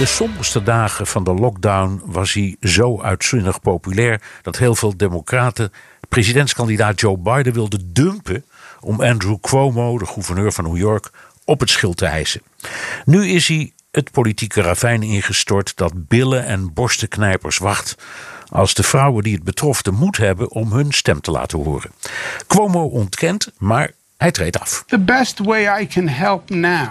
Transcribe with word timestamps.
De 0.00 0.06
somberste 0.06 0.62
dagen 0.62 1.06
van 1.06 1.24
de 1.24 1.34
lockdown 1.34 2.02
was 2.04 2.32
hij 2.32 2.56
zo 2.60 3.00
uitzinnig 3.00 3.60
populair 3.60 4.22
dat 4.42 4.58
heel 4.58 4.74
veel 4.74 4.96
democraten 4.96 5.72
presidentskandidaat 6.08 7.00
Joe 7.00 7.18
Biden 7.18 7.52
wilden 7.52 7.92
dumpen 7.92 8.44
om 8.80 9.00
Andrew 9.00 9.36
Cuomo, 9.40 9.98
de 9.98 10.06
gouverneur 10.06 10.52
van 10.52 10.64
New 10.64 10.76
York, 10.76 11.10
op 11.44 11.60
het 11.60 11.70
schild 11.70 11.96
te 11.96 12.06
hijsen. 12.06 12.42
Nu 13.04 13.26
is 13.26 13.48
hij 13.48 13.72
het 13.90 14.10
politieke 14.10 14.60
ravijn 14.60 15.02
ingestort 15.02 15.76
dat 15.76 16.08
billen 16.08 16.44
en 16.44 16.72
borstenknijpers 16.72 17.58
wacht 17.58 17.96
als 18.48 18.74
de 18.74 18.82
vrouwen 18.82 19.22
die 19.22 19.34
het 19.34 19.44
betrof 19.44 19.82
de 19.82 19.90
moed 19.92 20.16
hebben 20.16 20.50
om 20.50 20.72
hun 20.72 20.92
stem 20.92 21.20
te 21.20 21.30
laten 21.30 21.58
horen. 21.58 21.90
Cuomo 22.46 22.84
ontkent, 22.84 23.52
maar 23.58 23.90
hij 24.16 24.30
treedt 24.30 24.60
af. 24.60 24.84
The 24.86 24.98
best 24.98 25.38
way 25.38 25.82
I 25.82 25.86
can 25.86 26.08
help 26.08 26.50
now 26.50 26.88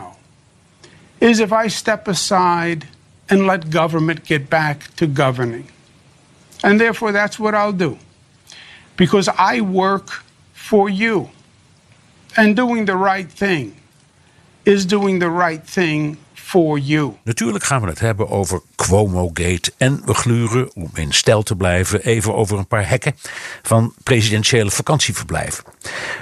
is 1.17 1.39
if 1.39 1.51
I 1.65 1.69
step 1.69 2.07
aside 2.07 2.85
and 3.29 3.45
let 3.47 3.69
government 3.69 4.25
get 4.25 4.49
back 4.49 4.93
to 4.95 5.07
governing. 5.07 5.67
And 6.63 6.79
therefore, 6.79 7.11
that's 7.11 7.39
what 7.39 7.55
I'll 7.55 7.71
do. 7.73 7.97
Because 8.97 9.29
I 9.29 9.61
work 9.61 10.23
for 10.53 10.89
you. 10.89 11.29
And 12.37 12.55
doing 12.55 12.85
the 12.85 12.95
right 12.95 13.29
thing 13.29 13.75
is 14.65 14.85
doing 14.85 15.19
the 15.19 15.29
right 15.29 15.63
thing 15.63 16.17
for 16.49 16.79
you. 16.79 17.13
Natuurlijk 17.23 17.63
gaan 17.63 17.81
we 17.81 17.87
het 17.87 17.99
hebben 17.99 18.29
over 18.29 18.61
Cuomo-gate. 18.75 19.71
En 19.77 20.01
we 20.05 20.13
gluren, 20.13 20.75
om 20.75 20.89
in 20.93 21.13
stijl 21.13 21.43
te 21.43 21.55
blijven, 21.55 22.01
even 22.03 22.35
over 22.35 22.57
een 22.57 22.67
paar 22.67 22.89
hekken 22.89 23.15
van 23.61 23.93
presidentiële 24.03 24.71
vakantieverblijven. 24.71 25.63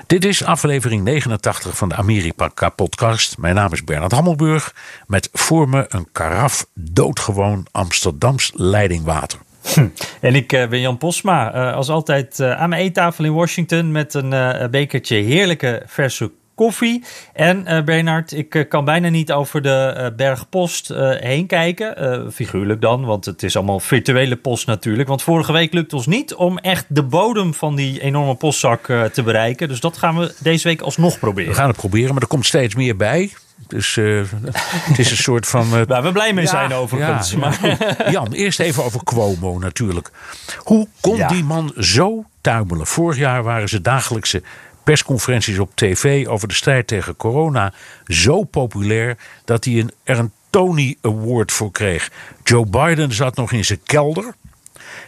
Dit 0.07 0.25
is 0.25 0.43
aflevering 0.43 1.03
89 1.03 1.77
van 1.77 1.89
de 1.89 1.95
Amerika-podcast. 1.95 3.37
Mijn 3.37 3.55
naam 3.55 3.73
is 3.73 3.83
Bernard 3.83 4.11
Hammelburg. 4.11 4.75
Met 5.07 5.29
voor 5.33 5.69
me 5.69 5.85
een 5.89 6.07
karaf 6.11 6.65
doodgewoon 6.73 7.65
Amsterdams 7.71 8.51
leidingwater. 8.55 9.39
Hm. 9.73 9.87
En 10.21 10.35
ik 10.35 10.53
uh, 10.53 10.67
ben 10.67 10.79
Jan 10.79 10.97
Posma, 10.97 11.55
uh, 11.55 11.73
als 11.73 11.89
altijd 11.89 12.39
uh, 12.39 12.51
aan 12.51 12.69
mijn 12.69 12.81
eettafel 12.81 13.23
in 13.23 13.33
Washington 13.33 13.91
met 13.91 14.13
een 14.13 14.29
bekertje 14.71 15.15
heerlijke 15.15 15.83
verse 15.85 16.31
koffie. 16.57 17.03
En 17.33 17.65
uh, 17.67 17.83
Bernard, 17.83 18.31
ik 18.31 18.55
uh, 18.55 18.69
kan 18.69 18.85
bijna 18.85 19.09
niet 19.09 19.31
over 19.31 19.61
de 19.61 19.95
uh, 19.97 20.05
bergpost 20.15 20.87
heen 21.19 21.47
kijken. 21.47 22.31
figuurlijk 22.33 22.81
dan, 22.81 23.05
want 23.05 23.25
het 23.25 23.43
is 23.43 23.55
allemaal 23.55 23.79
virtuele 23.79 24.35
post 24.35 24.67
natuurlijk. 24.67 25.07
Want 25.07 25.21
vorige 25.21 25.51
week 25.51 25.73
lukt 25.73 25.93
ons 25.93 26.05
niet 26.05 26.33
om 26.33 26.57
echt 26.57 26.85
de 26.87 27.03
bodem 27.03 27.53
van 27.53 27.75
die 27.75 28.01
enorme 28.01 28.35
postzak 28.35 28.85
te 28.85 29.23
bereiken. 29.23 29.67
Dus 29.67 29.79
dat 29.79 29.97
gaan 29.97 30.17
we 30.17 30.33
deze 30.39 30.67
week 30.67 30.81
alsnog 30.81 31.19
proberen. 31.19 31.49
We 31.49 31.57
gaan 31.57 31.67
het 31.67 31.77
proberen, 31.77 32.13
maar 32.13 32.21
er 32.21 32.27
komt 32.27 32.45
steeds 32.45 32.75
meer 32.75 32.95
bij. 32.95 33.31
Dus 33.67 33.95
het 34.89 34.99
is 34.99 35.11
een 35.11 35.17
soort 35.17 35.47
van. 35.47 35.67
Uh, 35.73 35.81
Waar 35.87 36.03
we 36.03 36.11
blij 36.11 36.33
mee 36.33 36.43
ja, 36.43 36.49
zijn 36.49 36.73
overigens. 36.73 37.31
Ja, 37.31 37.37
maar. 37.37 38.11
Jan, 38.11 38.33
eerst 38.33 38.59
even 38.59 38.83
over 38.83 39.03
Cuomo 39.03 39.59
natuurlijk. 39.59 40.11
Hoe 40.57 40.87
kon 41.01 41.27
die 41.27 41.43
man 41.43 41.73
zo 41.77 42.25
tuimelen? 42.41 42.87
Vorig 42.87 43.17
jaar 43.17 43.43
waren 43.43 43.69
ze 43.69 43.81
dagelijkse 43.81 44.41
persconferenties 44.87 45.59
op 45.59 45.71
tv 45.75 46.27
over 46.27 46.47
de 46.47 46.53
strijd 46.53 46.87
tegen 46.87 47.15
corona 47.15 47.73
zo 48.05 48.43
populair 48.43 49.17
dat 49.45 49.65
hij 49.65 49.73
een, 49.73 49.91
er 50.03 50.19
een 50.19 50.31
Tony 50.49 50.97
Award 51.01 51.51
voor 51.51 51.71
kreeg. 51.71 52.11
Joe 52.43 52.65
Biden 52.65 53.13
zat 53.13 53.35
nog 53.35 53.51
in 53.51 53.65
zijn 53.65 53.79
kelder. 53.83 54.35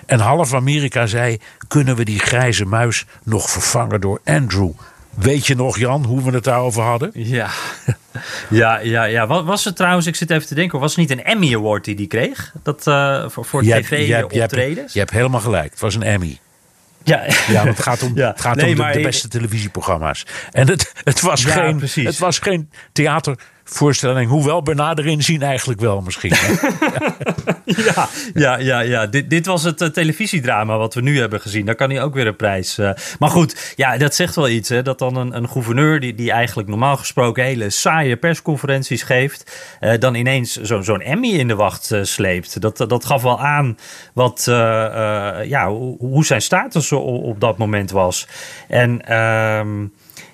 En 0.06 0.19
half 0.19 0.53
Amerika 0.53 1.06
zei: 1.06 1.38
kunnen 1.68 1.95
we 1.95 2.06
die 2.06 2.19
grijze 2.19 2.66
muis 2.66 3.06
nog 3.23 3.50
vervangen 3.50 4.01
door 4.01 4.22
Andrew? 4.25 4.72
Weet 5.09 5.47
je 5.47 5.56
nog, 5.56 5.78
Jan, 5.78 6.06
hoe 6.06 6.23
we 6.23 6.31
het 6.31 6.44
daarover 6.44 6.84
hadden? 6.84 7.12
Ja, 7.13 7.50
ja, 8.50 8.79
ja, 8.79 9.03
ja. 9.03 9.28
Was 9.28 9.63
het 9.63 9.75
trouwens, 9.75 10.07
ik 10.07 10.16
zit 10.16 10.29
even 10.29 10.47
te 10.47 10.56
denken, 10.56 10.79
was 10.79 10.95
het 10.95 11.00
niet 11.00 11.19
een 11.19 11.25
Emmy 11.25 11.56
Award 11.56 11.85
die 11.85 11.95
die 11.95 12.07
kreeg? 12.07 12.53
Dat, 12.63 12.88
uh, 12.88 13.29
voor 13.29 13.45
voor 13.45 13.62
tv-optredens? 13.63 14.50
Je, 14.59 14.75
je, 14.75 14.89
je 14.91 15.00
hebt 15.00 15.12
helemaal 15.12 15.39
gelijk, 15.39 15.72
het 15.72 15.79
was 15.79 15.95
een 15.95 16.03
Emmy. 16.03 16.39
Ja, 17.09 17.24
ja 17.47 17.66
het 17.66 17.81
gaat 17.81 18.03
om, 18.03 18.18
het 18.18 18.42
gaat 18.42 18.64
om 18.64 18.75
de, 18.75 18.92
de, 18.92 19.02
beste 19.02 19.28
televisieprogramma's. 19.28 20.25
En 20.52 20.68
het, 20.68 20.94
het, 21.03 21.22
was 21.22 21.46
geen, 21.46 21.81
het 22.06 22.18
was 22.18 22.40
geen 22.40 22.70
theatervoorstelling. 23.69 24.30
Hoewel 24.30 24.62
Bernard 24.62 25.00
erin 25.00 25.24
zien 25.24 25.41
eigenlijk 25.41 25.80
wel 25.80 26.02
misschien. 26.02 26.34
ja, 27.66 28.09
ja, 28.34 28.57
ja, 28.57 28.80
ja. 28.80 29.07
Dit, 29.07 29.30
dit 29.30 29.46
was 29.46 29.63
het 29.63 29.81
uh, 29.81 29.88
televisiedrama 29.88 30.78
wat 30.78 30.94
we 30.94 31.02
nu 31.02 31.19
hebben 31.19 31.41
gezien. 31.41 31.66
Daar 31.66 31.75
kan 31.75 31.90
hij 31.90 32.02
ook 32.02 32.13
weer 32.13 32.28
een 32.28 32.35
prijs. 32.35 32.78
Uh. 32.78 32.91
Maar 33.19 33.30
goed, 33.30 33.74
ja, 33.75 33.97
dat 33.97 34.16
zegt 34.16 34.35
wel 34.35 34.50
iets. 34.50 34.69
Hè, 34.69 34.81
dat 34.81 35.00
dan 35.00 35.16
een, 35.16 35.35
een 35.35 35.50
gouverneur 35.50 36.00
die, 36.00 36.16
die 36.16 36.31
eigenlijk 36.31 36.69
normaal 36.69 36.97
gesproken 36.97 37.44
hele 37.44 37.69
saaie 37.69 38.18
persconferenties 38.18 39.03
geeft. 39.03 39.59
Uh, 39.81 39.94
dan 40.00 40.16
ineens 40.16 40.56
zo'n 40.56 40.84
zo'n 40.84 41.01
Emmy 41.01 41.30
in 41.30 41.47
de 41.47 41.56
wacht 41.56 41.91
sleept. 42.01 42.62
Dat, 42.62 42.78
dat 42.78 43.06
gaf 43.06 43.22
wel 43.22 43.40
aan 43.40 43.78
wat, 44.13 44.44
ja, 45.46 45.69
hoe 45.97 46.25
zijn 46.25 46.41
status 46.41 46.91
op, 46.91 47.24
op 47.24 47.40
dat 47.40 47.57
moment 47.57 47.91
was. 47.91 48.28
En... 48.68 49.06
Ehm, 49.06 49.86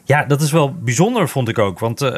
ja, 0.05 0.23
dat 0.23 0.41
is 0.41 0.51
wel 0.51 0.73
bijzonder, 0.73 1.29
vond 1.29 1.49
ik 1.49 1.59
ook. 1.59 1.79
Want 1.79 2.01
uh, 2.01 2.11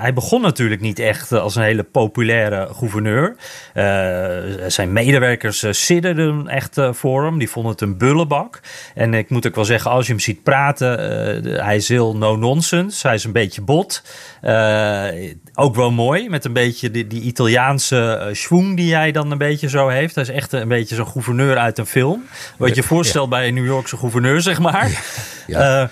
hij 0.00 0.12
begon 0.12 0.40
natuurlijk 0.40 0.80
niet 0.80 0.98
echt 0.98 1.32
als 1.32 1.56
een 1.56 1.62
hele 1.62 1.82
populaire 1.82 2.68
gouverneur. 2.72 3.36
Uh, 3.74 4.66
zijn 4.66 4.92
medewerkers 4.92 5.62
uh, 5.62 5.72
sidderden 5.72 6.48
echt 6.48 6.76
voor 6.90 7.24
hem. 7.24 7.38
Die 7.38 7.50
vonden 7.50 7.72
het 7.72 7.80
een 7.80 7.96
bullebak. 7.96 8.60
En 8.94 9.14
ik 9.14 9.30
moet 9.30 9.46
ook 9.46 9.54
wel 9.54 9.64
zeggen, 9.64 9.90
als 9.90 10.06
je 10.06 10.12
hem 10.12 10.20
ziet 10.20 10.42
praten, 10.42 10.88
hij 11.64 11.76
is 11.76 11.88
heel 11.88 12.16
no-nonsense. 12.16 13.06
Hij 13.06 13.16
is 13.16 13.24
een 13.24 13.32
beetje 13.32 13.62
bot. 13.62 14.02
ook 15.54 15.74
wel 15.74 15.90
mooi, 15.90 16.28
met 16.28 16.44
een 16.44 16.52
beetje 16.52 16.90
die, 16.90 17.06
die 17.06 17.22
Italiaanse 17.22 18.28
schwung 18.32 18.76
die 18.76 18.94
hij 18.94 19.12
dan 19.12 19.30
een 19.30 19.38
beetje 19.38 19.68
zo 19.68 19.88
heeft. 19.88 20.14
Hij 20.14 20.24
is 20.24 20.30
echt 20.30 20.52
een 20.52 20.68
beetje 20.68 20.94
zo'n 20.94 21.06
gouverneur 21.06 21.56
uit 21.56 21.78
een 21.78 21.86
film. 21.86 22.24
Wat 22.56 22.74
je 22.74 22.82
voorstelt 22.82 23.28
bij 23.28 23.48
een 23.48 23.54
New 23.54 23.66
Yorkse 23.66 23.96
gouverneur, 23.96 24.40
zeg 24.40 24.60
maar. 24.60 24.90
Ja. 25.46 25.60
ja. 25.62 25.90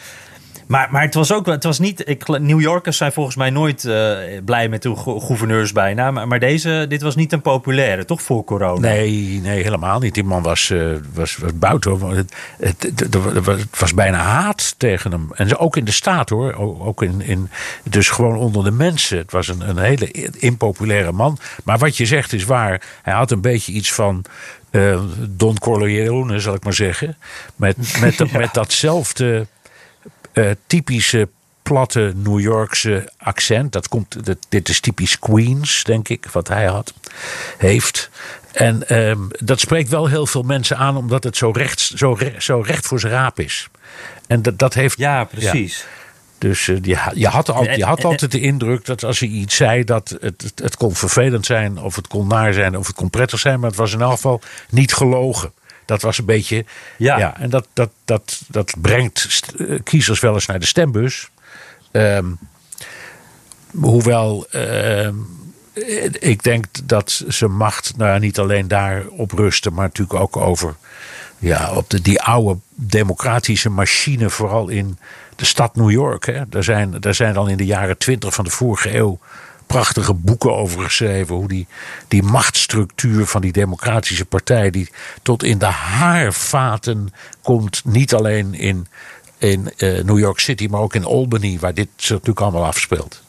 Maar, 0.66 0.88
maar 0.90 1.02
het 1.02 1.14
was 1.14 1.32
ook 1.32 1.46
het 1.46 1.64
was 1.64 1.78
niet. 1.78 2.08
Ik, 2.08 2.28
New 2.28 2.60
Yorkers 2.60 2.96
zijn 2.96 3.12
volgens 3.12 3.36
mij 3.36 3.50
nooit 3.50 3.84
uh, 3.84 4.16
blij 4.44 4.68
met 4.68 4.82
de 4.82 4.96
gouverneurs 4.96 5.72
bijna. 5.72 6.10
Maar, 6.10 6.28
maar, 6.28 6.38
deze, 6.38 6.86
dit 6.88 7.02
was 7.02 7.16
niet 7.16 7.32
een 7.32 7.40
populaire, 7.40 8.04
toch 8.04 8.22
voor 8.22 8.44
corona? 8.44 8.88
Nee, 8.88 9.40
nee 9.42 9.62
helemaal 9.62 9.98
niet. 9.98 10.14
Die 10.14 10.24
man 10.24 10.42
was, 10.42 10.70
uh, 10.70 10.96
was, 11.14 11.36
was 11.36 11.50
buiten. 11.54 12.00
Het, 12.00 12.34
het, 12.58 13.00
het, 13.00 13.14
het, 13.46 13.78
was 13.78 13.94
bijna 13.94 14.18
haat 14.18 14.74
tegen 14.78 15.10
hem. 15.10 15.28
En 15.34 15.56
ook 15.56 15.76
in 15.76 15.84
de 15.84 15.92
staat 15.92 16.28
hoor. 16.28 16.54
Ook 16.80 17.02
in, 17.02 17.20
in, 17.20 17.50
dus 17.82 18.08
gewoon 18.08 18.36
onder 18.36 18.64
de 18.64 18.70
mensen. 18.70 19.18
Het 19.18 19.32
was 19.32 19.48
een, 19.48 19.68
een 19.68 19.78
hele 19.78 20.30
impopulaire 20.38 21.12
man. 21.12 21.38
Maar 21.64 21.78
wat 21.78 21.96
je 21.96 22.06
zegt 22.06 22.32
is 22.32 22.44
waar. 22.44 22.82
Hij 23.02 23.14
had 23.14 23.30
een 23.30 23.40
beetje 23.40 23.72
iets 23.72 23.92
van. 23.92 24.24
Uh, 24.70 25.00
Don 25.28 25.58
Corleone, 25.58 26.40
zal 26.40 26.54
ik 26.54 26.64
maar 26.64 26.72
zeggen. 26.72 27.16
Met, 27.56 27.76
met, 28.00 28.16
ja. 28.30 28.38
met 28.38 28.54
datzelfde 28.54 29.46
typische 30.66 31.28
platte 31.62 32.12
New 32.16 32.40
Yorkse 32.40 33.12
accent. 33.18 33.72
Dat 33.72 33.88
komt, 33.88 34.24
dat, 34.24 34.38
dit 34.48 34.68
is 34.68 34.80
typisch 34.80 35.18
Queens, 35.18 35.84
denk 35.84 36.08
ik, 36.08 36.26
wat 36.32 36.48
hij 36.48 36.66
had, 36.66 36.94
heeft. 37.58 38.10
En 38.52 38.96
um, 39.08 39.28
dat 39.38 39.60
spreekt 39.60 39.88
wel 39.88 40.06
heel 40.06 40.26
veel 40.26 40.42
mensen 40.42 40.76
aan, 40.76 40.96
omdat 40.96 41.24
het 41.24 41.36
zo 41.36 41.50
recht, 41.50 41.80
zo, 41.80 42.18
zo 42.38 42.60
recht 42.60 42.86
voor 42.86 43.00
zijn 43.00 43.12
raap 43.12 43.40
is. 43.40 43.68
En 44.26 44.42
dat, 44.42 44.58
dat 44.58 44.74
heeft. 44.74 44.98
Ja, 44.98 45.24
precies. 45.24 45.78
Ja. 45.78 46.00
Dus 46.38 46.66
uh, 46.66 46.78
je, 46.82 46.98
je, 47.14 47.26
had, 47.26 47.50
al, 47.50 47.70
je 47.70 47.84
had 47.84 48.04
altijd 48.04 48.32
de 48.32 48.40
indruk 48.40 48.84
dat 48.84 49.04
als 49.04 49.18
hij 49.18 49.28
iets 49.28 49.56
zei, 49.56 49.84
dat 49.84 50.16
het, 50.20 50.42
het, 50.42 50.60
het 50.62 50.76
kon 50.76 50.94
vervelend 50.94 51.46
zijn, 51.46 51.78
of 51.78 51.96
het 51.96 52.06
kon 52.06 52.26
naar 52.26 52.52
zijn, 52.52 52.76
of 52.76 52.86
het 52.86 52.96
kon 52.96 53.10
prettig 53.10 53.38
zijn, 53.38 53.60
maar 53.60 53.68
het 53.68 53.78
was 53.78 53.92
in 53.92 54.00
elk 54.00 54.12
geval 54.12 54.40
niet 54.70 54.94
gelogen. 54.94 55.52
Dat 55.92 56.02
was 56.02 56.18
een 56.18 56.24
beetje. 56.24 56.64
Ja. 56.98 57.18
ja 57.18 57.40
en 57.40 57.50
dat, 57.50 57.66
dat, 57.72 57.90
dat, 58.04 58.42
dat 58.48 58.74
brengt 58.78 59.42
eh, 59.58 59.78
kiezers 59.82 60.20
wel 60.20 60.34
eens 60.34 60.46
naar 60.46 60.60
de 60.60 60.66
stembus. 60.66 61.28
Um, 61.92 62.38
hoewel. 63.70 64.46
Uh, 64.54 65.08
ik 66.12 66.42
denk 66.42 66.66
dat 66.84 67.24
ze 67.28 67.48
macht 67.48 67.96
nou, 67.96 68.18
niet 68.18 68.38
alleen 68.38 68.68
daar 68.68 69.06
op 69.06 69.32
rusten, 69.32 69.72
maar 69.72 69.84
natuurlijk 69.86 70.20
ook 70.20 70.36
over 70.36 70.74
ja, 71.38 71.72
op 71.72 71.90
de, 71.90 72.00
die 72.00 72.22
oude 72.22 72.60
democratische 72.74 73.70
machine, 73.70 74.30
vooral 74.30 74.68
in 74.68 74.98
de 75.36 75.44
stad 75.44 75.76
New 75.76 75.90
York. 75.90 76.26
Hè. 76.26 76.48
Daar, 76.48 76.64
zijn, 76.64 77.00
daar 77.00 77.14
zijn 77.14 77.34
dan 77.34 77.48
in 77.48 77.56
de 77.56 77.66
jaren 77.66 77.98
twintig 77.98 78.34
van 78.34 78.44
de 78.44 78.50
vorige 78.50 78.96
eeuw 78.96 79.18
prachtige 79.72 80.14
boeken 80.14 80.54
over 80.54 80.82
geschreven. 80.82 81.34
Hoe 81.34 81.48
die, 81.48 81.66
die 82.08 82.22
machtsstructuur 82.22 83.26
van 83.26 83.40
die 83.40 83.52
democratische 83.52 84.24
partij, 84.24 84.70
die 84.70 84.90
tot 85.22 85.42
in 85.42 85.58
de 85.58 85.64
haarvaten 85.64 87.12
komt, 87.42 87.82
niet 87.84 88.14
alleen 88.14 88.54
in, 88.54 88.86
in 89.38 89.72
uh, 89.76 90.02
New 90.04 90.18
York 90.18 90.38
City, 90.38 90.66
maar 90.70 90.80
ook 90.80 90.94
in 90.94 91.04
Albany, 91.04 91.58
waar 91.58 91.74
dit 91.74 91.88
zich 91.96 92.10
natuurlijk 92.10 92.40
allemaal 92.40 92.64
afspeelt. 92.64 93.22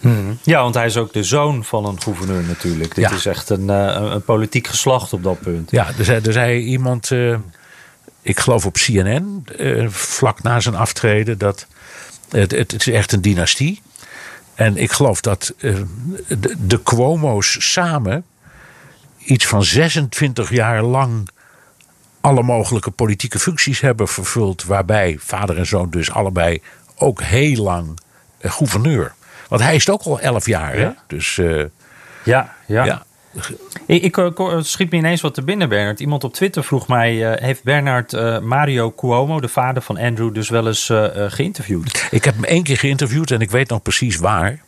Hmm. 0.00 0.38
Ja, 0.42 0.62
want 0.62 0.74
hij 0.74 0.86
is 0.86 0.96
ook 0.96 1.12
de 1.12 1.22
zoon 1.22 1.64
van 1.64 1.84
een 1.84 2.02
gouverneur 2.02 2.42
natuurlijk. 2.42 2.94
Dit 2.94 3.10
is 3.10 3.26
echt 3.26 3.50
een, 3.50 3.68
uh, 3.68 4.10
een, 4.12 4.24
politiek 4.24 4.66
geslacht 4.66 5.12
op 5.12 5.22
dat 5.22 5.40
punt. 5.40 5.70
Ja, 5.70 5.90
er 5.98 6.04
zei, 6.04 6.20
er 6.24 6.32
zei 6.32 6.60
iemand, 6.60 7.10
uh, 7.10 7.36
ik 8.22 8.40
geloof 8.40 8.66
op 8.66 8.74
CNN, 8.74 9.46
vlak 9.90 10.42
na 10.42 10.60
zijn 10.60 10.74
aftreden, 10.74 11.38
dat 11.38 11.66
het, 12.30 12.50
het, 12.50 12.72
het, 12.72 12.86
is 12.86 12.94
echt 12.94 13.12
een 13.12 13.22
dynastie. 13.22 13.82
En 14.56 14.76
ik 14.76 14.92
geloof 14.92 15.20
dat 15.20 15.54
de, 15.58 15.86
de 16.58 16.82
Cuomo's 16.82 17.56
samen 17.72 18.24
iets 19.18 19.46
van 19.46 19.64
26 19.64 20.50
jaar 20.50 20.82
lang 20.82 21.28
alle 22.20 22.42
mogelijke 22.42 22.90
politieke 22.90 23.38
functies 23.38 23.80
hebben 23.80 24.08
vervuld. 24.08 24.64
Waarbij 24.64 25.16
vader 25.20 25.58
en 25.58 25.66
zoon 25.66 25.90
dus 25.90 26.10
allebei 26.10 26.62
ook 26.96 27.22
heel 27.22 27.62
lang 27.62 27.98
gouverneur 28.40 29.14
want 29.48 29.62
hij 29.62 29.74
is 29.74 29.90
ook 29.90 30.02
al 30.02 30.20
elf 30.20 30.46
jaar, 30.46 30.72
hè? 30.72 30.90
Dus, 31.06 31.36
uh, 31.36 31.64
ja, 32.22 32.54
ja. 32.66 32.84
ja. 32.84 33.04
Ik, 33.86 34.02
ik, 34.02 34.32
schiet 34.60 34.90
me 34.90 34.96
ineens 34.96 35.20
wat 35.20 35.34
te 35.34 35.42
binnen, 35.42 35.68
Bernard. 35.68 36.00
Iemand 36.00 36.24
op 36.24 36.34
Twitter 36.34 36.64
vroeg 36.64 36.88
mij: 36.88 37.14
uh, 37.14 37.42
heeft 37.42 37.62
Bernard 37.62 38.12
uh, 38.12 38.38
Mario 38.38 38.92
Cuomo, 38.92 39.40
de 39.40 39.48
vader 39.48 39.82
van 39.82 39.98
Andrew, 39.98 40.34
dus 40.34 40.48
wel 40.48 40.66
eens 40.66 40.92
geïnterviewd? 41.28 42.08
Ik 42.10 42.24
heb 42.24 42.34
hem 42.34 42.44
één 42.44 42.62
keer 42.62 42.78
geïnterviewd 42.78 43.30
en 43.30 43.40
ik 43.40 43.50
weet 43.50 43.68
nog 43.68 43.82
precies 43.82 44.16
waar. 44.16 44.60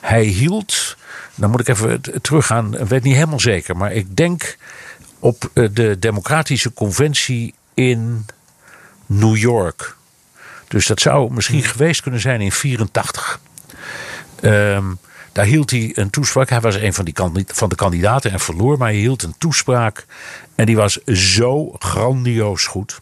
Hij 0.00 0.24
hield, 0.24 0.96
dan 1.34 1.50
moet 1.50 1.60
ik 1.60 1.68
even 1.68 2.00
teruggaan, 2.22 2.78
ik 2.78 2.86
weet 2.86 3.02
niet 3.02 3.14
helemaal 3.14 3.40
zeker, 3.40 3.76
maar 3.76 3.92
ik 3.92 4.16
denk 4.16 4.56
op 5.18 5.50
de 5.52 5.96
Democratische 5.98 6.72
Conventie 6.72 7.54
in 7.74 8.26
New 9.06 9.36
York. 9.36 9.96
Dus 10.68 10.86
dat 10.86 11.00
zou 11.00 11.32
misschien 11.32 11.60
hmm. 11.60 11.68
geweest 11.68 12.02
kunnen 12.02 12.20
zijn 12.20 12.40
in 12.40 12.52
84. 12.52 13.40
Um, 14.42 14.98
daar 15.32 15.44
hield 15.44 15.70
hij 15.70 15.92
een 15.94 16.10
toespraak. 16.10 16.48
Hij 16.48 16.60
was 16.60 16.74
een 16.74 16.94
van, 16.94 17.04
die 17.04 17.14
van 17.46 17.68
de 17.68 17.74
kandidaten 17.74 18.30
en 18.30 18.40
verloor, 18.40 18.78
maar 18.78 18.88
hij 18.88 18.98
hield 18.98 19.22
een 19.22 19.34
toespraak. 19.38 20.06
En 20.54 20.66
die 20.66 20.76
was 20.76 21.04
zo 21.04 21.74
grandioos 21.78 22.66
goed. 22.66 23.00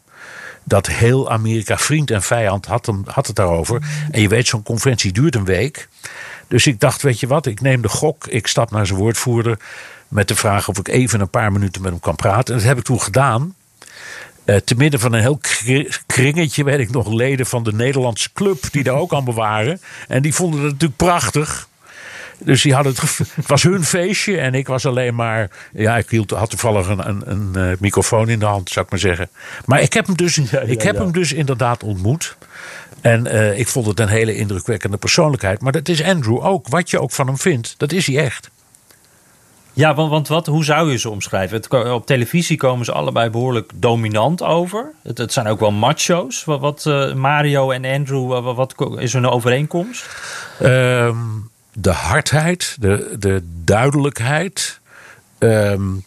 Dat 0.65 0.87
heel 0.87 1.31
Amerika, 1.31 1.79
vriend 1.79 2.11
en 2.11 2.23
vijand, 2.23 2.67
had, 2.67 2.87
hem, 2.87 3.03
had 3.07 3.27
het 3.27 3.37
daarover. 3.37 3.83
En 4.11 4.21
je 4.21 4.29
weet, 4.29 4.47
zo'n 4.47 4.63
conventie 4.63 5.13
duurt 5.13 5.35
een 5.35 5.45
week. 5.45 5.89
Dus 6.49 6.67
ik 6.67 6.81
dacht, 6.81 7.03
weet 7.03 7.21
je 7.21 7.27
wat, 7.27 7.47
ik 7.47 7.61
neem 7.61 7.83
de 7.83 7.89
gok. 7.89 8.27
Ik 8.27 8.47
stap 8.47 8.71
naar 8.71 8.87
zijn 8.87 8.99
woordvoerder 8.99 9.59
met 10.09 10.29
de 10.29 10.37
vraag 10.37 10.69
of 10.69 10.79
ik 10.79 10.89
even 10.89 11.21
een 11.21 11.31
paar 11.31 11.53
minuten 11.53 11.83
met 11.83 11.91
hem 11.91 12.01
kan 12.01 12.17
praten. 12.17 12.55
En 12.55 12.61
dat 12.61 12.69
heb 12.69 12.79
ik 12.79 12.85
toen 12.85 13.01
gedaan. 13.01 13.55
Uh, 14.45 14.57
te 14.57 14.75
midden 14.75 15.01
van 15.01 15.13
een 15.13 15.21
heel 15.21 15.41
kringetje, 16.07 16.65
weet 16.65 16.79
ik 16.79 16.91
nog, 16.91 17.13
leden 17.13 17.47
van 17.47 17.63
de 17.63 17.73
Nederlandse 17.73 18.33
club 18.33 18.65
die 18.71 18.83
daar 18.83 18.95
ook 18.95 19.13
allemaal 19.13 19.35
waren. 19.35 19.81
En 20.09 20.23
die 20.23 20.35
vonden 20.35 20.61
het 20.61 20.73
natuurlijk 20.73 20.97
prachtig. 20.97 21.69
Dus 22.39 22.63
die 22.63 22.75
hadden 22.75 22.93
het, 22.93 23.19
het 23.35 23.47
was 23.47 23.63
hun 23.63 23.85
feestje 23.85 24.39
en 24.39 24.55
ik 24.55 24.67
was 24.67 24.87
alleen 24.87 25.15
maar. 25.15 25.51
Ja, 25.73 25.97
ik 25.97 26.11
hield, 26.11 26.31
had 26.31 26.51
toevallig 26.51 26.89
een, 26.89 27.09
een, 27.09 27.23
een 27.25 27.53
uh, 27.57 27.77
microfoon 27.79 28.29
in 28.29 28.39
de 28.39 28.45
hand, 28.45 28.71
zou 28.71 28.85
ik 28.85 28.91
maar 28.91 29.01
zeggen. 29.01 29.29
Maar 29.65 29.81
ik 29.81 29.93
heb 29.93 30.07
hem 30.07 30.17
dus, 30.17 30.35
ja, 30.51 30.61
ik 30.61 30.83
heb 30.83 30.97
hem 30.97 31.13
dus 31.13 31.33
inderdaad 31.33 31.83
ontmoet. 31.83 32.37
En 33.01 33.27
uh, 33.27 33.59
ik 33.59 33.69
vond 33.69 33.87
het 33.87 34.01
een 34.01 34.09
hele 34.09 34.37
indrukwekkende 34.37 34.97
persoonlijkheid. 34.97 35.61
Maar 35.61 35.73
dat 35.73 35.89
is 35.89 36.03
Andrew 36.03 36.45
ook. 36.45 36.69
Wat 36.69 36.91
je 36.91 37.01
ook 37.01 37.11
van 37.11 37.27
hem 37.27 37.39
vindt, 37.39 37.75
dat 37.77 37.93
is 37.93 38.07
hij 38.07 38.19
echt. 38.19 38.51
Ja, 39.73 39.95
want, 39.95 40.11
want 40.11 40.29
wat, 40.29 40.47
hoe 40.47 40.65
zou 40.65 40.91
je 40.91 40.99
ze 40.99 41.11
omschrijven? 41.11 41.57
Het, 41.57 41.73
op 41.73 42.07
televisie 42.07 42.57
komen 42.57 42.85
ze 42.85 42.93
allebei 42.93 43.31
behoorlijk 43.31 43.73
dominant 43.75 44.43
over. 44.43 44.93
Het, 45.03 45.19
het 45.19 45.33
zijn 45.33 45.47
ook 45.47 45.61
wel 45.61 45.73
macho's. 45.73 46.45
Wat, 46.45 46.61
wat 46.61 46.85
uh, 46.89 47.15
Mario 47.15 47.71
en 47.71 47.85
Andrew, 47.85 48.29
wat, 48.29 48.75
wat, 48.77 48.99
is 48.99 49.13
hun 49.13 49.27
overeenkomst? 49.27 50.07
Um, 50.63 51.51
de 51.81 51.91
hardheid, 51.91 52.77
de, 52.81 53.17
de 53.19 53.43
duidelijkheid. 53.65 54.81
Um, 55.39 56.05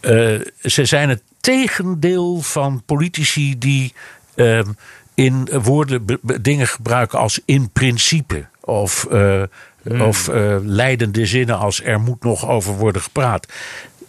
uh, 0.00 0.40
ze 0.62 0.84
zijn 0.84 1.08
het 1.08 1.22
tegendeel 1.40 2.40
van 2.40 2.82
politici 2.86 3.58
die 3.58 3.94
um, 4.34 4.76
in 5.14 5.48
woorden 5.62 6.18
dingen 6.40 6.66
gebruiken 6.66 7.18
als 7.18 7.40
in 7.44 7.70
principe. 7.70 8.46
Of 8.60 9.06
uh, 9.10 9.42
Hmm. 9.82 10.00
Of 10.00 10.28
uh, 10.28 10.56
leidende 10.60 11.26
zinnen 11.26 11.58
als 11.58 11.82
er 11.82 12.00
moet 12.00 12.22
nog 12.22 12.48
over 12.48 12.74
worden 12.74 13.02
gepraat. 13.02 13.52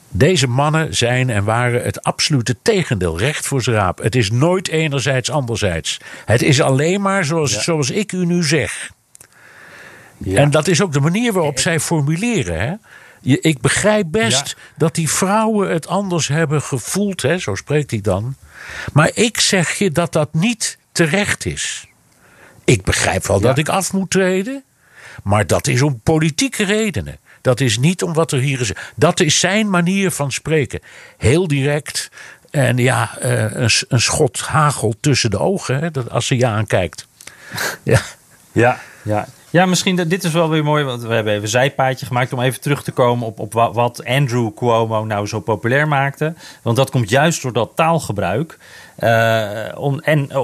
Deze 0.09 0.47
mannen 0.47 0.95
zijn 0.95 1.29
en 1.29 1.43
waren 1.43 1.83
het 1.83 2.03
absolute 2.03 2.55
tegendeel, 2.61 3.17
recht 3.17 3.47
voor 3.47 3.61
zijn 3.61 3.75
raap. 3.75 4.01
Het 4.01 4.15
is 4.15 4.31
nooit 4.31 4.67
enerzijds, 4.67 5.31
anderzijds. 5.31 5.99
Het 6.25 6.41
is 6.41 6.61
alleen 6.61 7.01
maar 7.01 7.25
zoals, 7.25 7.63
zoals 7.63 7.89
ik 7.89 8.11
u 8.11 8.25
nu 8.25 8.43
zeg. 8.43 8.91
Ja. 10.23 10.39
En 10.39 10.51
dat 10.51 10.67
is 10.67 10.81
ook 10.81 10.93
de 10.93 10.99
manier 10.99 11.33
waarop 11.33 11.59
zij 11.59 11.79
formuleren. 11.79 12.59
Hè? 12.59 12.73
Je, 13.21 13.39
ik 13.39 13.61
begrijp 13.61 14.07
best 14.09 14.55
dat 14.77 14.95
die 14.95 15.09
vrouwen 15.09 15.69
het 15.69 15.87
anders 15.87 16.27
hebben 16.27 16.61
gevoeld, 16.61 17.21
hè? 17.21 17.37
zo 17.37 17.55
spreekt 17.55 17.91
hij 17.91 18.01
dan. 18.01 18.35
Maar 18.93 19.11
ik 19.13 19.39
zeg 19.39 19.73
je 19.73 19.91
dat 19.91 20.11
dat 20.11 20.33
niet 20.33 20.77
terecht 20.91 21.45
is. 21.45 21.87
Ik 22.63 22.83
begrijp 22.83 23.27
wel 23.27 23.39
dat 23.39 23.57
ik 23.57 23.69
af 23.69 23.93
moet 23.93 24.09
treden. 24.09 24.63
Maar 25.23 25.47
dat 25.47 25.67
is 25.67 25.81
om 25.81 25.99
politieke 25.99 26.63
redenen. 26.63 27.17
Dat 27.41 27.59
is 27.59 27.77
niet 27.77 28.03
om 28.03 28.13
wat 28.13 28.31
er 28.31 28.39
hier 28.39 28.61
is. 28.61 28.71
Dat 28.95 29.19
is 29.19 29.39
zijn 29.39 29.69
manier 29.69 30.11
van 30.11 30.31
spreken. 30.31 30.79
Heel 31.17 31.47
direct. 31.47 32.09
En 32.51 32.77
ja, 32.77 33.17
eh, 33.17 33.41
een, 33.41 33.69
een 33.87 34.01
schot 34.01 34.39
hagel 34.39 34.93
tussen 34.99 35.29
de 35.29 35.39
ogen 35.39 35.79
hè, 35.79 35.89
als 36.09 36.27
ze 36.27 36.37
je 36.37 36.45
aankijkt. 36.45 37.07
Ja, 37.83 38.01
ja, 38.51 38.79
ja. 39.01 39.27
Ja, 39.53 39.65
misschien 39.65 39.95
dit 39.95 40.23
is 40.23 40.31
wel 40.31 40.49
weer 40.49 40.63
mooi, 40.63 40.83
want 40.83 41.01
we 41.01 41.13
hebben 41.13 41.31
even 41.31 41.43
een 41.43 41.49
zijpaadje 41.49 42.05
gemaakt 42.05 42.33
om 42.33 42.41
even 42.41 42.61
terug 42.61 42.83
te 42.83 42.91
komen 42.91 43.27
op, 43.27 43.39
op 43.39 43.53
wat 43.53 44.05
Andrew 44.05 44.53
Cuomo 44.55 45.03
nou 45.03 45.27
zo 45.27 45.39
populair 45.39 45.87
maakte. 45.87 46.33
Want 46.61 46.75
dat 46.75 46.89
komt 46.89 47.09
juist 47.09 47.41
door 47.41 47.53
dat 47.53 47.71
taalgebruik. 47.75 48.57
Uh, 48.99 49.49
om, 49.75 49.99
en 49.99 50.27
uh, 50.31 50.37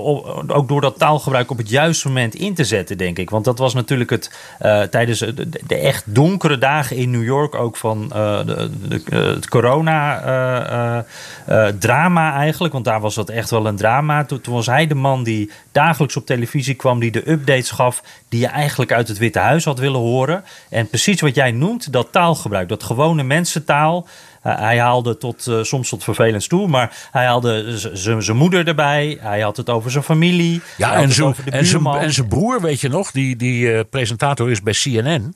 ook 0.47 0.67
door 0.67 0.81
dat 0.81 0.97
taalgebruik 0.97 1.51
op 1.51 1.57
het 1.57 1.69
juiste 1.69 2.07
moment 2.07 2.35
in 2.35 2.53
te 2.53 2.63
zetten, 2.63 2.97
denk 2.97 3.17
ik. 3.17 3.29
Want 3.29 3.45
dat 3.45 3.57
was 3.57 3.73
natuurlijk 3.73 4.09
het 4.09 4.31
uh, 4.61 4.81
tijdens 4.81 5.19
de, 5.19 5.75
echt 5.75 6.03
donkere 6.05 6.57
dagen 6.57 6.95
in 6.95 7.11
New 7.11 7.23
York 7.23 7.55
ook 7.55 7.77
van 7.77 8.07
de, 8.07 8.69
de, 8.87 9.01
het 9.15 9.49
corona-drama 9.49 12.33
eigenlijk. 12.33 12.73
Want 12.73 12.85
daar 12.85 13.01
was 13.01 13.15
dat 13.15 13.29
echt 13.29 13.49
wel 13.49 13.65
een 13.65 13.75
drama. 13.75 14.25
Toen, 14.25 14.39
was 14.43 14.65
hij 14.65 14.87
de 14.87 14.95
man 14.95 15.23
die 15.23 15.51
dagelijks 15.71 16.15
op 16.15 16.25
televisie 16.25 16.75
kwam, 16.75 16.99
die 16.99 17.11
de 17.11 17.31
updates 17.31 17.71
gaf, 17.71 18.03
die 18.29 18.39
je 18.39 18.47
eigenlijk 18.47 18.91
uit 18.91 19.07
het 19.07 19.17
Witte 19.17 19.39
Huis 19.39 19.65
had 19.65 19.79
willen 19.79 19.99
horen. 19.99 20.43
En 20.69 20.87
precies 20.87 21.21
wat 21.21 21.35
jij 21.35 21.51
noemt, 21.51 21.93
dat 21.93 22.11
taalgebruik, 22.11 22.69
dat 22.69 22.83
gewone 22.83 23.23
mensentaal. 23.23 24.07
Uh, 24.49 24.59
hij 24.59 24.79
haalde 24.79 25.17
tot, 25.17 25.47
uh, 25.47 25.63
soms 25.63 25.89
tot 25.89 26.03
vervelend 26.03 26.49
toe, 26.49 26.67
maar 26.67 27.07
hij 27.11 27.25
haalde 27.25 27.77
zijn 27.93 28.37
moeder 28.37 28.67
erbij. 28.67 29.17
Hij 29.21 29.41
had 29.41 29.57
het 29.57 29.69
over 29.69 29.91
zijn 29.91 30.03
familie. 30.03 30.61
Ja, 30.77 30.93
en 30.93 32.13
zijn 32.13 32.27
broer, 32.27 32.61
weet 32.61 32.81
je 32.81 32.89
nog, 32.89 33.11
die, 33.11 33.35
die 33.35 33.73
uh, 33.73 33.79
presentator 33.89 34.51
is 34.51 34.61
bij 34.61 34.73
CNN. 34.73 35.35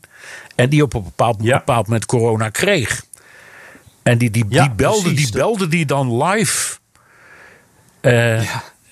En 0.56 0.70
die 0.70 0.84
op 0.84 0.94
een 0.94 1.04
bepaald, 1.04 1.38
ja. 1.42 1.58
bepaald 1.58 1.88
moment 1.88 2.06
corona 2.06 2.50
kreeg. 2.50 3.04
En 4.04 4.18
die, 4.18 4.32
die, 4.32 4.46
ja, 4.50 4.64
die, 4.64 4.76
belde, 4.76 5.02
precies, 5.02 5.32
die 5.32 5.42
belde 5.42 5.68
die 5.68 5.86
dan 5.86 6.24
live. 6.24 6.78
ja. 8.02 8.42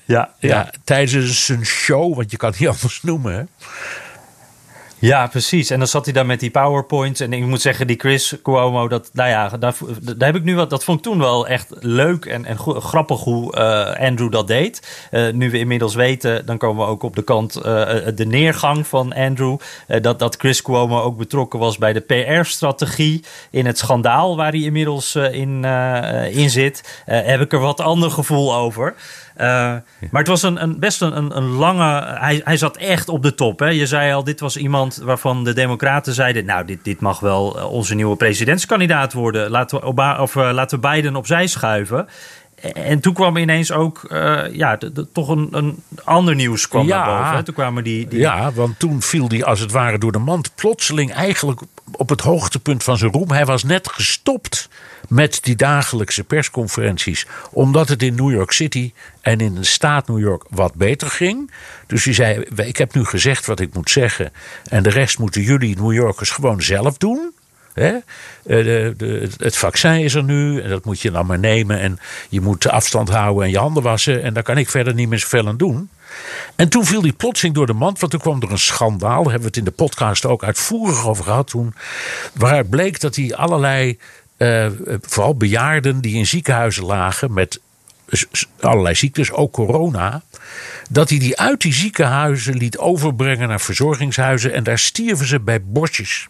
Ja, 0.05 0.33
ja. 0.39 0.69
tijdens 0.83 1.49
een 1.49 1.65
show, 1.65 2.15
want 2.15 2.31
je 2.31 2.37
kan 2.37 2.49
het 2.49 2.59
niet 2.59 2.69
anders 2.75 3.01
noemen. 3.01 3.33
Hè? 3.33 3.43
Ja, 5.01 5.27
precies. 5.27 5.69
En 5.69 5.79
dan 5.79 5.87
zat 5.87 6.05
hij 6.05 6.13
daar 6.13 6.25
met 6.25 6.39
die 6.39 6.51
PowerPoints. 6.51 7.19
En 7.19 7.33
ik 7.33 7.45
moet 7.45 7.61
zeggen, 7.61 7.87
die 7.87 7.99
Chris 7.99 8.35
Cuomo, 8.43 8.87
dat, 8.87 9.09
nou 9.13 9.29
ja, 9.29 9.49
daar, 9.49 9.75
daar 10.01 10.27
heb 10.27 10.35
ik 10.35 10.43
nu 10.43 10.55
wat. 10.55 10.69
Dat 10.69 10.83
vond 10.83 10.97
ik 10.97 11.03
toen 11.03 11.19
wel 11.19 11.47
echt 11.47 11.67
leuk 11.79 12.25
en, 12.25 12.45
en 12.45 12.57
grappig 12.57 13.19
hoe 13.19 13.55
uh, 13.57 14.07
Andrew 14.07 14.31
dat 14.31 14.47
deed. 14.47 15.07
Uh, 15.11 15.33
nu 15.33 15.51
we 15.51 15.57
inmiddels 15.57 15.95
weten, 15.95 16.45
dan 16.45 16.57
komen 16.57 16.85
we 16.85 16.91
ook 16.91 17.03
op 17.03 17.15
de 17.15 17.21
kant 17.21 17.57
uh, 17.57 17.63
de 18.15 18.25
neergang 18.25 18.87
van 18.87 19.13
Andrew. 19.13 19.57
dat, 20.01 20.19
dat 20.19 20.35
Chris 20.35 20.61
Cuomo 20.61 21.01
ook 21.01 21.17
betrokken 21.17 21.59
was 21.59 21.77
bij 21.77 21.93
de 21.93 21.99
PR-strategie 21.99 23.23
in 23.51 23.65
het 23.65 23.77
schandaal 23.77 24.35
waar 24.35 24.51
hij 24.51 24.61
inmiddels 24.61 25.15
in, 25.15 25.65
in 26.31 26.49
zit. 26.49 27.03
heb 27.05 27.41
ik 27.41 27.53
er 27.53 27.59
wat 27.59 27.79
ander 27.79 28.11
gevoel 28.11 28.55
over. 28.55 28.95
Uh, 29.37 29.45
maar 30.11 30.21
het 30.21 30.27
was 30.27 30.43
een, 30.43 30.61
een 30.61 30.79
best 30.79 31.01
een, 31.01 31.37
een, 31.37 31.47
lange. 31.47 32.17
Hij, 32.19 32.41
hij 32.43 32.57
zat 32.57 32.77
echt 32.77 33.09
op 33.09 33.23
de 33.23 33.35
top. 33.35 33.59
Hè? 33.59 33.67
Je 33.67 33.85
zei 33.85 34.13
al, 34.13 34.23
dit 34.23 34.39
was 34.39 34.57
iemand 34.57 35.01
waarvan 35.03 35.43
de 35.43 35.53
Democraten 35.53 36.13
zeiden: 36.13 36.45
Nou, 36.45 36.65
dit, 36.65 36.83
dit 36.83 36.99
mag 36.99 37.19
wel 37.19 37.47
onze 37.49 37.95
nieuwe 37.95 38.15
presidentskandidaat 38.15 39.13
worden. 39.13 39.49
Laten 39.49 39.79
we, 39.79 40.17
of, 40.19 40.35
uh, 40.35 40.49
laten 40.51 40.81
we 40.81 40.87
Biden 40.87 41.15
opzij 41.15 41.47
schuiven. 41.47 42.07
en 42.73 42.99
toen 42.99 43.13
kwam 43.13 43.37
ineens 43.37 43.71
ook, 43.71 44.07
uh, 44.11 44.41
ja, 44.51 44.77
toch 45.13 45.27
een, 45.27 45.47
een 45.51 45.83
ander 46.03 46.35
nieuws 46.35 46.67
kwam 46.67 46.87
ja, 46.87 47.05
naar 47.05 47.17
boven. 47.17 47.35
Hè? 47.35 47.43
Toen 47.43 47.53
kwamen 47.53 47.83
die, 47.83 48.07
die, 48.07 48.19
Ja, 48.19 48.51
want 48.51 48.79
toen 48.79 49.01
viel 49.01 49.27
die 49.27 49.45
als 49.45 49.59
het 49.59 49.71
ware 49.71 49.97
door 49.97 50.11
de 50.11 50.19
mand. 50.19 50.55
Plotseling 50.55 51.13
eigenlijk 51.13 51.61
op 51.97 52.09
het 52.09 52.21
hoogtepunt 52.21 52.83
van 52.83 52.97
zijn 52.97 53.11
roem. 53.11 53.31
Hij 53.31 53.45
was 53.45 53.63
net 53.63 53.89
gestopt 53.89 54.69
met 55.07 55.39
die 55.43 55.55
dagelijkse 55.55 56.23
persconferenties. 56.23 57.27
Omdat 57.51 57.89
het 57.89 58.03
in 58.03 58.15
New 58.15 58.31
York 58.31 58.51
City 58.51 58.93
en 59.21 59.39
in 59.39 59.55
de 59.55 59.63
staat 59.63 60.07
New 60.07 60.19
York 60.19 60.43
wat 60.49 60.73
beter 60.73 61.07
ging. 61.07 61.51
Dus 61.87 62.05
hij 62.05 62.13
zei, 62.13 62.45
ik 62.55 62.77
heb 62.77 62.93
nu 62.93 63.05
gezegd 63.05 63.45
wat 63.45 63.59
ik 63.59 63.73
moet 63.73 63.89
zeggen. 63.89 64.31
En 64.63 64.83
de 64.83 64.89
rest 64.89 65.19
moeten 65.19 65.41
jullie 65.41 65.75
New 65.75 65.93
Yorkers 65.93 66.29
gewoon 66.29 66.61
zelf 66.61 66.97
doen. 66.97 67.33
Eh, 67.73 67.93
de, 68.43 69.29
het 69.37 69.57
vaccin 69.57 69.99
is 69.99 70.13
er 70.13 70.23
nu 70.23 70.61
en 70.61 70.69
dat 70.69 70.85
moet 70.85 71.01
je 71.01 71.11
dan 71.11 71.25
maar 71.25 71.39
nemen. 71.39 71.79
En 71.79 71.99
je 72.29 72.41
moet 72.41 72.67
afstand 72.67 73.09
houden 73.09 73.43
en 73.43 73.49
je 73.49 73.57
handen 73.57 73.83
wassen. 73.83 74.23
En 74.23 74.33
daar 74.33 74.43
kan 74.43 74.57
ik 74.57 74.69
verder 74.69 74.93
niet 74.93 75.09
meer 75.09 75.19
zoveel 75.19 75.47
aan 75.47 75.57
doen. 75.57 75.89
En 76.55 76.69
toen 76.69 76.85
viel 76.85 77.01
die 77.01 77.13
plotseling 77.13 77.55
door 77.55 77.65
de 77.65 77.73
mand, 77.73 77.99
want 77.99 78.11
toen 78.11 78.21
kwam 78.21 78.41
er 78.41 78.51
een 78.51 78.57
schandaal. 78.57 79.23
Daar 79.23 79.31
hebben 79.31 79.41
we 79.41 79.47
het 79.47 79.57
in 79.57 79.63
de 79.63 79.71
podcast 79.71 80.25
ook 80.25 80.43
uitvoerig 80.43 81.07
over 81.07 81.23
gehad 81.23 81.47
toen. 81.47 81.73
Waaruit 82.33 82.69
bleek 82.69 82.99
dat 82.99 83.15
hij 83.15 83.35
allerlei, 83.35 83.99
uh, 84.37 84.67
vooral 85.01 85.35
bejaarden 85.35 86.01
die 86.01 86.15
in 86.15 86.27
ziekenhuizen 86.27 86.85
lagen 86.85 87.33
met 87.33 87.59
allerlei 88.59 88.95
ziektes, 88.95 89.31
ook 89.31 89.51
corona. 89.53 90.21
Dat 90.89 91.09
hij 91.09 91.19
die 91.19 91.39
uit 91.39 91.61
die 91.61 91.73
ziekenhuizen 91.73 92.57
liet 92.57 92.77
overbrengen 92.77 93.47
naar 93.47 93.61
verzorgingshuizen. 93.61 94.53
En 94.53 94.63
daar 94.63 94.79
stierven 94.79 95.27
ze 95.27 95.39
bij 95.39 95.63
bosjes. 95.63 96.27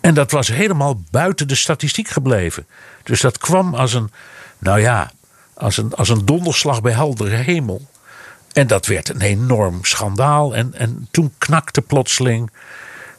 En 0.00 0.14
dat 0.14 0.30
was 0.30 0.48
helemaal 0.48 1.02
buiten 1.10 1.48
de 1.48 1.54
statistiek 1.54 2.08
gebleven. 2.08 2.66
Dus 3.02 3.20
dat 3.20 3.38
kwam 3.38 3.74
als 3.74 3.94
een, 3.94 4.10
nou 4.58 4.80
ja, 4.80 5.10
als 5.54 5.76
een, 5.76 5.94
als 5.94 6.08
een 6.08 6.24
donderslag 6.24 6.82
bij 6.82 6.92
heldere 6.92 7.36
hemel. 7.36 7.90
En 8.52 8.66
dat 8.66 8.86
werd 8.86 9.08
een 9.08 9.20
enorm 9.20 9.84
schandaal. 9.84 10.54
En, 10.56 10.74
en 10.74 11.08
toen 11.10 11.32
knakte 11.38 11.82
plotseling, 11.82 12.50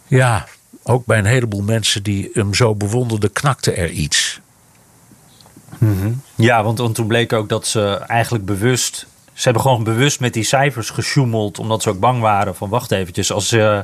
ja, 0.08 0.48
ook 0.84 1.06
bij 1.06 1.18
een 1.18 1.26
heleboel 1.26 1.62
mensen 1.62 2.04
die 2.04 2.30
hem 2.34 2.54
zo 2.54 2.76
bewonderden, 2.76 3.32
knakte 3.32 3.72
er 3.72 3.90
iets. 3.90 4.42
Mhm. 5.78 6.12
Ja, 6.36 6.64
want, 6.64 6.78
want 6.78 6.96
toen 6.96 7.08
bleek 7.08 7.34
ook 7.34 7.50
dat 7.50 7.68
ze 7.68 7.96
eigenlijk 8.08 8.46
bewust 8.46 9.08
ze 9.34 9.44
hebben 9.44 9.62
gewoon 9.62 9.84
bewust 9.84 10.20
met 10.20 10.34
die 10.34 10.44
cijfers 10.44 10.90
gesjoemeld. 10.90 11.60
Omdat 11.60 11.82
ze 11.82 11.90
ook 11.90 12.00
bang 12.00 12.22
waren 12.22 12.56
van 12.56 12.70
wacht 12.70 12.92
eventjes. 12.92 13.32
Als, 13.32 13.52
uh, 13.52 13.80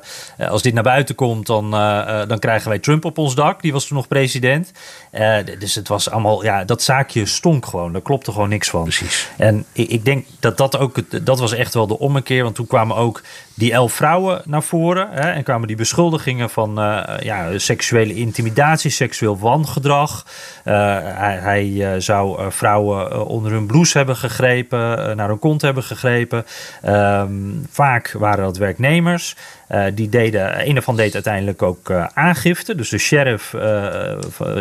als 0.50 0.62
dit 0.62 0.74
naar 0.74 0.84
buiten 0.84 1.16
komt, 1.16 1.46
dan, 1.46 1.74
uh, 1.74 2.28
dan 2.28 2.40
krijgen 2.40 2.70
wij 2.70 2.80
Trump 2.80 3.06
op 3.06 3.18
ons 3.18 3.36
dak. 3.36 3.62
Die 3.62 3.74
was 3.74 3.86
toen 3.86 3.98
nog 3.98 4.08
president. 4.08 4.72
Uh, 5.12 5.38
dus 5.60 5.76
het 5.76 5.88
was 5.88 6.10
allemaal, 6.10 6.44
ja, 6.44 6.64
dat 6.64 6.82
zaakje 6.82 7.26
stonk 7.26 7.66
gewoon. 7.66 7.92
Daar 7.92 8.02
klopte 8.02 8.32
gewoon 8.32 8.50
niks 8.50 8.70
van. 8.70 8.84
Precies. 8.84 9.30
En 9.38 9.66
ik, 9.72 9.90
ik 9.90 10.06
denk 10.06 10.26
dat 10.40 10.58
dat 10.58 10.78
ook, 10.78 11.26
dat 11.26 11.40
was 11.40 11.54
echt 11.54 11.74
wel 11.74 11.88
de 11.88 12.00
ommekeer. 12.00 12.44
Want 12.44 12.56
toen 12.56 12.68
kwamen 12.68 12.96
ook 12.96 13.22
die 13.60 13.72
elf 13.72 13.94
vrouwen 13.94 14.42
naar 14.46 14.64
voren. 14.64 15.08
Hè, 15.12 15.32
en 15.32 15.44
kwamen 15.44 15.68
die 15.68 15.76
beschuldigingen 15.76 16.50
van 16.50 16.76
ja, 17.20 17.58
seksuele 17.58 18.14
intimidatie, 18.14 18.92
seksueel 18.92 19.40
wangedrag. 19.40 20.26
hij, 20.64 21.38
hij 21.42 22.00
zou 22.00 22.52
vrouwen 22.52 23.28
onder 23.28 23.52
hun 23.52 23.68
blouse 23.68 23.98
hebben 23.98 24.16
gegrepen, 24.16 25.16
naar 25.18 25.28
hun 25.28 25.40
kont 25.40 25.62
hebben 25.62 25.84
gegrepen. 25.84 26.46
Ehm, 26.82 27.32
vaak 27.70 28.12
waren 28.12 28.44
dat 28.44 28.58
werknemers. 28.58 29.36
Uh, 29.72 29.86
die 29.94 30.10
deden, 30.10 30.68
een 30.68 30.76
ervan 30.76 30.96
deed 30.96 31.14
uiteindelijk 31.14 31.62
ook 31.62 31.90
uh, 31.90 32.06
aangifte. 32.14 32.76
Dus 32.76 32.90
de 32.90 32.98
sheriff 32.98 33.54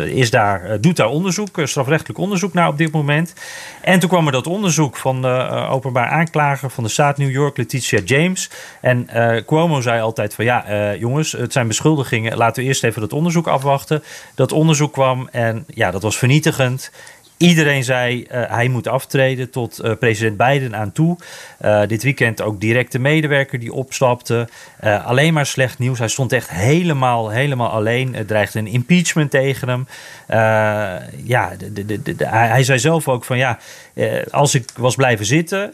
is 0.05 0.29
daar, 0.29 0.81
doet 0.81 0.95
daar 0.95 1.07
onderzoek, 1.07 1.61
strafrechtelijk 1.63 2.19
onderzoek 2.19 2.53
naar 2.53 2.67
op 2.67 2.77
dit 2.77 2.91
moment. 2.91 3.33
En 3.81 3.99
toen 3.99 4.09
kwam 4.09 4.25
er 4.25 4.31
dat 4.31 4.47
onderzoek 4.47 4.97
van 4.97 5.21
de 5.21 5.67
openbaar 5.69 6.07
aanklager 6.07 6.69
van 6.69 6.83
de 6.83 6.89
staat 6.89 7.17
New 7.17 7.31
York, 7.31 7.57
Letitia 7.57 7.99
James. 8.05 8.49
En 8.81 9.09
Cuomo 9.45 9.81
zei 9.81 10.01
altijd 10.01 10.33
van 10.33 10.45
ja, 10.45 10.95
jongens, 10.95 11.31
het 11.31 11.53
zijn 11.53 11.67
beschuldigingen. 11.67 12.37
Laten 12.37 12.63
we 12.63 12.67
eerst 12.67 12.83
even 12.83 13.01
dat 13.01 13.13
onderzoek 13.13 13.47
afwachten. 13.47 14.03
Dat 14.35 14.51
onderzoek 14.51 14.93
kwam 14.93 15.27
en 15.31 15.63
ja, 15.67 15.91
dat 15.91 16.01
was 16.01 16.17
vernietigend. 16.17 16.91
Iedereen 17.39 17.83
zei 17.83 18.27
uh, 18.31 18.43
hij 18.47 18.67
moet 18.67 18.87
aftreden 18.87 19.49
tot 19.49 19.79
uh, 19.83 19.91
president 19.99 20.37
Biden 20.37 20.75
aan 20.75 20.91
toe. 20.91 21.17
Uh, 21.61 21.81
dit 21.87 22.03
weekend 22.03 22.41
ook 22.41 22.59
directe 22.59 22.99
medewerker 22.99 23.59
die 23.59 23.73
opstapte. 23.73 24.47
alleen 25.03 25.33
maar 25.33 25.45
slecht 25.45 25.79
nieuws. 25.79 25.99
Hij 25.99 26.07
stond 26.07 26.33
echt 26.33 26.49
helemaal, 26.49 27.29
helemaal 27.29 27.69
alleen. 27.69 28.15
Er 28.15 28.25
dreigde 28.25 28.59
een 28.59 28.67
impeachment 28.67 29.31
tegen 29.31 29.67
hem. 29.67 29.87
ja, 31.23 31.51
de, 31.73 31.85
de, 31.85 32.01
de, 32.01 32.25
hij, 32.25 32.63
zei 32.63 32.79
zelf 32.79 33.07
ook 33.07 33.25
van 33.25 33.37
ja, 33.37 33.59
als 34.31 34.55
ik 34.55 34.69
was 34.77 34.95
blijven 34.95 35.25
zitten. 35.25 35.73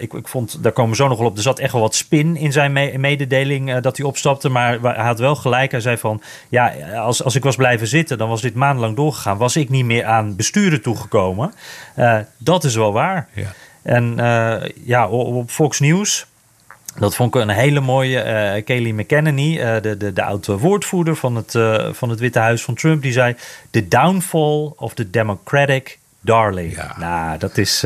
ik, 0.00 0.12
ik 0.12 0.28
vond, 0.28 0.62
daar 0.62 0.72
komen 0.72 0.90
we 0.90 0.96
zo 0.96 1.08
nog 1.08 1.18
wel 1.18 1.26
op. 1.26 1.36
Er 1.36 1.42
zat 1.42 1.58
echt 1.58 1.72
wel 1.72 1.80
wat 1.80 1.94
spin 1.94 2.36
in 2.36 2.52
zijn 2.52 2.72
me 2.72 2.98
mededeling 2.98 3.78
dat 3.78 3.96
hij 3.96 4.06
opstapte. 4.06 4.48
Maar 4.48 4.80
hij 4.80 5.04
had 5.04 5.18
wel 5.18 5.36
gelijk. 5.36 5.70
Hij 5.70 5.80
zei 5.80 5.96
van 5.96 6.22
ja, 6.48 6.72
als, 6.94 7.22
als 7.22 7.34
ik 7.34 7.42
was 7.42 7.56
blijven 7.56 7.86
zitten, 7.86 8.18
dan 8.18 8.28
was 8.28 8.40
dit 8.40 8.54
maandenlang 8.54 8.96
doorgegaan. 8.96 9.36
Was 9.36 9.56
ik 9.56 9.68
niet 9.68 9.84
meer 9.84 10.04
aan 10.04 10.36
besturen 10.36 10.82
toe 10.82 10.96
gekomen. 10.96 11.52
Uh, 11.98 12.18
dat 12.38 12.64
is 12.64 12.74
wel 12.74 12.92
waar. 12.92 13.28
Ja. 13.32 13.52
En 13.82 14.14
ja, 14.84 15.08
op 15.08 15.50
Fox 15.50 15.80
News. 15.80 16.26
Dat 16.98 17.14
vond 17.14 17.34
ik 17.34 17.40
een 17.40 17.48
hele 17.48 17.80
mooie. 17.80 18.18
Uh, 18.18 18.64
Kayleigh 18.64 18.96
McEnany, 18.96 19.56
uh, 19.56 19.80
de, 19.80 19.96
de, 19.96 20.12
de 20.12 20.22
oude 20.22 20.58
woordvoerder 20.58 21.16
van 21.16 21.36
het, 21.36 21.54
uh, 21.54 21.92
van 21.92 22.10
het 22.10 22.20
Witte 22.20 22.38
Huis 22.38 22.62
van 22.62 22.74
Trump, 22.74 23.02
die 23.02 23.12
zei: 23.12 23.36
The 23.70 23.88
downfall 23.88 24.72
of 24.76 24.94
the 24.94 25.10
Democratic 25.10 25.98
darling. 26.26 26.74
Ja. 26.74 26.94
Nou, 26.98 27.38
dat 27.38 27.58
is, 27.58 27.80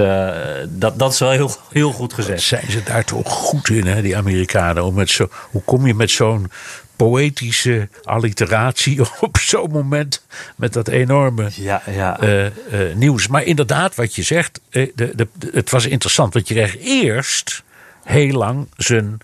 dat, 0.68 0.98
dat 0.98 1.12
is 1.12 1.18
wel 1.18 1.30
heel, 1.30 1.56
heel 1.72 1.92
goed 1.92 2.12
gezegd. 2.12 2.42
zijn 2.42 2.70
ze 2.70 2.82
daar 2.82 3.04
toch 3.04 3.28
goed 3.28 3.68
in, 3.68 3.86
hè, 3.86 4.02
die 4.02 4.16
Amerikanen? 4.16 4.84
Om 4.84 4.94
met 4.94 5.10
zo, 5.10 5.28
hoe 5.50 5.62
kom 5.62 5.86
je 5.86 5.94
met 5.94 6.10
zo'n 6.10 6.50
poëtische 6.96 7.88
alliteratie 8.04 9.00
op 9.20 9.38
zo'n 9.38 9.70
moment 9.70 10.22
met 10.56 10.72
dat 10.72 10.88
enorme 10.88 11.48
ja, 11.54 11.82
ja. 11.90 12.22
Uh, 12.22 12.44
uh, 12.44 12.50
nieuws. 12.94 13.26
Maar 13.26 13.42
inderdaad, 13.42 13.94
wat 13.94 14.14
je 14.14 14.22
zegt, 14.22 14.60
de, 14.70 14.92
de, 14.94 15.28
het 15.52 15.70
was 15.70 15.86
interessant, 15.86 16.34
want 16.34 16.48
je 16.48 16.54
kreeg 16.54 16.78
eerst 16.78 17.62
heel 18.04 18.36
lang 18.36 18.66
zijn 18.76 19.18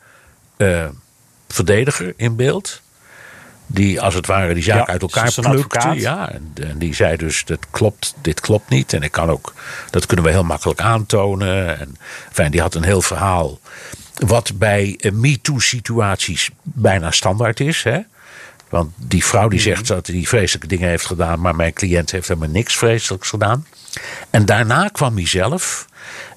verdediger 1.48 2.12
in 2.16 2.36
beeld. 2.36 2.82
Die 3.66 4.00
als 4.00 4.14
het 4.14 4.26
ware 4.26 4.54
die 4.54 4.62
zaak 4.62 4.86
ja, 4.86 4.92
uit 4.92 5.02
elkaar 5.02 5.32
plukte. 5.40 5.94
Ja, 5.94 6.32
en, 6.32 6.52
en, 6.54 6.78
die 6.78 6.94
zei 6.94 7.16
dus: 7.16 7.44
dat 7.44 7.66
klopt, 7.70 8.14
dit 8.20 8.40
klopt 8.40 8.68
niet. 8.68 8.92
En 8.92 9.02
ik 9.02 9.12
kan 9.12 9.30
ook, 9.30 9.54
dat 9.90 10.06
kunnen 10.06 10.24
we 10.24 10.30
heel 10.30 10.44
makkelijk 10.44 10.80
aantonen. 10.80 11.78
En 12.34 12.50
die 12.50 12.60
had 12.60 12.74
een 12.74 12.84
heel 12.84 13.02
verhaal. 13.02 13.58
Wat 14.14 14.58
bij 14.58 15.00
MeToo-situaties 15.12 16.50
bijna 16.62 17.10
standaard 17.10 17.60
is. 17.60 17.82
Hè? 17.82 18.00
Want 18.68 18.92
die 18.96 19.24
vrouw 19.24 19.48
die 19.48 19.60
zegt 19.60 19.86
dat 19.86 20.06
hij 20.06 20.22
vreselijke 20.22 20.66
dingen 20.66 20.88
heeft 20.88 21.06
gedaan, 21.06 21.40
maar 21.40 21.56
mijn 21.56 21.72
cliënt 21.72 22.10
heeft 22.10 22.28
helemaal 22.28 22.48
niks 22.48 22.76
vreselijks 22.76 23.28
gedaan. 23.28 23.66
En 24.30 24.44
daarna 24.44 24.88
kwam 24.88 25.14
hij 25.14 25.26
zelf 25.26 25.86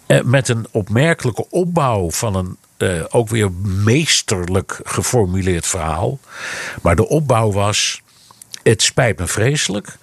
eh, 0.05 0.21
met 0.21 0.47
een 0.47 0.67
opmerkelijke 0.71 1.49
opbouw 1.49 2.11
van 2.11 2.35
een 2.35 2.57
eh, 2.81 3.03
ook 3.09 3.29
weer 3.29 3.51
meesterlijk 3.61 4.79
geformuleerd 4.83 5.67
verhaal. 5.67 6.19
Maar 6.81 6.95
de 6.95 7.07
opbouw 7.07 7.51
was: 7.51 8.01
het 8.63 8.81
spijt 8.81 9.19
me 9.19 9.27
vreselijk 9.27 9.97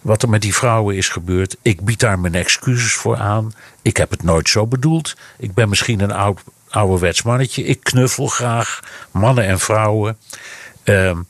wat 0.00 0.22
er 0.22 0.28
met 0.28 0.42
die 0.42 0.54
vrouwen 0.54 0.96
is 0.96 1.08
gebeurd. 1.08 1.56
Ik 1.62 1.80
bied 1.80 2.00
daar 2.00 2.18
mijn 2.18 2.34
excuses 2.34 2.92
voor 2.92 3.16
aan. 3.16 3.54
Ik 3.82 3.96
heb 3.96 4.10
het 4.10 4.22
nooit 4.22 4.48
zo 4.48 4.66
bedoeld. 4.66 5.16
Ik 5.38 5.54
ben 5.54 5.68
misschien 5.68 6.00
een 6.00 6.12
oud 6.12 6.40
ouderwets 6.68 7.22
mannetje. 7.22 7.64
Ik 7.64 7.80
knuffel 7.82 8.26
graag 8.26 8.80
mannen 9.10 9.44
en 9.44 9.58
vrouwen. 9.58 10.18
Um, 10.84 11.28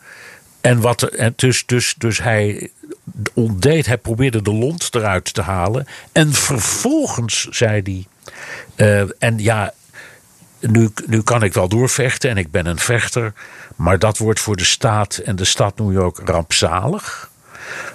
en 0.60 0.80
wat, 0.80 1.02
en 1.02 1.32
dus, 1.36 1.66
dus, 1.66 1.94
dus 1.98 2.18
hij 2.18 2.70
ontdeed, 3.34 3.86
hij 3.86 3.98
probeerde 3.98 4.42
de 4.42 4.52
lont 4.52 4.88
eruit 4.94 5.34
te 5.34 5.42
halen. 5.42 5.86
En 6.12 6.32
vervolgens 6.32 7.48
zei 7.50 7.82
hij. 7.82 8.06
Uh, 8.76 9.10
en 9.18 9.38
ja, 9.38 9.72
nu, 10.70 10.90
nu 11.06 11.22
kan 11.22 11.42
ik 11.42 11.54
wel 11.54 11.68
doorvechten 11.68 12.30
en 12.30 12.36
ik 12.36 12.50
ben 12.50 12.66
een 12.66 12.78
vechter. 12.78 13.32
Maar 13.76 13.98
dat 13.98 14.18
wordt 14.18 14.40
voor 14.40 14.56
de 14.56 14.64
staat 14.64 15.16
en 15.16 15.36
de 15.36 15.44
stad 15.44 15.78
New 15.78 15.92
York 15.92 16.18
rampzalig. 16.24 17.30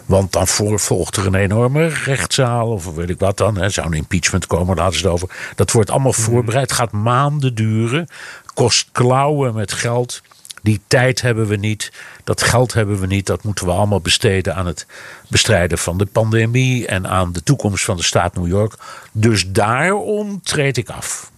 Want 0.05 0.31
dan 0.31 0.47
volgt 0.77 1.15
er 1.15 1.25
een 1.25 1.35
enorme 1.35 1.87
rechtszaal, 1.87 2.71
of 2.71 2.95
weet 2.95 3.09
ik 3.09 3.19
wat 3.19 3.37
dan. 3.37 3.57
Hè, 3.57 3.69
zou 3.69 3.87
een 3.87 3.93
impeachment 3.93 4.47
komen, 4.47 4.75
laten 4.75 4.99
ze 4.99 5.03
het 5.03 5.13
over. 5.13 5.29
Dat 5.55 5.71
wordt 5.71 5.89
allemaal 5.89 6.11
mhm. 6.11 6.21
voorbereid, 6.21 6.71
gaat 6.71 6.91
maanden 6.91 7.55
duren. 7.55 8.07
Kost 8.53 8.89
klauwen 8.91 9.53
met 9.53 9.71
geld. 9.71 10.21
Die 10.61 10.81
tijd 10.87 11.21
hebben 11.21 11.47
we 11.47 11.55
niet, 11.55 11.91
dat 12.23 12.41
geld 12.41 12.73
hebben 12.73 12.99
we 12.99 13.07
niet. 13.07 13.25
Dat 13.25 13.43
moeten 13.43 13.65
we 13.65 13.71
allemaal 13.71 14.01
besteden 14.01 14.55
aan 14.55 14.65
het 14.65 14.85
bestrijden 15.27 15.77
van 15.77 15.97
de 15.97 16.05
pandemie 16.05 16.87
en 16.87 17.07
aan 17.07 17.31
de 17.31 17.43
toekomst 17.43 17.85
van 17.85 17.97
de 17.97 18.03
staat 18.03 18.35
New 18.35 18.47
York. 18.47 18.73
Dus 19.11 19.51
daarom 19.51 20.41
treed 20.41 20.77
ik 20.77 20.89
af. 20.89 21.31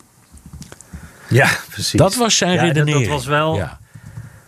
Ja, 1.34 1.50
precies. 1.70 2.00
Dat 2.00 2.16
was 2.16 2.38
zijn 2.38 2.54
ja, 2.54 2.62
redenering. 2.62 2.98
Dat, 2.98 3.04
dat 3.04 3.13
was 3.13 3.25
wel. 3.25 3.56
Ja. 3.56 3.80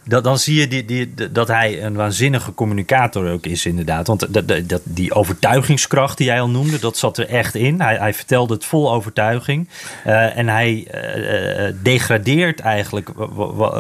dat, 0.03 0.23
dan 0.23 0.37
zie 0.37 0.59
je 0.59 0.67
die, 0.67 0.85
die, 0.85 1.31
dat 1.31 1.47
hij 1.47 1.83
een 1.83 1.93
waanzinnige 1.95 2.53
communicator 2.53 3.31
ook 3.31 3.45
is, 3.45 3.65
inderdaad. 3.65 4.07
Want 4.07 4.33
dat, 4.33 4.47
dat, 4.69 4.81
die 4.83 5.13
overtuigingskracht 5.13 6.17
die 6.17 6.27
jij 6.27 6.41
al 6.41 6.49
noemde, 6.49 6.79
dat 6.79 6.97
zat 6.97 7.17
er 7.17 7.27
echt 7.27 7.55
in. 7.55 7.81
Hij, 7.81 7.95
hij 7.95 8.13
vertelde 8.13 8.53
het 8.53 8.65
vol 8.65 8.93
overtuiging. 8.93 9.69
Uh, 10.07 10.37
en 10.37 10.47
hij 10.47 10.87
uh, 10.93 11.73
degradeert 11.81 12.59
eigenlijk 12.59 13.09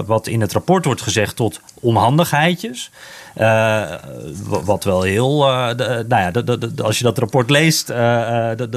wat 0.05 0.27
in 0.27 0.41
het 0.41 0.53
rapport 0.53 0.85
wordt 0.85 1.01
gezegd 1.01 1.35
tot 1.35 1.61
onhandigheidjes. 1.73 2.91
Uh, 3.37 3.91
wat 4.63 4.83
wel 4.83 5.01
heel. 5.01 5.49
Uh, 5.49 5.67
de, 5.75 6.05
nou 6.07 6.21
ja, 6.21 6.57
als 6.83 6.97
je 6.97 7.03
dat 7.03 7.17
rapport 7.17 7.49
leest, 7.49 7.87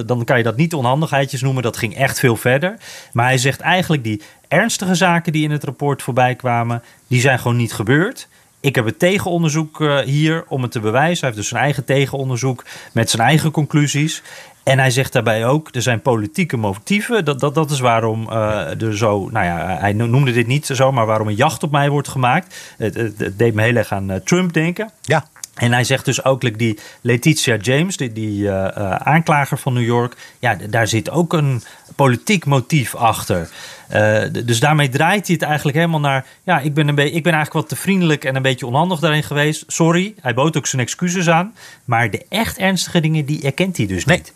dan 0.07 0.25
kan 0.25 0.37
je 0.37 0.43
dat 0.43 0.57
niet 0.57 0.75
onhandigheidjes 0.75 1.43
noemen. 1.43 1.63
Dat 1.63 1.77
ging 1.77 1.97
echt 1.97 2.19
veel 2.19 2.37
verder. 2.37 2.77
Maar 3.13 3.27
hij 3.27 3.39
zegt 3.39 3.61
eigenlijk 3.61 4.05
die 4.05 4.23
ernstige 4.49 4.95
zaken 4.95 5.33
die 5.33 5.45
in 5.45 5.51
het 5.51 5.65
rapport 5.65 6.03
voorbij 6.03 6.35
kwamen, 6.35 6.83
die 7.07 7.21
zijn 7.21 7.39
gewoon 7.39 7.57
niet 7.57 7.73
gebeurd. 7.73 8.29
Ik 8.61 8.75
heb 8.75 8.85
het 8.85 8.99
tegenonderzoek 8.99 9.85
hier 10.05 10.45
om 10.49 10.63
het 10.63 10.73
te 10.73 10.81
bewijzen. 10.81 11.19
Hij 11.19 11.29
heeft 11.29 11.37
dus 11.37 11.49
zijn 11.49 11.63
eigen 11.63 11.85
tegenonderzoek 11.85 12.65
met 12.93 13.11
zijn 13.11 13.27
eigen 13.27 13.51
conclusies. 13.51 14.23
En 14.69 14.79
hij 14.79 14.91
zegt 14.91 15.13
daarbij 15.13 15.47
ook, 15.47 15.69
er 15.73 15.83
zijn 15.83 16.03
politieke 16.03 16.57
motieven. 16.57 17.25
Dat, 17.25 17.41
dat, 17.41 17.55
dat 17.55 17.71
is 17.71 17.81
waarom 17.81 18.27
uh, 18.31 18.83
er 18.83 18.97
zo, 18.97 19.29
nou 19.31 19.47
ja, 19.47 19.77
hij 19.81 19.93
noemde 19.93 20.33
dit 20.33 20.47
niet 20.47 20.67
zo, 20.67 20.93
maar 20.93 21.07
waarom 21.07 21.29
een 21.29 21.35
jacht 21.35 21.63
op 21.63 21.71
mij 21.71 21.91
wordt 21.91 22.09
gemaakt. 22.09 22.75
Het, 22.77 22.95
het, 22.95 23.39
deed 23.39 23.55
me 23.55 23.63
heel 23.63 23.77
erg 23.77 23.93
aan 23.93 24.11
uh, 24.11 24.17
Trump 24.17 24.53
denken. 24.53 24.91
Ja. 25.03 25.25
En 25.55 25.73
hij 25.73 25.85
zegt 25.85 26.05
dus 26.05 26.25
ook 26.25 26.59
die 26.59 26.79
Letitia 27.01 27.57
James, 27.57 27.97
die, 27.97 28.13
die 28.13 28.43
uh, 28.43 28.67
aanklager 28.95 29.59
van 29.59 29.73
New 29.73 29.85
York, 29.85 30.17
ja, 30.39 30.57
daar 30.71 30.89
zit 30.89 31.11
ook 31.11 31.33
een 31.33 31.63
politiek 31.95 32.45
motief 32.45 32.95
achter. 32.95 33.49
Uh, 33.93 34.23
dus 34.45 34.61
daarmee 34.61 34.89
draait 34.89 35.27
hij 35.27 35.35
het 35.35 35.45
eigenlijk 35.45 35.77
helemaal 35.77 36.01
naar. 36.01 36.27
Ja, 36.43 36.59
ik 36.59 36.75
ben, 36.75 36.89
een 36.89 36.99
ik 36.99 37.23
ben 37.23 37.33
eigenlijk 37.33 37.53
wat 37.53 37.69
te 37.69 37.77
vriendelijk 37.77 38.25
en 38.25 38.37
een 38.37 38.43
beetje 38.43 38.67
onhandig 38.67 38.99
daarin 39.01 39.23
geweest. 39.23 39.65
Sorry, 39.67 40.15
hij 40.21 40.35
bood 40.35 40.57
ook 40.57 40.67
zijn 40.67 40.83
excuses 40.83 41.29
aan. 41.29 41.55
Maar 41.85 42.11
de 42.11 42.27
echt 42.29 42.59
ernstige 42.59 43.01
dingen, 43.01 43.25
die 43.25 43.43
erkent 43.43 43.77
hij 43.77 43.87
dus 43.87 44.05
niet. 44.05 44.33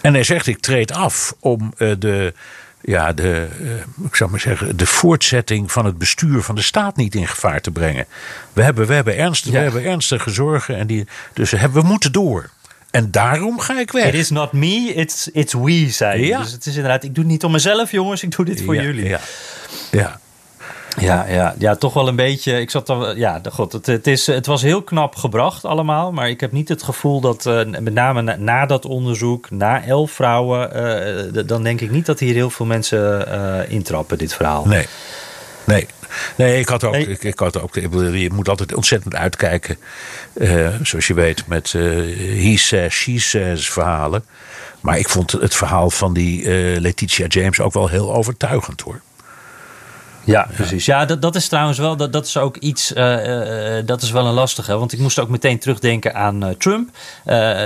En 0.00 0.14
hij 0.14 0.24
zegt: 0.24 0.46
ik 0.46 0.58
treed 0.58 0.92
af 0.92 1.34
om 1.40 1.72
uh, 1.78 1.92
de 1.98 2.34
ja, 2.84 3.12
de, 3.12 3.48
uh, 3.60 4.06
ik 4.06 4.14
zou 4.14 4.30
maar 4.30 4.40
zeggen, 4.40 4.76
de 4.76 4.86
voortzetting 4.86 5.72
van 5.72 5.84
het 5.84 5.98
bestuur 5.98 6.42
van 6.42 6.54
de 6.54 6.62
staat 6.62 6.96
niet 6.96 7.14
in 7.14 7.28
gevaar 7.28 7.60
te 7.60 7.70
brengen. 7.70 8.06
We 8.52 8.62
hebben, 8.62 8.86
we 8.86 8.94
hebben, 8.94 9.16
ernst, 9.16 9.44
ja. 9.44 9.50
we 9.50 9.58
hebben 9.58 9.84
ernstige 9.84 10.30
zorgen 10.30 10.76
en 10.76 10.86
die, 10.86 11.06
dus 11.32 11.50
we, 11.50 11.56
hebben, 11.56 11.82
we 11.82 11.88
moeten 11.88 12.12
door. 12.12 12.50
En 12.90 13.10
daarom 13.10 13.58
ga 13.58 13.80
ik 13.80 13.92
weg. 13.92 14.06
It 14.06 14.14
is 14.14 14.30
not 14.30 14.52
me, 14.52 14.92
it's, 14.94 15.28
it's 15.32 15.52
we, 15.52 15.90
zei 15.90 16.26
ja. 16.26 16.38
Dus 16.38 16.52
het 16.52 16.66
is 16.66 16.74
inderdaad, 16.74 17.04
ik 17.04 17.14
doe 17.14 17.24
het 17.24 17.32
niet 17.32 17.44
om 17.44 17.52
mezelf, 17.52 17.90
jongens, 17.90 18.22
ik 18.22 18.36
doe 18.36 18.44
dit 18.44 18.62
voor 18.62 18.74
ja, 18.74 18.82
jullie. 18.82 19.08
Ja. 19.08 19.20
ja. 19.90 20.20
Ja, 21.00 21.26
ja, 21.28 21.54
ja, 21.58 21.76
toch 21.76 21.94
wel 21.94 22.08
een 22.08 22.16
beetje. 22.16 22.60
Ik 22.60 22.70
zat 22.70 22.88
er, 22.88 23.18
ja, 23.18 23.40
god, 23.50 23.72
het, 23.72 23.86
het, 23.86 24.06
is, 24.06 24.26
het 24.26 24.46
was 24.46 24.62
heel 24.62 24.82
knap 24.82 25.14
gebracht 25.14 25.64
allemaal. 25.64 26.12
Maar 26.12 26.28
ik 26.28 26.40
heb 26.40 26.52
niet 26.52 26.68
het 26.68 26.82
gevoel 26.82 27.20
dat, 27.20 27.46
uh, 27.46 27.64
met 27.64 27.94
name 27.94 28.22
na, 28.22 28.36
na, 28.36 28.66
dat 28.66 28.84
onderzoek, 28.84 29.50
na 29.50 29.84
elf 29.84 30.10
vrouwen, 30.10 30.70
uh, 31.36 31.42
dan 31.46 31.62
denk 31.62 31.80
ik 31.80 31.90
niet 31.90 32.06
dat 32.06 32.18
hier 32.18 32.34
heel 32.34 32.50
veel 32.50 32.66
mensen 32.66 33.28
uh, 33.28 33.70
intrappen, 33.70 34.18
dit 34.18 34.34
verhaal. 34.34 34.66
Nee. 34.66 34.86
Nee. 35.64 35.86
Nee, 36.36 36.60
ik 36.60 36.68
had 36.68 36.84
ook. 36.84 36.92
Nee. 36.92 37.06
Ik, 37.06 37.22
ik, 37.22 37.38
had 37.38 37.60
ook 37.60 37.74
je 37.74 38.30
moet 38.32 38.48
altijd 38.48 38.74
ontzettend 38.74 39.14
uitkijken. 39.14 39.76
zoals 40.82 41.06
je 41.06 41.14
weet, 41.14 41.46
met 41.46 41.72
he 41.72 42.56
says, 42.56 42.94
she 42.94 43.18
says 43.20 43.70
verhalen. 43.70 44.24
Maar 44.80 44.98
ik 44.98 45.08
vond 45.08 45.32
het 45.32 45.54
verhaal 45.54 45.90
van 45.90 46.12
die 46.12 46.50
Letitia 46.80 47.26
James 47.26 47.60
ook 47.60 47.72
wel 47.72 47.88
heel 47.88 48.14
overtuigend 48.14 48.80
hoor. 48.80 49.00
Ja, 50.24 50.48
precies. 50.54 50.86
Ja, 50.86 51.04
dat, 51.04 51.22
dat 51.22 51.34
is 51.34 51.48
trouwens 51.48 51.78
wel, 51.78 51.96
dat, 51.96 52.12
dat 52.12 52.26
is 52.26 52.36
ook 52.36 52.56
iets, 52.56 52.92
uh, 52.92 53.76
uh, 53.76 53.86
dat 53.86 54.02
is 54.02 54.10
wel 54.10 54.26
een 54.26 54.32
lastige. 54.32 54.78
Want 54.78 54.92
ik 54.92 54.98
moest 54.98 55.18
ook 55.18 55.28
meteen 55.28 55.58
terugdenken 55.58 56.14
aan 56.14 56.44
uh, 56.44 56.50
Trump. 56.50 56.90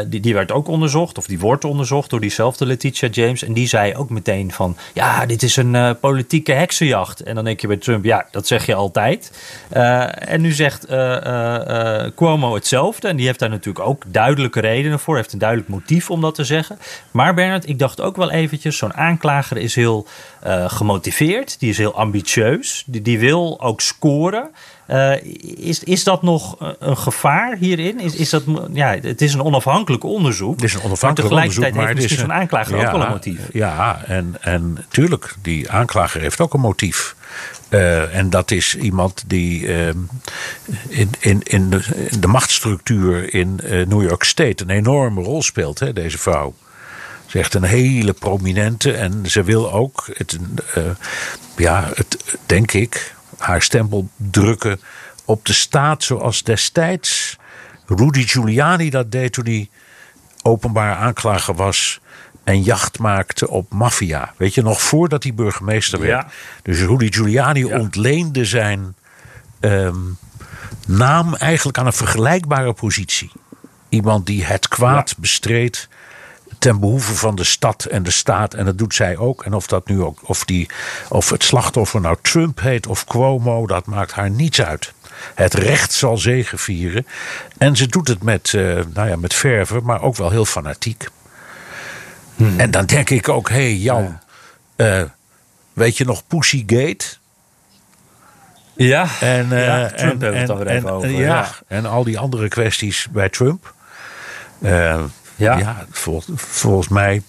die, 0.06 0.20
die 0.20 0.34
werd 0.34 0.52
ook 0.52 0.68
onderzocht, 0.68 1.18
of 1.18 1.26
die 1.26 1.38
wordt 1.38 1.64
onderzocht 1.64 2.10
door 2.10 2.20
diezelfde 2.20 2.66
Letitia 2.66 3.08
James. 3.08 3.42
En 3.42 3.52
die 3.52 3.68
zei 3.68 3.94
ook 3.94 4.10
meteen 4.10 4.52
van, 4.52 4.76
ja, 4.92 5.26
dit 5.26 5.42
is 5.42 5.56
een 5.56 5.96
politieke 6.00 6.52
heksenjacht. 6.52 7.22
En 7.22 7.34
dan 7.34 7.44
denk 7.44 7.60
je 7.60 7.66
bij 7.66 7.76
Trump, 7.76 8.04
ja, 8.04 8.26
dat 8.30 8.46
zeg 8.46 8.66
je 8.66 8.74
altijd. 8.74 9.30
en 9.70 10.40
nu 10.40 10.52
zegt 10.52 10.86
Cuomo 12.14 12.54
hetzelfde. 12.54 13.08
En 13.08 13.16
die 13.16 13.26
heeft 13.26 13.38
daar 13.38 13.48
natuurlijk 13.48 13.86
ook 13.86 14.02
duidelijke 14.06 14.60
redenen 14.60 14.98
voor. 14.98 15.16
heeft 15.16 15.32
een 15.32 15.38
duidelijk 15.38 15.68
motief 15.68 16.10
om 16.10 16.20
dat 16.20 16.34
te 16.34 16.44
zeggen. 16.44 16.78
Maar 17.10 17.34
Bernard, 17.34 17.68
ik 17.68 17.78
dacht 17.78 18.00
ook 18.00 18.16
wel 18.16 18.30
eventjes, 18.30 18.76
zo'n 18.76 18.94
aanklager 18.94 19.56
is 19.56 19.74
heel 19.74 20.06
gemotiveerd. 20.66 21.60
Die 21.60 21.70
is 21.70 21.78
heel 21.78 21.94
ambitieus. 21.94 22.45
Die, 22.86 23.02
die 23.02 23.18
wil 23.18 23.60
ook 23.60 23.80
scoren. 23.80 24.50
Uh, 24.90 25.24
is, 25.56 25.84
is 25.84 26.04
dat 26.04 26.22
nog 26.22 26.56
een 26.78 26.96
gevaar 26.96 27.56
hierin? 27.56 28.00
Is, 28.00 28.14
is 28.14 28.30
dat, 28.30 28.42
ja, 28.72 28.98
het 29.02 29.22
is 29.22 29.34
een 29.34 29.42
onafhankelijk 29.42 30.04
onderzoek. 30.04 30.54
Het 30.54 30.64
is 30.64 30.74
een 30.74 30.82
onafhankelijk 30.82 31.32
maar 31.32 31.42
tegelijkertijd 31.42 31.72
onderzoek, 31.72 31.74
maar 31.74 31.86
heeft 31.86 32.00
misschien 32.00 32.26
zo'n 32.26 32.32
aanklager 32.32 32.76
ja, 32.76 32.86
ook 32.86 32.92
wel 32.92 33.02
een 33.02 33.12
motief. 33.12 33.40
Ja, 33.52 34.02
en, 34.06 34.36
en 34.40 34.84
tuurlijk, 34.88 35.34
die 35.42 35.70
aanklager 35.70 36.20
heeft 36.20 36.40
ook 36.40 36.54
een 36.54 36.60
motief. 36.60 37.14
Uh, 37.70 38.16
en 38.16 38.30
dat 38.30 38.50
is 38.50 38.76
iemand 38.76 39.24
die 39.26 39.62
uh, 39.62 39.88
in, 40.88 41.10
in, 41.18 41.40
in, 41.42 41.70
de, 41.70 42.08
in 42.10 42.20
de 42.20 42.26
machtsstructuur 42.26 43.34
in 43.34 43.60
New 43.88 44.02
York 44.02 44.24
State 44.24 44.62
een 44.62 44.70
enorme 44.70 45.22
rol 45.22 45.42
speelt, 45.42 45.78
hè, 45.78 45.92
deze 45.92 46.18
vrouw. 46.18 46.54
Is 47.36 47.42
echt 47.42 47.54
een 47.54 47.62
hele 47.62 48.12
prominente 48.12 48.92
en 48.92 49.30
ze 49.30 49.42
wil 49.42 49.72
ook, 49.72 50.08
het, 50.12 50.38
uh, 50.76 50.84
ja, 51.56 51.90
het, 51.94 52.38
denk 52.46 52.72
ik, 52.72 53.14
haar 53.38 53.62
stempel 53.62 54.08
drukken 54.16 54.80
op 55.24 55.46
de 55.46 55.52
staat 55.52 56.02
zoals 56.02 56.42
destijds 56.42 57.36
Rudy 57.86 58.26
Giuliani 58.26 58.90
dat 58.90 59.12
deed 59.12 59.32
toen 59.32 59.44
hij 59.44 59.68
openbaar 60.42 60.96
aanklager 60.96 61.54
was 61.54 62.00
en 62.44 62.62
jacht 62.62 62.98
maakte 62.98 63.48
op 63.48 63.72
maffia. 63.72 64.32
Weet 64.36 64.54
je, 64.54 64.62
nog 64.62 64.80
voordat 64.80 65.22
hij 65.22 65.34
burgemeester 65.34 66.00
werd. 66.00 66.22
Ja. 66.22 66.28
Dus 66.62 66.80
Rudy 66.80 67.12
Giuliani 67.12 67.66
ja. 67.66 67.78
ontleende 67.78 68.44
zijn 68.44 68.94
um, 69.60 70.18
naam 70.86 71.34
eigenlijk 71.34 71.78
aan 71.78 71.86
een 71.86 71.92
vergelijkbare 71.92 72.72
positie. 72.72 73.30
Iemand 73.88 74.26
die 74.26 74.44
het 74.44 74.68
kwaad 74.68 75.10
ja. 75.10 75.16
bestreed 75.18 75.88
ten 76.58 76.80
behoeve 76.80 77.14
van 77.14 77.34
de 77.34 77.44
stad 77.44 77.84
en 77.84 78.02
de 78.02 78.10
staat. 78.10 78.54
En 78.54 78.64
dat 78.64 78.78
doet 78.78 78.94
zij 78.94 79.16
ook. 79.16 79.44
En 79.44 79.54
of 79.54 79.66
dat 79.66 79.88
nu 79.88 80.02
ook, 80.02 80.28
of, 80.28 80.44
die, 80.44 80.68
of 81.08 81.30
het 81.30 81.44
slachtoffer 81.44 82.00
nou 82.00 82.16
Trump 82.22 82.60
heet 82.60 82.86
of 82.86 83.04
Cuomo, 83.04 83.66
dat 83.66 83.86
maakt 83.86 84.12
haar 84.12 84.30
niets 84.30 84.62
uit. 84.62 84.92
Het 85.34 85.54
recht 85.54 85.92
zal 85.92 86.18
zegevieren. 86.18 87.06
En 87.58 87.76
ze 87.76 87.86
doet 87.86 88.08
het 88.08 88.22
met, 88.22 88.52
uh, 88.52 88.80
nou 88.94 89.08
ja, 89.08 89.16
met 89.16 89.34
verven, 89.34 89.84
maar 89.84 90.02
ook 90.02 90.16
wel 90.16 90.30
heel 90.30 90.44
fanatiek. 90.44 91.08
Hmm. 92.36 92.60
En 92.60 92.70
dan 92.70 92.86
denk 92.86 93.10
ik 93.10 93.28
ook, 93.28 93.48
hé 93.48 93.54
hey, 93.54 93.74
Jan, 93.74 94.18
ja. 94.76 95.00
uh, 95.00 95.04
weet 95.72 95.96
je 95.96 96.04
nog 96.04 96.26
Pussygate? 96.26 97.04
Ja, 98.76 99.08
en, 99.20 99.46
uh, 99.52 99.66
ja, 99.66 99.88
Trump 99.88 100.22
en, 100.22 100.32
heeft 100.32 100.40
het 100.40 100.50
alweer 100.50 100.68
even 100.68 100.90
over. 100.90 101.10
Ja, 101.10 101.18
ja, 101.18 101.48
en 101.66 101.86
al 101.86 102.04
die 102.04 102.18
andere 102.18 102.48
kwesties 102.48 103.08
bij 103.10 103.28
Trump. 103.28 103.74
Ja, 105.36 105.58
ja 105.58 105.86
vol, 105.90 106.22
volgens 106.34 106.88
mij 106.88 107.22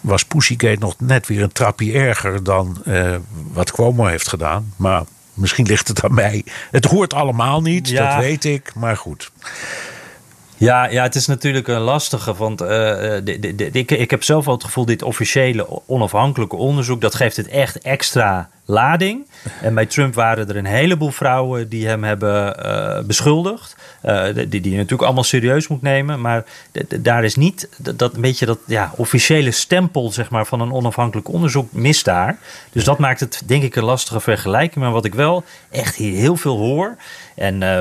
was 0.00 0.24
Pussygate 0.24 0.80
nog 0.80 0.94
net 0.98 1.26
weer 1.26 1.42
een 1.42 1.52
trapje 1.52 1.92
erger 1.92 2.44
dan 2.44 2.82
uh, 2.86 3.16
wat 3.52 3.72
Cuomo 3.72 4.06
heeft 4.06 4.28
gedaan. 4.28 4.72
Maar 4.76 5.02
misschien 5.34 5.66
ligt 5.66 5.88
het 5.88 6.04
aan 6.04 6.14
mij. 6.14 6.44
Het 6.70 6.84
hoort 6.84 7.14
allemaal 7.14 7.60
niet, 7.60 7.88
ja. 7.88 8.14
dat 8.14 8.24
weet 8.24 8.44
ik. 8.44 8.74
Maar 8.74 8.96
goed. 8.96 9.30
Ja, 10.56 10.88
ja, 10.88 11.02
het 11.02 11.14
is 11.14 11.26
natuurlijk 11.26 11.68
een 11.68 11.80
lastige. 11.80 12.34
Want 12.34 12.62
uh, 12.62 12.68
de, 12.68 13.22
de, 13.40 13.54
de, 13.54 13.70
ik, 13.70 13.90
ik 13.90 14.10
heb 14.10 14.22
zelf 14.22 14.46
al 14.46 14.52
het 14.54 14.64
gevoel, 14.64 14.84
dit 14.84 15.02
officiële 15.02 15.80
onafhankelijke 15.86 16.56
onderzoek, 16.56 17.00
dat 17.00 17.14
geeft 17.14 17.36
het 17.36 17.48
echt 17.48 17.78
extra 17.78 18.50
lading. 18.64 19.26
En 19.60 19.74
bij 19.74 19.86
Trump 19.86 20.14
waren 20.14 20.48
er 20.48 20.56
een 20.56 20.64
heleboel 20.64 21.10
vrouwen 21.10 21.68
die 21.68 21.86
hem 21.86 22.04
hebben 22.04 22.66
uh, 22.66 22.98
beschuldigd. 23.00 23.76
Uh, 24.04 24.24
die, 24.34 24.48
die 24.48 24.70
je 24.70 24.76
natuurlijk 24.76 25.02
allemaal 25.02 25.24
serieus 25.24 25.68
moet 25.68 25.82
nemen. 25.82 26.20
Maar 26.20 26.44
daar 27.00 27.24
is 27.24 27.36
niet 27.36 27.68
dat, 27.96 28.14
een 28.14 28.20
beetje 28.20 28.46
dat 28.46 28.58
ja, 28.66 28.92
officiële 28.96 29.50
stempel 29.50 30.12
zeg 30.12 30.30
maar, 30.30 30.46
van 30.46 30.60
een 30.60 30.72
onafhankelijk 30.72 31.28
onderzoek 31.28 31.72
mist 31.72 32.04
daar. 32.04 32.38
Dus 32.72 32.84
dat 32.84 32.98
maakt 32.98 33.20
het 33.20 33.42
denk 33.46 33.62
ik 33.62 33.76
een 33.76 33.84
lastige 33.84 34.20
vergelijking. 34.20 34.84
Maar 34.84 34.92
wat 34.92 35.04
ik 35.04 35.14
wel 35.14 35.44
echt 35.70 35.96
hier 35.96 36.16
heel 36.16 36.36
veel 36.36 36.56
hoor. 36.56 36.96
En 37.34 37.60
uh, 37.60 37.80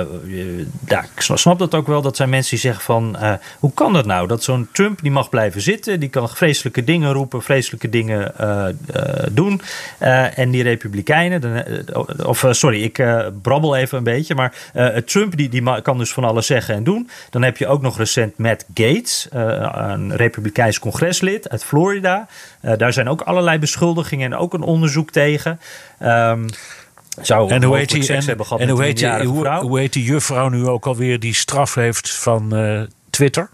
ik 0.85 1.09
snap 1.17 1.59
dat 1.59 1.75
ook 1.75 1.87
wel. 1.87 2.01
Dat 2.01 2.15
zijn 2.15 2.29
mensen 2.29 2.49
die 2.49 2.59
zeggen 2.59 2.83
van... 2.83 3.17
Hoe 3.59 3.73
kan 3.73 3.93
dat 3.93 4.05
nou? 4.05 4.27
Dat 4.27 4.43
zo'n 4.43 4.67
Trump 4.71 5.01
die 5.01 5.11
mag 5.11 5.29
blijven 5.29 5.61
zitten. 5.61 5.99
Die 5.99 6.09
kan 6.09 6.29
vreselijke 6.29 6.83
dingen 6.83 7.13
roepen. 7.13 7.41
Vreselijke 7.41 7.89
dingen 7.89 8.33
doen. 9.31 9.61
en 10.35 10.51
die 10.51 10.63
republikeinen... 10.71 11.41
De, 11.41 12.25
of 12.25 12.45
sorry, 12.49 12.83
ik 12.83 13.03
brabbel 13.41 13.75
even 13.75 13.97
een 13.97 14.03
beetje. 14.03 14.35
Maar 14.35 14.53
Trump 15.05 15.37
die, 15.37 15.49
die 15.49 15.81
kan 15.81 15.97
dus 15.97 16.13
van 16.13 16.23
alles 16.23 16.45
zeggen 16.45 16.75
en 16.75 16.83
doen. 16.83 17.09
Dan 17.29 17.41
heb 17.41 17.57
je 17.57 17.67
ook 17.67 17.81
nog 17.81 17.97
recent 17.97 18.37
Matt 18.37 18.65
Gates. 18.73 19.27
een 19.31 20.15
republikeins 20.15 20.79
congreslid 20.79 21.49
uit 21.49 21.63
Florida. 21.63 22.27
daar 22.77 22.93
zijn 22.93 23.09
ook 23.09 23.21
allerlei 23.21 23.59
beschuldigingen 23.59 24.31
en 24.31 24.37
ook 24.37 24.53
een 24.53 24.61
onderzoek 24.61 25.11
tegen. 25.11 25.59
Um, 26.01 26.45
Zou 27.21 27.49
En 27.49 27.63
hoe 27.63 27.77
heet 27.77 27.89
die, 27.89 28.13
en, 28.13 28.25
hebben 28.25 28.45
gehad 28.45 28.61
en 28.61 28.67
met 28.67 28.75
hoe 28.75 28.85
heet 28.85 28.97
die, 28.97 29.25
hoe, 29.27 29.79
heet 29.79 29.93
die 29.93 30.03
juffrouw 30.03 30.49
nu 30.49 30.67
ook 30.67 30.85
alweer 30.85 31.19
die 31.19 31.33
straf 31.33 31.75
heeft 31.75 32.11
van 32.15 32.55
eh, 32.55 32.81
Twitter? 33.09 33.49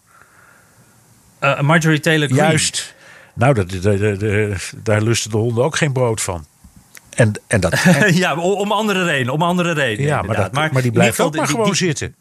Eh, 1.39 1.59
Marjorie 1.61 1.99
Taylor 1.99 2.27
Greene. 2.27 2.47
Juist. 2.47 2.95
Nou, 3.33 3.53
dat, 3.53 3.69
dat- 3.81 3.99
dat- 3.99 4.19
dat- 4.19 4.73
daar 4.83 5.01
lusten 5.01 5.31
de 5.31 5.37
honden 5.37 5.63
ook 5.63 5.75
geen 5.75 5.93
brood 5.93 6.21
van. 6.21 6.45
En, 7.17 7.31
en 7.47 7.59
dat, 7.59 7.73
en- 7.83 8.15
ja, 8.15 8.35
om 8.35 8.71
andere 8.71 9.03
redenen. 9.03 9.33
Om 9.33 9.41
andere 9.41 9.71
redenen 9.71 10.05
ja, 10.07 10.15
maar, 10.15 10.21
inderdaad. 10.25 10.53
dat, 10.53 10.71
maar, 10.71 10.81
die 10.81 10.91
blijft 10.91 11.19
ook 11.19 11.35
maar 11.35 11.47
gewoon 11.47 11.63
die- 11.63 11.73
die- 11.73 11.85
zitten. 11.87 12.15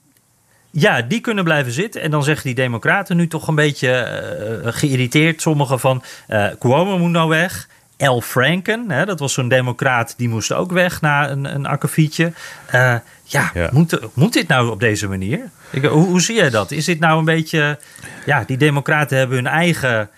Ja, 0.71 1.03
die 1.03 1.21
kunnen 1.21 1.45
blijven 1.45 1.73
zitten. 1.73 2.01
En 2.03 2.11
dan 2.11 2.23
zeggen 2.25 2.45
die 2.47 2.55
democraten 2.55 3.17
nu 3.17 3.27
toch 3.29 3.49
een 3.49 3.55
beetje 3.55 3.91
eh, 3.93 4.73
geïrriteerd. 4.73 5.41
Sommigen 5.43 5.81
van 5.81 6.03
eh 6.27 6.47
Cuomo 6.59 6.99
moet 6.99 7.11
nou 7.11 7.29
weg. 7.29 7.69
Al 7.99 8.21
Franken, 8.21 8.91
hè, 8.91 9.05
dat 9.05 9.19
was 9.21 9.33
zo'n 9.33 9.49
democraat, 9.49 10.15
die 10.17 10.29
moest 10.29 10.53
ook 10.53 10.73
weg 10.73 11.01
na 11.01 11.31
een, 11.31 11.55
een 11.55 11.67
akkefietje. 11.67 12.33
Eh, 12.67 12.95
ja, 13.25 13.51
Ja. 13.55 13.69
Moet, 13.73 13.99
moet 14.15 14.33
dit 14.33 14.49
nou 14.49 14.71
op 14.71 14.81
deze 14.81 15.09
manier? 15.09 15.41
Ik, 15.71 15.85
hoe, 15.85 16.07
hoe 16.07 16.21
zie 16.21 16.35
jij 16.37 16.51
dat? 16.51 16.71
Is 16.71 16.85
dit 16.85 17.01
nou 17.01 17.19
een 17.19 17.25
beetje... 17.25 17.79
Ja, 18.27 18.45
die 18.47 18.57
democraten 18.57 19.19
hebben 19.19 19.37
hun 19.37 19.47
eigen 19.47 20.09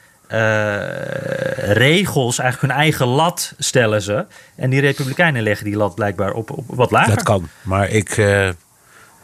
regels, 1.59 2.39
eigenlijk 2.39 2.73
hun 2.73 2.83
eigen 2.83 3.07
lat 3.07 3.53
stellen 3.59 4.03
ze. 4.03 4.27
En 4.55 4.71
die 4.71 4.81
republikeinen 4.81 5.43
leggen 5.43 5.65
die 5.65 5.77
lat 5.77 5.95
blijkbaar 5.95 6.33
op, 6.33 6.51
op 6.51 6.65
wat 6.67 6.91
lager. 6.91 7.15
Dat 7.15 7.23
kan. 7.23 7.49
Maar 7.63 7.89
ik 7.89 8.17
eh, 8.17 8.49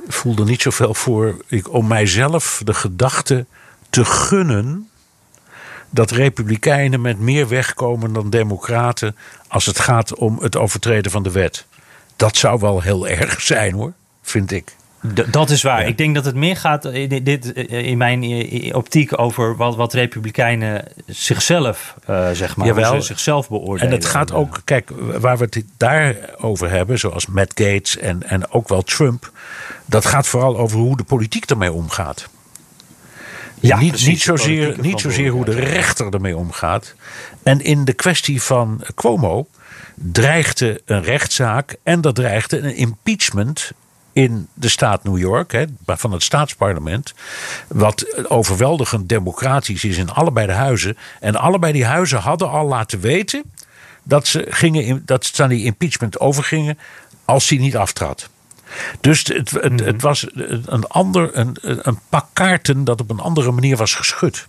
voel 0.08 0.36
er 0.36 0.44
niet 0.44 0.62
zoveel 0.62 0.94
voor 0.94 1.36
ik, 1.46 1.72
om 1.72 1.86
mijzelf 1.86 2.60
de 2.64 2.74
gedachte 2.74 3.46
te 3.90 4.04
gunnen 4.04 4.88
dat 5.90 6.10
republikeinen 6.10 7.00
met 7.00 7.18
meer 7.18 7.48
wegkomen 7.48 8.12
dan 8.12 8.30
democraten 8.30 9.16
als 9.48 9.66
het 9.66 9.80
gaat 9.80 10.14
om 10.14 10.38
het 10.40 10.56
overtreden 10.56 11.10
van 11.10 11.22
de 11.22 11.30
wet. 11.30 11.66
Dat 12.16 12.36
zou 12.36 12.60
wel 12.60 12.80
heel 12.80 13.08
erg 13.08 13.40
zijn 13.40 13.74
hoor, 13.74 13.92
vind 14.22 14.52
ik. 14.52 14.74
D- 15.14 15.32
dat 15.32 15.50
is 15.50 15.62
waar. 15.62 15.80
Ja. 15.80 15.86
Ik 15.86 15.98
denk 15.98 16.14
dat 16.14 16.24
het 16.24 16.34
meer 16.34 16.56
gaat 16.56 16.84
eh, 16.84 17.22
dit, 17.24 17.52
eh, 17.52 17.86
in 17.86 17.98
mijn 17.98 18.22
eh, 18.22 18.76
optiek 18.76 19.18
over 19.18 19.56
wat, 19.56 19.76
wat 19.76 19.92
republikeinen 19.92 20.84
zichzelf, 21.06 21.94
eh, 22.06 22.30
zeg 22.32 22.56
maar, 22.56 22.66
Jawel. 22.66 23.02
zichzelf 23.02 23.48
beoordelen. 23.48 23.90
En 23.92 23.96
het 23.96 24.04
gaat 24.04 24.32
ook, 24.32 24.60
kijk, 24.64 24.90
waar 24.98 25.38
we 25.38 25.44
het 25.44 25.64
daarover 25.76 26.70
hebben, 26.70 26.98
zoals 26.98 27.26
Matt 27.26 27.52
Gates 27.54 27.98
en, 27.98 28.22
en 28.28 28.50
ook 28.50 28.68
wel 28.68 28.82
Trump, 28.82 29.30
dat 29.86 30.04
gaat 30.06 30.26
vooral 30.26 30.58
over 30.58 30.78
hoe 30.78 30.96
de 30.96 31.04
politiek 31.04 31.44
ermee 31.44 31.72
omgaat. 31.72 32.28
Ja, 33.60 33.78
niet, 33.78 33.88
precies, 33.90 34.08
niet, 34.08 34.20
zozeer, 34.20 34.76
niet 34.80 35.00
zozeer 35.00 35.30
hoe 35.30 35.44
de 35.44 35.60
rechter 35.60 36.12
ermee 36.14 36.36
omgaat. 36.36 36.94
En 37.42 37.60
in 37.60 37.84
de 37.84 37.92
kwestie 37.92 38.42
van 38.42 38.84
Cuomo 38.94 39.46
dreigde 39.94 40.80
een 40.84 41.02
rechtszaak 41.02 41.76
en 41.82 42.00
dat 42.00 42.14
dreigde 42.14 42.58
een 42.58 42.76
impeachment 42.76 43.72
in 44.14 44.48
de 44.54 44.68
staat 44.68 45.04
New 45.04 45.18
York, 45.18 45.52
hè, 45.52 45.64
van 45.86 46.12
het 46.12 46.22
staatsparlement, 46.22 47.14
wat 47.68 48.28
overweldigend 48.28 49.08
democratisch 49.08 49.84
is 49.84 49.96
in 49.96 50.10
allebei 50.10 50.46
de 50.46 50.52
huizen. 50.52 50.96
En 51.20 51.36
allebei 51.36 51.72
die 51.72 51.84
huizen 51.84 52.18
hadden 52.18 52.50
al 52.50 52.66
laten 52.66 53.00
weten 53.00 53.42
dat 54.02 54.26
ze, 54.26 54.46
gingen 54.48 54.84
in, 54.84 55.02
dat 55.04 55.24
ze 55.24 55.42
aan 55.42 55.48
die 55.48 55.64
impeachment 55.64 56.20
overgingen 56.20 56.78
als 57.24 57.48
hij 57.48 57.58
niet 57.58 57.76
aftrad. 57.76 58.28
Dus 59.00 59.22
het, 59.22 59.50
het, 59.50 59.80
het 59.80 60.02
was 60.02 60.26
een, 60.32 60.86
ander, 60.86 61.38
een, 61.38 61.56
een 61.60 61.98
pak 62.08 62.26
kaarten 62.32 62.84
dat 62.84 63.00
op 63.00 63.10
een 63.10 63.20
andere 63.20 63.50
manier 63.50 63.76
was 63.76 63.94
geschud. 63.94 64.46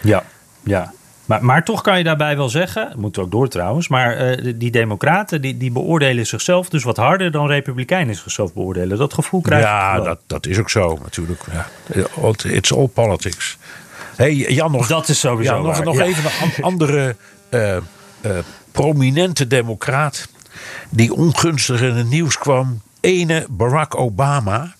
Ja, 0.00 0.24
ja. 0.62 0.92
Maar, 1.28 1.44
maar 1.44 1.64
toch 1.64 1.82
kan 1.82 1.98
je 1.98 2.04
daarbij 2.04 2.36
wel 2.36 2.48
zeggen, 2.48 2.92
we 3.00 3.20
ook 3.20 3.30
door 3.30 3.48
trouwens, 3.48 3.88
maar 3.88 4.16
eh, 4.16 4.52
die 4.56 4.70
democraten 4.70 5.40
die, 5.40 5.56
die 5.56 5.70
beoordelen 5.70 6.26
zichzelf 6.26 6.68
dus 6.68 6.82
wat 6.84 6.96
harder 6.96 7.30
dan 7.30 7.46
republikeinen 7.46 8.14
zichzelf 8.14 8.54
beoordelen. 8.54 8.98
Dat 8.98 9.14
gevoel 9.14 9.40
krijg 9.40 9.62
Ja, 9.64 9.94
wel. 9.94 10.04
dat, 10.04 10.20
dat 10.26 10.46
is 10.46 10.58
ook 10.58 10.70
zo 10.70 10.98
natuurlijk. 11.02 11.40
Ja. 11.52 11.66
It's 12.44 12.72
all 12.72 12.86
politics. 12.86 13.56
Hey, 14.16 14.34
Jan, 14.34 14.72
nog, 14.72 14.86
Dat 14.86 15.08
is 15.08 15.20
sowieso 15.20 15.54
ja, 15.56 15.62
nog, 15.62 15.84
nog 15.84 15.96
ja. 15.96 16.04
even 16.04 16.24
een 16.24 16.30
an- 16.42 16.64
andere 16.72 17.16
eh, 17.48 17.76
eh, 17.76 17.82
prominente 18.72 19.46
democraat 19.46 20.28
die 20.90 21.12
ongunstig 21.14 21.80
in 21.82 21.94
het 21.94 22.08
nieuws 22.08 22.38
kwam. 22.38 22.80
Ene 23.00 23.46
Barack 23.50 23.96
Obama. 23.98 24.74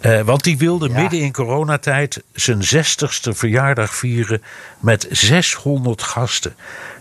Eh, 0.00 0.20
want 0.20 0.44
die 0.44 0.58
wilde 0.58 0.88
Ja. 0.88 1.00
midden 1.00 1.20
in 1.20 1.32
coronatijd 1.32 2.22
zijn 2.32 2.62
60ste 2.62 3.32
verjaardag 3.34 3.94
vieren 3.94 4.42
met 4.80 5.06
600 5.10 6.02
gasten. 6.02 6.54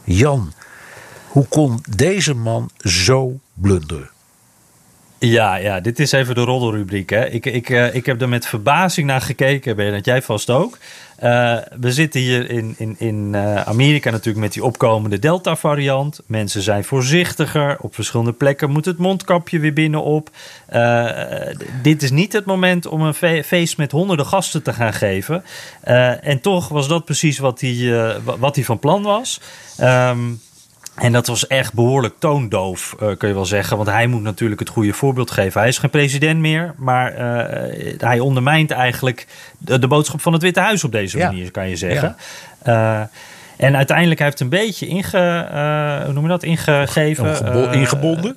Jan, 0.04 0.54
hoe 1.28 1.48
kon 1.48 1.84
deze 1.90 2.34
man 2.34 2.70
zo 2.80 3.40
blunderen? 3.54 4.10
Ja, 5.20 5.56
ja, 5.56 5.80
dit 5.80 6.00
is 6.00 6.12
even 6.12 6.36
de 6.36 6.42
roddelrubriek. 6.42 7.10
Hè. 7.10 7.26
Ik, 7.30 7.46
ik, 7.46 7.70
eh, 7.70 7.96
ik 7.96 8.06
heb 8.06 8.22
er 8.22 8.30
met 8.30 8.46
verbazing 8.46 9.08
naar 9.08 9.22
gekeken, 9.22 9.76
Bernard, 9.76 10.06
jij 10.06 10.22
vast 10.22 10.50
ook. 10.50 10.78
Eh, 11.22 11.58
we 11.80 11.92
zitten 11.92 12.22
hier 12.22 12.50
in, 12.50 12.76
in, 12.78 12.96
in 13.00 13.36
eh, 13.36 13.62
Amerika 13.62 14.10
natuurlijk 14.10 14.44
met 14.44 14.54
die 14.54 14.64
opkomende 14.64 15.20
Delta-variant. 15.20 16.20
Mensen 16.26 16.62
zijn 16.62 16.84
voorzichtiger. 16.84 17.78
Op 17.80 17.96
verschillende 17.96 18.34
plekken 18.34 18.70
moet 18.72 18.86
het 18.86 18.98
mondkapje 18.98 19.60
weer 19.60 19.74
binnenop. 19.74 20.30
D- 20.70 21.84
dit 21.84 22.04
is 22.04 22.12
niet 22.12 22.34
het 22.34 22.46
moment 22.46 22.86
om 22.86 23.02
een 23.02 23.14
fe- 23.14 23.44
feest 23.46 23.78
met 23.78 23.92
honderden 23.92 24.26
gasten 24.26 24.64
te 24.64 24.74
gaan 24.74 24.94
geven. 24.94 25.44
En 26.22 26.42
toch 26.42 26.68
was 26.68 26.88
dat 26.88 27.06
precies 27.06 27.38
wat 27.40 27.62
hij, 27.62 27.92
wa- 28.24 28.38
wat 28.38 28.56
hij 28.56 28.66
van 28.66 28.80
plan 28.80 29.02
was. 29.04 29.42
Ehm 29.78 30.20
en 31.02 31.12
dat 31.12 31.28
was 31.28 31.48
echt 31.48 31.74
behoorlijk 31.74 32.14
toondoof, 32.20 32.96
eh, 33.00 33.08
kun 33.18 33.28
je 33.28 33.34
wel 33.34 33.46
zeggen. 33.46 33.78
Want 33.78 33.90
hij 33.90 34.08
moet 34.08 34.22
natuurlijk 34.22 34.60
het 34.60 34.70
goede 34.70 34.94
voorbeeld 34.94 35.32
geven. 35.32 35.60
Hij 35.60 35.70
is 35.70 35.78
geen 35.78 35.90
president 35.90 36.40
meer, 36.40 36.74
maar 36.78 37.14
eh, 37.14 37.94
hij 37.98 38.20
ondermijnt 38.20 38.72
eigenlijk 38.72 39.28
de, 39.58 39.80
de 39.80 39.88
boodschap 39.88 40.22
van 40.22 40.34
het 40.34 40.42
Witte 40.42 40.60
Huis 40.60 40.84
op 40.84 40.92
deze 40.92 41.18
Ja. 41.18 41.26
manier, 41.28 41.52
kan 41.52 41.70
je 41.70 41.76
zeggen. 41.76 42.16
Eh, 42.62 43.02
en 43.58 43.76
uiteindelijk 43.76 44.20
hij 44.20 44.28
heeft 44.28 44.40
een 44.40 44.50
beetje 44.50 44.88
inge, 44.88 45.48
hoe 46.06 46.14
noem 46.14 46.24
je 46.24 46.30
dat? 46.30 46.44
ingegeven. 46.44 47.26
Ingebo- 47.72 48.12
eh, 48.24 48.32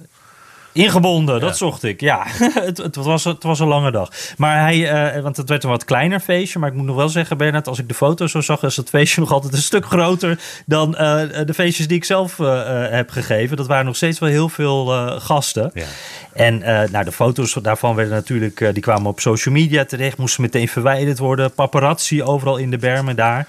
ingebonden? 0.74 1.40
Dat 1.40 1.56
zocht 1.56 1.82
ik. 1.82 2.00
Ja, 2.00 2.22
het, 2.68 2.76
het, 2.76 2.96
was, 2.96 3.24
het 3.24 3.42
was 3.42 3.60
een 3.60 3.68
lange 3.68 3.90
dag. 3.90 4.10
Maar 4.36 4.60
hij, 4.60 4.90
eh, 4.90 5.22
want 5.22 5.36
het 5.36 5.48
werd 5.48 5.64
een 5.64 5.70
wat 5.70 5.84
kleiner 5.84 6.20
feestje. 6.20 6.58
Maar 6.58 6.68
ik 6.68 6.74
moet 6.74 6.86
nog 6.86 6.96
wel 6.96 7.08
zeggen, 7.08 7.36
Bernard, 7.36 7.68
als 7.68 7.78
ik 7.78 7.88
de 7.88 7.94
foto's 7.94 8.30
zo 8.30 8.40
zag, 8.40 8.62
is 8.62 8.76
het 8.76 8.88
feestje 8.88 9.20
nog 9.24 9.32
altijd 9.32 9.52
een 9.52 9.58
stuk 9.58 9.86
groter 9.86 10.38
dan 10.66 10.96
eh, 10.96 11.20
de 11.46 11.54
feestjes 11.54 11.86
die 11.86 11.96
ik 11.96 12.04
zelf 12.04 12.38
eh, 12.38 12.62
heb 12.90 13.10
gegeven. 13.10 13.56
Dat 13.56 13.66
waren 13.66 13.84
nog 13.84 13.96
steeds 13.96 14.18
wel 14.18 14.28
heel 14.28 14.48
veel 14.48 14.86
gasten. 15.20 15.70
Ja. 15.74 15.84
En 16.32 16.58
nou, 16.90 17.04
de 17.04 17.12
foto's 17.12 17.52
daarvan 17.62 17.94
werden 17.94 18.14
natuurlijk, 18.14 18.70
die 18.72 18.82
kwamen 18.82 19.06
op 19.06 19.20
social 19.20 19.54
media 19.54 19.84
terecht, 19.84 20.18
moesten 20.18 20.42
meteen 20.42 20.68
verwijderd 20.68 21.18
worden. 21.18 21.52
Paparazzi 21.52 22.22
overal 22.22 22.56
in 22.56 22.70
de 22.70 22.78
bermen 22.78 23.16
daar. 23.16 23.46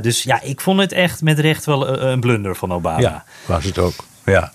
Dus 0.00 0.22
ja, 0.22 0.42
ik 0.42 0.60
vond 0.60 0.80
het 0.80 0.92
echt 0.92 1.22
met 1.22 1.38
recht 1.38 1.64
wel 1.64 1.88
een, 1.88 2.06
een 2.06 2.20
blunder 2.20 2.56
van 2.56 2.72
Obama. 2.72 3.00
Ja, 3.00 3.24
was 3.46 3.64
het 3.64 3.78
ook. 3.78 3.94
Ja. 4.24 4.52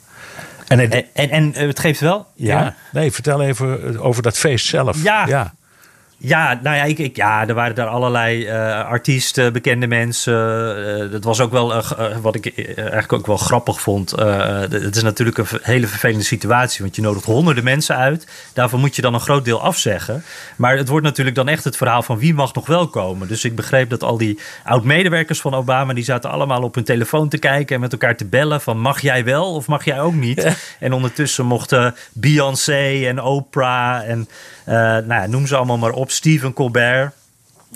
En 0.72 0.80
het, 0.80 1.06
En, 1.14 1.30
en, 1.30 1.54
en 1.54 1.68
het 1.68 1.80
geeft 1.80 2.00
wel. 2.00 2.28
ja. 2.36 2.76
Nee, 2.92 3.12
vertel 3.12 3.42
even 3.42 4.00
over 4.00 4.24
dat 4.24 4.38
feest 4.38 4.66
zelf. 4.66 5.04
Ja. 5.04 5.28
ja. 5.28 5.54
Ja, 6.24 6.60
nou 6.64 6.76
ja, 6.76 6.84
ik, 6.84 6.98
ik, 6.98 7.16
ja, 7.16 7.48
er 7.48 7.54
waren 7.54 7.76
daar 7.76 7.88
allerlei 7.88 8.46
eh, 8.46 8.86
artiesten, 8.86 9.54
bekende 9.54 9.88
mensen. 9.88 10.34
Eh, 11.04 11.12
dat 11.12 11.24
was 11.24 11.40
ook 11.40 11.52
wel 11.52 11.84
wat 12.22 12.36
ik 12.36 12.68
eigenlijk 12.76 13.14
ook 13.14 13.28
wel 13.28 13.38
grappig 13.38 13.82
vond. 13.82 14.12
Het 14.12 14.96
is 14.96 15.04
natuurlijk 15.04 15.38
een 15.38 15.46
hele 15.62 15.88
vervelende 15.88 16.24
situatie, 16.24 16.82
want 16.82 16.96
je 16.96 17.02
nodigt 17.02 17.26
honderden 17.26 17.64
mensen 17.64 17.96
uit. 17.96 18.28
Daarvan 18.54 18.80
moet 18.80 18.96
je 18.96 19.02
dan 19.02 19.14
een 19.14 19.20
groot 19.20 19.46
deel 19.46 19.62
afzeggen. 19.62 20.24
Maar 20.56 20.78
het 20.78 20.88
wordt 20.88 21.06
natuurlijk 21.06 21.36
dan 21.36 21.48
echt 21.48 21.64
het 21.64 21.78
verhaal 21.78 22.04
van 22.04 22.18
wie 22.18 22.34
mag 22.34 22.54
nog 22.54 22.66
wel 22.66 22.88
komen. 22.88 23.28
Dus 23.28 23.44
ik 23.44 23.56
begreep 23.56 23.90
dat 23.90 24.04
al 24.04 24.18
die 24.18 24.40
oud-medewerkers 24.64 25.42
van 25.42 25.54
Obama, 25.54 25.94
die 25.94 26.04
zaten 26.04 26.30
allemaal 26.30 26.64
op 26.64 26.76
hun 26.76 26.84
telefoon 26.84 27.30
te 27.30 27.38
kijken 27.38 27.76
en 27.76 27.82
met 27.82 27.92
elkaar 27.92 28.18
te 28.18 28.26
bellen 28.26 28.62
van 28.62 28.80
mag 28.80 29.02
jij 29.02 29.24
wel 29.24 29.56
of 29.56 29.68
mag 29.68 29.86
jij 29.86 30.02
ook 30.02 30.14
niet? 30.14 30.56
En 30.80 30.94
ondertussen 30.94 31.46
mochten 31.46 31.96
Beyoncé 32.14 33.06
en 33.08 33.22
Oprah 33.22 34.10
en 34.10 34.28
nou 34.66 35.08
ja, 35.08 35.28
noem 35.28 35.48
ze 35.48 35.56
allemaal 35.56 35.78
maar 35.78 35.92
op, 35.92 36.11
Stephen 36.12 36.54
Colbert. 36.54 37.14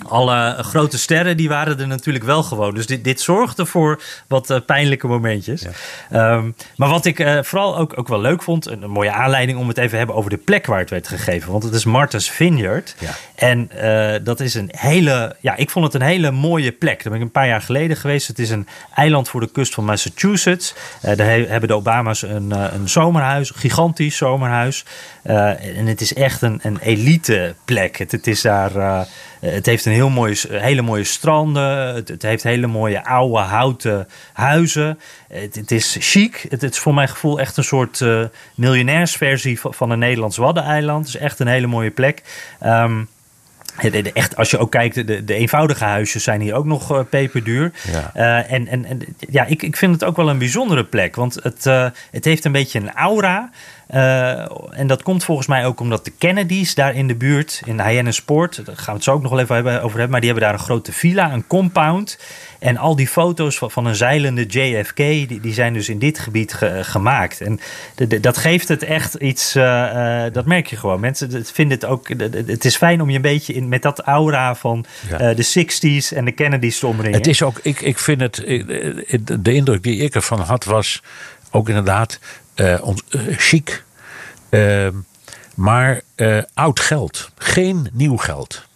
Alle 0.08 0.56
grote 0.60 0.98
sterren 0.98 1.36
die 1.36 1.48
waren 1.48 1.80
er 1.80 1.86
natuurlijk 1.86 2.24
wel 2.24 2.42
gewoon. 2.42 2.74
Dus 2.74 2.86
dit, 2.86 3.04
dit 3.04 3.20
zorgde 3.20 3.66
voor 3.66 4.02
wat 4.26 4.50
eh, 4.50 4.60
pijnlijke 4.66 5.06
momentjes. 5.06 5.66
Ehm, 6.10 6.50
maar 6.76 6.88
wat 6.88 7.04
ik 7.04 7.18
eh, 7.18 7.42
vooral 7.42 7.78
ook, 7.78 7.98
ook 7.98 8.08
wel 8.08 8.20
leuk 8.20 8.42
vond, 8.42 8.66
een, 8.66 8.82
een 8.82 8.90
mooie 8.90 9.12
aanleiding 9.12 9.58
om 9.58 9.68
het 9.68 9.78
even 9.78 9.90
te 9.90 9.96
hebben 9.96 10.14
over 10.16 10.30
de 10.30 10.36
plek 10.36 10.66
waar 10.66 10.78
het 10.78 10.90
werd 10.90 11.08
gegeven. 11.08 11.50
Want 11.52 11.62
het 11.62 11.74
is 11.74 11.84
Martha's 11.84 12.30
Vineyard. 12.30 12.94
Ja. 12.98 13.10
En 13.34 13.70
eh, 13.70 14.20
dat 14.24 14.40
is 14.40 14.54
een 14.54 14.70
hele, 14.76 15.36
ja, 15.40 15.56
ik 15.56 15.70
vond 15.70 15.84
het 15.84 15.94
een 15.94 16.08
hele 16.08 16.30
mooie 16.30 16.72
plek. 16.72 17.02
Daar 17.02 17.12
ben 17.12 17.20
ik 17.20 17.26
een 17.26 17.32
paar 17.32 17.46
jaar 17.48 17.62
geleden 17.62 17.96
geweest. 17.96 18.28
Het 18.28 18.38
is 18.38 18.50
een 18.50 18.68
eiland 18.94 19.28
voor 19.28 19.40
de 19.40 19.50
kust 19.50 19.74
van 19.74 19.84
Massachusetts. 19.84 20.74
Daar 21.00 21.16
he- 21.16 21.46
hebben 21.46 21.68
de 21.68 21.74
Obama's 21.74 22.22
een, 22.22 22.50
een 22.74 22.88
zomerhuis, 22.88 23.48
een 23.48 23.56
gigantisch 23.60 24.16
zomerhuis. 24.16 24.84
Eh, 25.26 25.78
en 25.78 25.86
het 25.86 26.00
is 26.00 26.14
echt 26.14 26.42
een, 26.42 26.60
een 26.62 26.78
elite 26.78 27.54
plek. 27.64 27.96
Het, 27.96 28.12
het 28.12 28.26
is 28.26 28.40
daar. 28.40 28.76
eh, 28.76 29.00
het 29.40 29.66
heeft 29.66 29.84
een 29.84 29.92
heel 29.92 30.08
mooie, 30.08 30.36
hele 30.48 30.82
mooie 30.82 31.04
stranden. 31.04 31.94
Het, 31.94 32.08
het 32.08 32.22
heeft 32.22 32.42
hele 32.42 32.66
mooie 32.66 33.04
oude 33.04 33.38
houten 33.38 34.08
huizen. 34.32 34.98
Het, 35.28 35.54
het 35.54 35.70
is 35.70 35.96
chic. 36.00 36.46
Het, 36.48 36.62
is 36.62 36.78
voor 36.78 36.94
mijn 36.94 37.08
gevoel 37.08 37.40
echt 37.40 37.56
een 37.56 37.64
soort 37.64 38.00
uh, 38.00 38.24
miljonairsversie 38.54 39.60
van, 39.60 39.74
van 39.74 39.90
een 39.90 39.98
Nederlands 39.98 40.36
Waddeneiland. 40.36 41.06
Het 41.06 41.14
is 41.14 41.20
echt 41.20 41.38
een 41.38 41.46
hele 41.46 41.66
mooie 41.66 41.90
plek. 41.90 42.22
Um, 42.64 43.08
Echt, 44.12 44.36
als 44.36 44.50
je 44.50 44.58
ook 44.58 44.70
kijkt, 44.70 44.94
de, 44.94 45.24
de 45.24 45.34
eenvoudige 45.34 45.84
huisjes 45.84 46.22
zijn 46.22 46.40
hier 46.40 46.54
ook 46.54 46.64
nog 46.64 47.08
peperduur. 47.08 47.72
Ja. 47.92 48.12
Uh, 48.16 48.52
en, 48.52 48.66
en, 48.66 48.84
en 48.84 49.16
ja, 49.18 49.44
ik, 49.44 49.62
ik 49.62 49.76
vind 49.76 49.92
het 49.92 50.04
ook 50.04 50.16
wel 50.16 50.30
een 50.30 50.38
bijzondere 50.38 50.84
plek. 50.84 51.16
Want 51.16 51.38
het, 51.42 51.66
uh, 51.66 51.88
het 52.10 52.24
heeft 52.24 52.44
een 52.44 52.52
beetje 52.52 52.78
een 52.78 52.92
aura. 52.92 53.50
Uh, 53.94 54.78
en 54.78 54.86
dat 54.86 55.02
komt 55.02 55.24
volgens 55.24 55.46
mij 55.46 55.66
ook 55.66 55.80
omdat 55.80 56.04
de 56.04 56.12
Kennedys 56.18 56.74
daar 56.74 56.94
in 56.94 57.06
de 57.06 57.14
buurt, 57.14 57.62
in 57.64 57.80
Hyannis 57.80 58.16
Sport, 58.16 58.64
daar 58.64 58.76
gaan 58.76 58.86
we 58.86 58.92
het 58.92 59.04
zo 59.04 59.12
ook 59.12 59.22
nog 59.22 59.30
wel 59.30 59.40
even 59.40 59.82
over 59.82 59.90
hebben, 59.90 60.10
maar 60.10 60.20
die 60.20 60.30
hebben 60.30 60.48
daar 60.48 60.58
een 60.58 60.64
grote 60.64 60.92
villa, 60.92 61.32
een 61.32 61.46
compound. 61.46 62.18
En 62.58 62.76
al 62.76 62.96
die 62.96 63.08
foto's 63.08 63.58
van, 63.58 63.70
van 63.70 63.86
een 63.86 63.94
zeilende 63.94 64.46
JFK, 64.46 64.96
die, 64.96 65.40
die 65.40 65.52
zijn 65.52 65.72
dus 65.72 65.88
in 65.88 65.98
dit 65.98 66.18
gebied 66.18 66.52
ge, 66.52 66.80
gemaakt. 66.82 67.40
En 67.40 67.60
de, 67.94 68.06
de, 68.06 68.20
dat 68.20 68.36
geeft 68.36 68.68
het 68.68 68.82
echt 68.82 69.14
iets, 69.14 69.56
uh, 69.56 69.62
uh, 69.64 70.32
dat 70.32 70.46
merk 70.46 70.66
je 70.66 70.76
gewoon. 70.76 71.00
Mensen 71.00 71.44
vinden 71.44 71.78
het 71.78 71.86
ook, 71.86 72.08
het 72.46 72.64
is 72.64 72.76
fijn 72.76 73.00
om 73.00 73.10
je 73.10 73.16
een 73.16 73.22
beetje 73.22 73.52
in, 73.52 73.68
met 73.68 73.82
dat 73.82 74.00
aura 74.00 74.54
van 74.54 74.84
ja. 75.08 75.34
de 75.34 75.66
60s 75.66 76.16
en 76.16 76.24
de 76.24 76.32
Kennedys 76.32 76.78
te 76.78 76.86
omringen. 76.86 77.18
Het 77.18 77.26
is 77.26 77.42
ook, 77.42 77.58
ik, 77.62 77.80
ik 77.80 77.98
vind 77.98 78.20
het, 78.20 78.34
de 79.42 79.52
indruk 79.52 79.82
die 79.82 79.98
ik 79.98 80.14
ervan 80.14 80.40
had 80.40 80.64
was 80.64 81.02
ook 81.50 81.68
inderdaad 81.68 82.18
uh, 82.56 82.78
ons, 82.82 83.02
uh, 83.10 83.38
chic. 83.38 83.84
Uh, 84.50 84.88
maar 85.54 86.00
oud 86.54 86.80
geld. 86.80 87.30
Geen 87.36 87.88
nieuw 87.92 88.16
geld. 88.16 88.66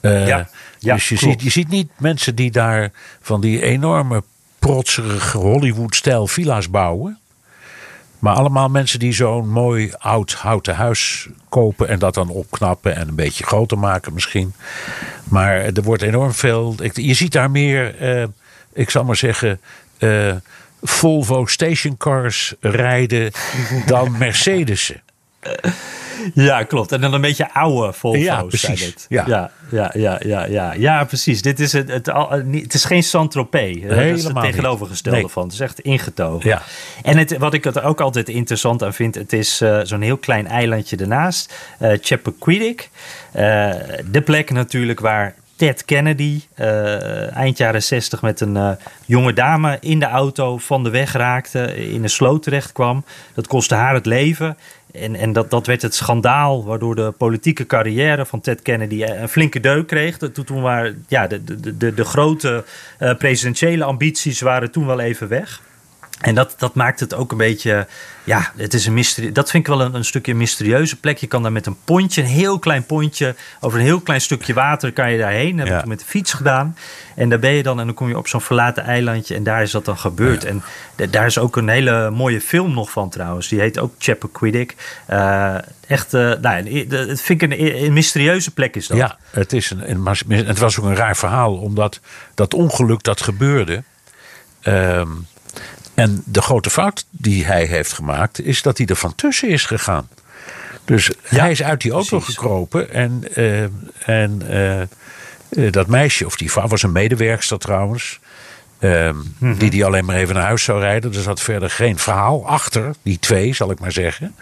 Ja, 0.00 0.48
ja, 0.78 0.94
dus 0.94 1.08
je 1.08 1.16
ziet, 1.16 1.42
je 1.42 1.50
ziet 1.50 1.68
niet 1.68 1.90
mensen 1.98 2.34
die 2.34 2.50
daar 2.50 2.90
van 3.20 3.40
die 3.40 3.62
enorme 3.62 4.22
protserige 4.58 5.38
Hollywood-stijl 5.38 6.26
villa's 6.26 6.70
bouwen. 6.70 7.18
Maar 8.18 8.34
allemaal 8.34 8.68
mensen 8.68 8.98
die 8.98 9.12
zo'n 9.12 9.48
mooi 9.48 9.92
oud 9.98 10.32
houten 10.32 10.74
huis 10.74 11.28
kopen 11.48 11.88
en 11.88 11.98
dat 11.98 12.14
dan 12.14 12.28
opknappen 12.28 12.96
en 12.96 13.08
een 13.08 13.14
beetje 13.14 13.44
groter 13.44 13.78
maken 13.78 14.12
misschien. 14.12 14.54
Maar 15.24 15.54
er 15.54 15.82
wordt 15.82 16.02
enorm 16.02 16.32
veel. 16.32 16.74
Je 16.92 17.14
ziet 17.14 17.32
daar 17.32 17.50
meer, 17.50 17.94
ik 18.72 18.90
zal 18.90 19.04
maar 19.04 19.16
zeggen, 19.16 19.60
Volvo 20.82 21.46
stationcars 21.46 22.54
rijden 22.60 23.32
dan 23.86 24.16
Mercedes'en. 24.18 25.02
Ja, 26.34 26.62
klopt. 26.62 26.92
En 26.92 27.00
dan 27.00 27.14
een 27.14 27.20
beetje 27.20 27.54
oude 27.54 27.92
Volvo's 27.92 28.22
ja, 28.22 28.42
precies. 28.42 28.84
het. 28.84 29.06
Ja. 29.08 29.24
Ja, 29.26 29.50
ja, 29.70 29.90
ja, 29.94 30.20
ja, 30.24 30.44
ja. 30.44 30.72
ja, 30.72 31.04
precies. 31.04 31.42
Dit 31.42 31.60
is 31.60 31.72
het, 31.72 31.88
het, 31.88 32.06
het 32.50 32.74
is 32.74 32.84
geen 32.84 33.02
Saint-Tropez. 33.02 33.82
Dat 33.88 33.98
is 33.98 34.24
het 34.24 34.40
tegenovergestelde 34.40 35.18
nee. 35.18 35.28
van. 35.28 35.42
Het 35.42 35.52
is 35.52 35.60
echt 35.60 35.80
ingetogen. 35.80 36.48
Ja. 36.48 36.62
En 37.02 37.18
het, 37.18 37.36
wat 37.38 37.54
ik 37.54 37.64
er 37.64 37.84
ook 37.84 38.00
altijd 38.00 38.28
interessant 38.28 38.82
aan 38.82 38.94
vind, 38.94 39.14
het 39.14 39.32
is 39.32 39.62
uh, 39.62 39.80
zo'n 39.82 40.00
heel 40.00 40.16
klein 40.16 40.46
eilandje 40.46 40.96
ernaast. 40.96 41.54
Uh, 41.80 41.92
Chappaquiddick. 42.00 42.90
Uh, 43.36 43.40
de 44.10 44.22
plek 44.24 44.50
natuurlijk 44.50 45.00
waar 45.00 45.34
Ted 45.62 45.84
Kennedy, 45.84 46.40
uh, 46.60 47.36
eind 47.36 47.58
jaren 47.58 47.82
60, 47.82 48.22
met 48.22 48.40
een 48.40 48.54
uh, 48.54 48.70
jonge 49.04 49.32
dame 49.32 49.78
in 49.80 49.98
de 49.98 50.06
auto 50.06 50.58
van 50.58 50.84
de 50.84 50.90
weg 50.90 51.12
raakte, 51.12 51.76
in 51.76 52.02
een 52.02 52.10
sloot 52.10 52.42
terecht 52.42 52.72
kwam. 52.72 53.04
Dat 53.34 53.46
kostte 53.46 53.74
haar 53.74 53.94
het 53.94 54.06
leven. 54.06 54.56
En, 54.92 55.14
en 55.14 55.32
dat, 55.32 55.50
dat 55.50 55.66
werd 55.66 55.82
het 55.82 55.94
schandaal 55.94 56.64
waardoor 56.64 56.94
de 56.94 57.10
politieke 57.18 57.66
carrière 57.66 58.26
van 58.26 58.40
Ted 58.40 58.62
Kennedy 58.62 59.02
een 59.02 59.28
flinke 59.28 59.60
deuk 59.60 59.86
kreeg. 59.86 60.16
Toen, 60.18 60.32
toen 60.32 60.62
waren 60.62 61.04
ja, 61.08 61.26
de, 61.26 61.44
de, 61.44 61.76
de, 61.76 61.94
de 61.94 62.04
grote 62.04 62.64
presidentiële 63.18 63.84
ambities 63.84 64.40
waren 64.40 64.70
toen 64.70 64.86
wel 64.86 65.00
even 65.00 65.28
weg. 65.28 65.60
En 66.22 66.34
dat, 66.34 66.54
dat 66.58 66.74
maakt 66.74 67.00
het 67.00 67.14
ook 67.14 67.30
een 67.30 67.38
beetje. 67.38 67.86
Ja, 68.24 68.52
het 68.56 68.74
is 68.74 68.86
een 68.86 68.92
mysterie. 68.94 69.32
Dat 69.32 69.50
vind 69.50 69.68
ik 69.68 69.74
wel 69.74 69.80
een, 69.80 69.94
een 69.94 70.04
stukje 70.04 70.34
mysterieuze 70.34 71.00
plek. 71.00 71.18
Je 71.18 71.26
kan 71.26 71.42
daar 71.42 71.52
met 71.52 71.66
een 71.66 71.76
pontje, 71.84 72.20
een 72.20 72.28
heel 72.28 72.58
klein 72.58 72.86
pontje, 72.86 73.34
over 73.60 73.78
een 73.78 73.84
heel 73.84 74.00
klein 74.00 74.20
stukje 74.20 74.54
water 74.54 74.92
kan 74.92 75.12
je 75.12 75.18
daarheen. 75.18 75.56
Dat 75.56 75.68
heb 75.68 75.78
ik 75.78 75.86
met 75.86 75.98
de 75.98 76.04
fiets 76.04 76.32
gedaan. 76.32 76.76
En 77.14 77.28
daar 77.28 77.38
ben 77.38 77.52
je 77.52 77.62
dan 77.62 77.80
en 77.80 77.86
dan 77.86 77.94
kom 77.94 78.08
je 78.08 78.18
op 78.18 78.28
zo'n 78.28 78.40
verlaten 78.40 78.84
eilandje 78.84 79.34
en 79.34 79.42
daar 79.42 79.62
is 79.62 79.70
dat 79.70 79.84
dan 79.84 79.98
gebeurd. 79.98 80.42
Ja. 80.42 80.48
En 80.48 80.62
daar 81.10 81.26
is 81.26 81.38
ook 81.38 81.56
een 81.56 81.68
hele 81.68 82.10
mooie 82.10 82.40
film 82.40 82.74
nog 82.74 82.90
van 82.90 83.10
trouwens. 83.10 83.48
Die 83.48 83.60
heet 83.60 83.78
ook 83.78 83.94
Chappaquiddick. 83.98 84.76
Uh, 85.10 85.54
echt, 85.86 86.14
uh, 86.14 86.32
nou, 86.40 86.84
het 86.88 87.20
vind 87.20 87.42
ik 87.42 87.50
een, 87.50 87.84
een, 87.84 87.92
mysterieuze 87.92 88.50
plek 88.50 88.76
is 88.76 88.86
dat. 88.86 88.96
Ja, 88.96 89.18
het, 89.30 89.52
is 89.52 89.70
een, 89.70 89.90
een, 89.90 90.46
het 90.46 90.58
was 90.58 90.78
ook 90.78 90.86
een 90.86 90.96
raar 90.96 91.16
verhaal, 91.16 91.54
omdat 91.54 92.00
dat 92.34 92.54
ongeluk 92.54 93.02
dat 93.02 93.20
gebeurde. 93.20 93.82
Um, 94.64 95.26
en 95.94 96.22
de 96.24 96.42
grote 96.42 96.70
fout 96.70 97.06
die 97.10 97.44
hij 97.44 97.64
heeft 97.64 97.92
gemaakt, 97.92 98.40
is 98.44 98.62
dat 98.62 98.78
hij 98.78 98.86
er 98.86 98.96
van 98.96 99.14
tussen 99.14 99.48
is 99.48 99.64
gegaan. 99.64 100.08
Dus 100.84 101.10
ja, 101.30 101.40
hij 101.40 101.50
is 101.50 101.62
uit 101.62 101.80
die 101.80 101.92
auto 101.92 102.16
precies. 102.16 102.34
gekropen 102.34 102.92
en, 102.92 103.24
uh, 103.36 103.62
en 104.06 104.42
uh, 105.50 105.72
dat 105.72 105.86
meisje, 105.86 106.26
of 106.26 106.36
die 106.36 106.50
vrouw 106.50 106.68
was 106.68 106.82
een 106.82 106.92
medewerkster 106.92 107.58
trouwens. 107.58 108.20
Uh, 108.80 109.10
mm 109.10 109.34
-hmm. 109.38 109.58
Die 109.58 109.70
die 109.70 109.84
alleen 109.84 110.04
maar 110.04 110.16
even 110.16 110.34
naar 110.34 110.44
huis 110.44 110.64
zou 110.64 110.80
rijden. 110.80 111.14
Er 111.14 111.22
zat 111.22 111.40
verder 111.40 111.70
geen 111.70 111.98
verhaal 111.98 112.46
achter, 112.46 112.94
die 113.02 113.18
twee 113.18 113.54
zal 113.54 113.70
ik 113.70 113.80
maar 113.80 113.92
zeggen. 113.92 114.34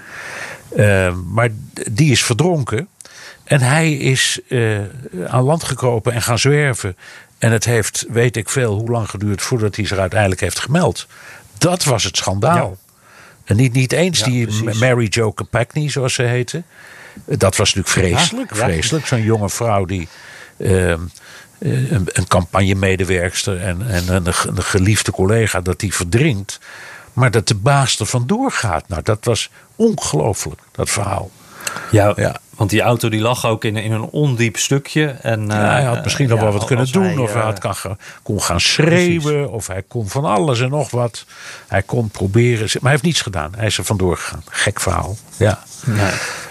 Ehm, 0.76 1.14
maar 1.32 1.48
die 1.90 2.10
is 2.10 2.24
verdronken. 2.24 2.88
En 3.44 3.60
hij 3.60 3.92
is 3.92 4.40
aan 5.26 5.42
land 5.42 5.64
gekropen 5.64 6.12
en 6.12 6.22
gaan 6.22 6.38
zwerven. 6.38 6.96
En 7.40 7.52
het 7.52 7.64
heeft, 7.64 8.04
weet 8.08 8.36
ik 8.36 8.48
veel, 8.48 8.74
hoe 8.74 8.90
lang 8.90 9.10
geduurd 9.10 9.42
voordat 9.42 9.76
hij 9.76 9.86
zich 9.86 9.98
uiteindelijk 9.98 10.40
heeft 10.40 10.58
gemeld. 10.58 11.06
Dat 11.58 11.84
was 11.84 12.04
het 12.04 12.16
schandaal. 12.16 12.78
Ja. 12.84 12.92
En 13.44 13.56
niet, 13.56 13.72
niet 13.72 13.92
eens 13.92 14.18
ja, 14.18 14.24
die 14.24 14.46
precies. 14.46 14.80
Mary 14.80 15.06
Jo 15.10 15.32
Capacney, 15.32 15.90
zoals 15.90 16.14
ze 16.14 16.22
heette. 16.22 16.62
Dat 17.24 17.56
was 17.56 17.74
natuurlijk 17.74 18.14
vreselijk. 18.14 18.54
Ja, 18.54 18.56
vreselijk. 18.56 19.06
Zo'n 19.06 19.22
jonge 19.22 19.50
vrouw 19.50 19.84
die. 19.84 20.08
Uh, 20.56 20.94
een, 21.58 22.08
een 22.12 22.26
campagnemedewerkster 22.28 23.60
en, 23.60 23.90
en 23.90 24.14
een, 24.14 24.26
een, 24.26 24.62
geliefde 24.62 25.12
collega, 25.12 25.60
dat 25.60 25.80
die 25.80 25.94
verdrinkt. 25.94 26.58
Maar 27.12 27.30
dat 27.30 27.48
de 27.48 27.54
baas 27.54 27.98
er 27.98 28.06
vandoor 28.06 28.52
gaat. 28.52 28.88
Nou, 28.88 29.02
dat 29.02 29.24
was 29.24 29.50
ongelooflijk, 29.76 30.60
dat 30.72 30.90
verhaal. 30.90 31.30
Ja, 31.90 32.12
ja, 32.16 32.40
want 32.60 32.72
die 32.72 32.80
auto 32.80 33.08
die 33.08 33.20
lag 33.20 33.46
ook 33.46 33.64
in, 33.64 33.76
in 33.76 33.92
een 33.92 34.04
ondiep 34.04 34.56
stukje. 34.56 35.06
En, 35.06 35.46
ja, 35.46 35.70
hij 35.70 35.84
had 35.84 36.02
misschien 36.02 36.24
uh, 36.24 36.30
nog 36.30 36.40
wel 36.40 36.52
wat 36.52 36.64
kunnen 36.64 36.92
doen. 36.92 37.04
Hij, 37.04 37.16
of 37.16 37.32
hij 37.32 37.42
had 37.42 37.58
kan, 37.58 37.74
kon 38.22 38.42
gaan 38.42 38.60
schreeuwen. 38.60 39.32
Precies. 39.32 39.50
Of 39.50 39.66
hij 39.66 39.82
kon 39.88 40.08
van 40.08 40.24
alles 40.24 40.60
en 40.60 40.70
nog 40.70 40.90
wat. 40.90 41.24
Hij 41.68 41.82
kon 41.82 42.08
proberen. 42.08 42.58
Maar 42.60 42.80
hij 42.80 42.90
heeft 42.90 43.02
niets 43.02 43.20
gedaan. 43.20 43.52
Hij 43.56 43.66
is 43.66 43.78
er 43.78 43.84
vandoor 43.84 44.16
gegaan. 44.16 44.42
Gek 44.48 44.80
verhaal. 44.80 45.16
Ja. 45.36 45.58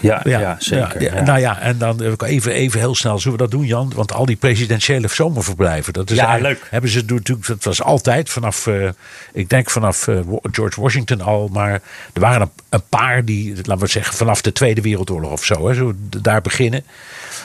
Ja, 0.01 0.21
ja, 0.23 0.39
ja, 0.39 0.55
zeker. 0.59 1.01
Ja, 1.01 1.21
nou 1.21 1.39
ja, 1.39 1.59
en 1.59 1.77
dan 1.77 2.01
even, 2.23 2.51
even 2.51 2.79
heel 2.79 2.95
snel. 2.95 3.19
Zullen 3.19 3.37
we 3.37 3.43
dat 3.43 3.51
doen, 3.51 3.65
Jan? 3.65 3.91
Want 3.95 4.13
al 4.13 4.25
die 4.25 4.35
presidentiële 4.35 5.07
zomerverblijven. 5.07 5.93
Dat 5.93 6.09
is 6.09 6.17
ja, 6.17 6.37
leuk. 6.37 6.67
Hebben 6.69 6.89
ze 6.89 7.03
natuurlijk. 7.07 7.47
Dat 7.47 7.63
was 7.63 7.81
altijd 7.81 8.29
vanaf. 8.29 8.65
Uh, 8.65 8.89
ik 9.33 9.49
denk 9.49 9.69
vanaf 9.69 10.07
uh, 10.07 10.19
George 10.51 10.81
Washington 10.81 11.21
al. 11.21 11.49
Maar 11.53 11.71
er 12.13 12.21
waren 12.21 12.41
een, 12.41 12.51
een, 12.69 12.83
paar 12.89 13.25
die. 13.25 13.55
Laten 13.55 13.77
we 13.77 13.87
zeggen. 13.87 14.15
Vanaf 14.15 14.41
de 14.41 14.51
Tweede 14.51 14.81
Wereldoorlog 14.81 15.31
of 15.31 15.43
zo. 15.43 15.67
Hè, 15.67 15.73
zo 15.73 15.93
daar 16.21 16.41
beginnen. 16.41 16.83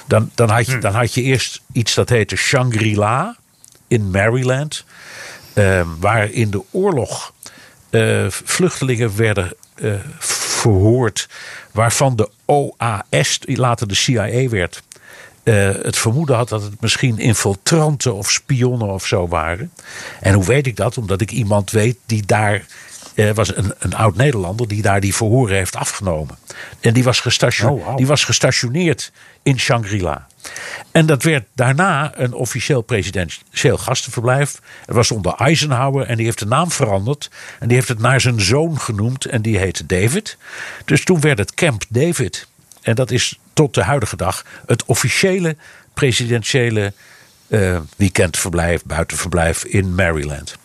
Dan, 0.07 0.31
dan, 0.35 0.51
had 0.51 0.67
je, 0.67 0.73
hmm. 0.73 0.81
dan 0.81 0.95
had 0.95 1.15
je 1.15 1.23
eerst 1.23 1.61
iets 1.73 1.95
dat 1.95 2.09
heette 2.09 2.37
Shangri-La 2.37 3.37
in 3.89 4.11
Maryland. 4.11 4.85
Uh, 5.55 5.81
waar 5.99 6.31
in 6.31 6.51
de 6.51 6.63
oorlog 6.71 7.33
uh, 7.91 8.27
vluchtelingen 8.29 9.17
werden 9.17 9.55
uh, 9.77 9.95
verhoord. 10.19 11.29
Waarvan 11.73 12.17
de 12.17 12.31
OAS, 12.45 13.39
later 13.45 13.89
de 13.89 13.95
CIA 13.95 14.49
werd. 14.49 14.83
Uh, 15.45 15.71
het 15.83 15.99
vermoeden 15.99 16.37
had 16.37 16.49
dat 16.49 16.63
het 16.63 16.81
misschien 16.81 17.19
infiltranten 17.19 18.15
of 18.15 18.31
spionnen 18.31 18.89
of 18.89 19.07
zo 19.07 19.29
waren. 19.29 19.73
En 20.21 20.35
hoe 20.35 20.45
weet 20.45 20.67
ik 20.67 20.77
dat? 20.77 20.99
Omdat 20.99 21.21
ik 21.21 21.31
iemand 21.31 21.71
weet 21.71 21.97
die 22.07 22.27
daar 22.27 22.67
uh, 23.15 23.31
was 23.31 23.57
een, 23.57 23.73
een 23.79 23.95
oud 23.95 24.17
Nederlander 24.17 24.69
die 24.69 24.83
daar 24.83 25.01
die 25.01 25.15
verhoren 25.15 25.57
heeft 25.57 25.77
afgenomen. 25.77 26.39
En 26.81 26.95
die 26.95 27.05
was, 27.05 27.21
gestatione 27.21 27.73
oh, 27.73 27.87
wow. 27.87 27.97
die 27.97 28.07
was 28.07 28.25
gestationeerd 28.25 29.13
in 29.43 29.59
Shangri-La. 29.59 30.27
En 30.91 31.07
dat 31.07 31.23
werd 31.23 31.45
daarna 31.55 32.13
een 32.15 32.33
officieel 32.33 32.83
presidentieel 32.83 33.79
gastenverblijf. 33.79 34.61
Het 34.87 34.95
was 34.95 35.11
onder 35.11 35.35
Eisenhower 35.35 36.07
en 36.07 36.17
die 36.17 36.25
heeft 36.25 36.39
de 36.39 36.47
naam 36.47 36.71
veranderd. 36.71 37.31
En 37.59 37.69
die 37.69 37.77
heeft 37.77 37.89
het 37.89 37.99
naar 37.99 38.21
zijn 38.21 38.41
zoon 38.41 38.81
genoemd 38.81 39.25
en 39.25 39.43
die 39.43 39.59
heette 39.59 39.87
David. 39.87 40.37
Dus 40.85 41.05
toen 41.05 41.21
werd 41.21 41.39
het 41.39 41.55
Camp 41.55 41.85
David. 41.89 42.47
En 42.83 42.95
dat 42.95 43.11
is 43.11 43.39
tot 43.53 43.75
de 43.75 43.83
huidige 43.83 44.17
dag 44.17 44.45
het 44.67 44.85
officiële 44.85 45.57
presidentiële 45.95 46.93
uh, 47.49 47.81
weekendverblijf, 47.97 48.83
buitenverblijf 48.85 49.65
in 49.65 49.95
Maryland. 49.95 50.57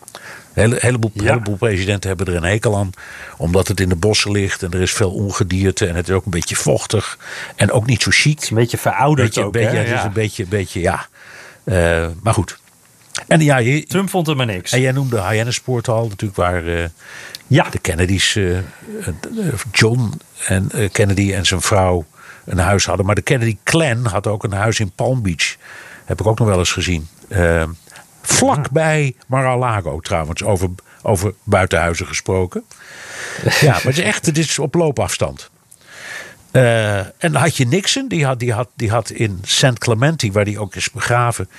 Een 0.59 0.77
heleboel, 0.79 1.11
heleboel 1.15 1.55
presidenten 1.55 2.09
hebben 2.09 2.27
er 2.27 2.35
een 2.35 2.49
hekel 2.49 2.77
aan. 2.77 2.89
Omdat 3.37 3.67
het 3.67 3.79
in 3.79 3.89
de 3.89 3.95
bossen 3.95 4.31
ligt 4.31 4.63
en 4.63 4.71
er 4.71 4.81
is 4.81 4.93
veel 4.93 5.11
ongedierte. 5.11 5.87
En 5.87 5.95
het 5.95 6.09
is 6.09 6.15
ook 6.15 6.25
een 6.25 6.31
beetje 6.31 6.55
vochtig. 6.55 7.17
En 7.55 7.71
ook 7.71 7.85
niet 7.85 8.01
zo 8.01 8.11
chic. 8.13 8.33
Het 8.33 8.43
is 8.43 8.49
een 8.49 8.55
beetje 8.55 8.77
verouderd 8.77 9.27
beetje, 9.27 9.43
ook. 9.43 9.51
Beetje, 9.51 9.77
hè? 9.77 9.83
Het 9.83 9.97
is 9.97 10.03
een 10.03 10.13
beetje, 10.13 10.45
beetje 10.45 10.81
ja. 10.81 11.07
Uh, 11.63 12.07
maar 12.21 12.33
goed. 12.33 12.59
En 13.27 13.41
ja, 13.41 13.57
je, 13.57 13.85
Trump 13.85 14.09
vond 14.09 14.27
er 14.27 14.35
maar 14.35 14.45
niks. 14.45 14.71
En 14.71 14.81
jij 14.81 14.91
noemde 14.91 15.21
Hyannispoort 15.21 15.87
al, 15.87 16.07
natuurlijk 16.07 16.39
waar 16.39 16.63
uh, 16.63 16.85
ja. 17.47 17.69
de 17.69 17.79
Kennedys, 17.79 18.35
uh, 18.35 18.57
John 19.71 20.21
en 20.47 20.71
Kennedy 20.91 21.33
en 21.33 21.45
zijn 21.45 21.61
vrouw 21.61 22.05
een 22.45 22.57
huis 22.57 22.85
hadden. 22.85 23.05
Maar 23.05 23.15
de 23.15 23.21
Kennedy 23.21 23.57
clan 23.63 24.05
had 24.05 24.27
ook 24.27 24.43
een 24.43 24.51
huis 24.51 24.79
in 24.79 24.91
Palm 24.91 25.21
Beach. 25.21 25.55
Heb 26.05 26.19
ik 26.19 26.27
ook 26.27 26.39
nog 26.39 26.47
wel 26.47 26.57
eens 26.57 26.71
gezien. 26.71 27.07
Uh, 27.29 27.63
vlakbij 28.21 29.15
Mar-a-Lago 29.27 29.99
trouwens, 29.99 30.43
over, 30.43 30.69
over 31.01 31.33
buitenhuizen 31.43 32.07
gesproken. 32.07 32.63
ja, 33.59 33.71
maar 33.71 33.81
het 33.83 33.97
is 33.97 34.03
echt, 34.03 34.25
het 34.25 34.37
is 34.37 34.59
op 34.59 34.73
loopafstand. 34.73 35.49
Uh, 36.51 36.97
en 36.97 37.13
dan 37.19 37.35
had 37.35 37.57
je 37.57 37.65
Nixon, 37.65 38.07
die 38.07 38.25
had, 38.25 38.39
die 38.39 38.53
had, 38.53 38.69
die 38.75 38.89
had 38.89 39.09
in 39.09 39.39
St. 39.43 39.77
Clemente, 39.77 40.31
waar 40.31 40.45
die 40.45 40.59
ook 40.59 40.75
is 40.75 40.91
begraven, 40.91 41.49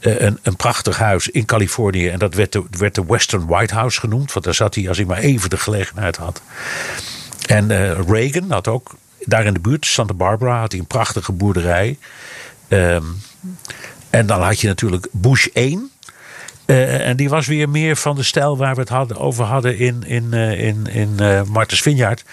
uh, 0.00 0.20
een, 0.20 0.38
een 0.42 0.56
prachtig 0.56 0.98
huis 0.98 1.28
in 1.28 1.44
Californië. 1.44 2.08
En 2.08 2.18
dat 2.18 2.34
werd 2.34 2.52
de, 2.52 2.64
werd 2.70 2.94
de 2.94 3.04
Western 3.04 3.46
White 3.46 3.74
House 3.74 4.00
genoemd, 4.00 4.32
want 4.32 4.44
daar 4.44 4.54
zat 4.54 4.74
hij 4.74 4.88
als 4.88 4.96
hij 4.96 5.06
maar 5.06 5.18
even 5.18 5.50
de 5.50 5.56
gelegenheid 5.56 6.16
had. 6.16 6.42
En 7.46 7.70
uh, 7.70 8.00
Reagan 8.08 8.50
had 8.50 8.68
ook 8.68 8.96
daar 9.24 9.44
in 9.44 9.54
de 9.54 9.60
buurt, 9.60 9.86
Santa 9.86 10.14
Barbara, 10.14 10.60
had 10.60 10.70
hij 10.70 10.80
een 10.80 10.86
prachtige 10.86 11.32
boerderij. 11.32 11.98
Um, 12.68 13.22
en 14.10 14.26
dan 14.26 14.42
had 14.42 14.60
je 14.60 14.66
natuurlijk 14.66 15.06
Bush 15.10 15.46
1. 15.52 15.90
Uh, 16.72 17.08
en 17.08 17.16
die 17.16 17.28
was 17.28 17.46
weer 17.46 17.68
meer 17.68 17.96
van 17.96 18.16
de 18.16 18.22
stijl 18.22 18.56
waar 18.56 18.74
we 18.74 18.80
het 18.80 18.88
hadden, 18.88 19.16
over 19.16 19.44
hadden 19.44 19.78
in, 19.78 20.02
in, 20.06 20.28
uh, 20.30 20.64
in, 20.64 20.86
in 20.86 21.16
uh, 21.20 21.42
Martens 21.42 21.80
Vineyard. 21.80 22.24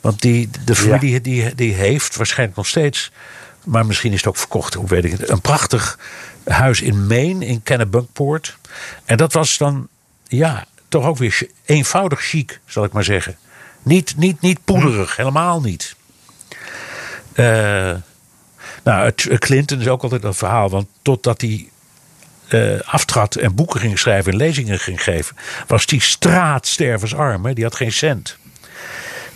Want 0.00 0.20
die, 0.20 0.50
de 0.64 0.74
familie 0.74 1.12
ja. 1.12 1.18
die, 1.18 1.54
die 1.54 1.74
heeft 1.74 2.16
waarschijnlijk 2.16 2.56
nog 2.56 2.66
steeds, 2.66 3.12
maar 3.64 3.86
misschien 3.86 4.12
is 4.12 4.18
het 4.18 4.26
ook 4.26 4.36
verkocht, 4.36 4.74
hoe 4.74 4.86
weet 4.86 5.04
ik 5.04 5.10
het, 5.10 5.28
een 5.28 5.40
prachtig 5.40 5.98
huis 6.44 6.80
in 6.80 7.06
Maine, 7.06 7.46
in 7.46 7.62
Kennebunkport. 7.62 8.56
En 9.04 9.16
dat 9.16 9.32
was 9.32 9.58
dan, 9.58 9.88
ja, 10.28 10.64
toch 10.88 11.04
ook 11.04 11.18
weer 11.18 11.48
eenvoudig 11.64 12.20
chic, 12.20 12.60
zal 12.66 12.84
ik 12.84 12.92
maar 12.92 13.04
zeggen. 13.04 13.36
Niet, 13.82 14.14
niet, 14.16 14.40
niet 14.40 14.64
poederig, 14.64 15.16
helemaal 15.16 15.60
niet. 15.60 15.96
Uh, 17.34 17.94
nou, 18.84 19.12
Clinton 19.38 19.80
is 19.80 19.88
ook 19.88 20.02
altijd 20.02 20.24
een 20.24 20.34
verhaal, 20.34 20.70
want 20.70 20.86
totdat 21.02 21.40
hij 21.40 21.68
uh, 22.48 22.80
aftrad 22.84 23.34
en 23.34 23.54
boeken 23.54 23.80
ging 23.80 23.98
schrijven 23.98 24.32
en 24.32 24.38
lezingen 24.38 24.78
ging 24.78 25.02
geven, 25.02 25.36
was 25.66 25.86
die 25.86 26.00
straatstervensarm. 26.00 27.46
Hè? 27.46 27.52
Die 27.52 27.64
had 27.64 27.76
geen 27.76 27.92
cent. 27.92 28.36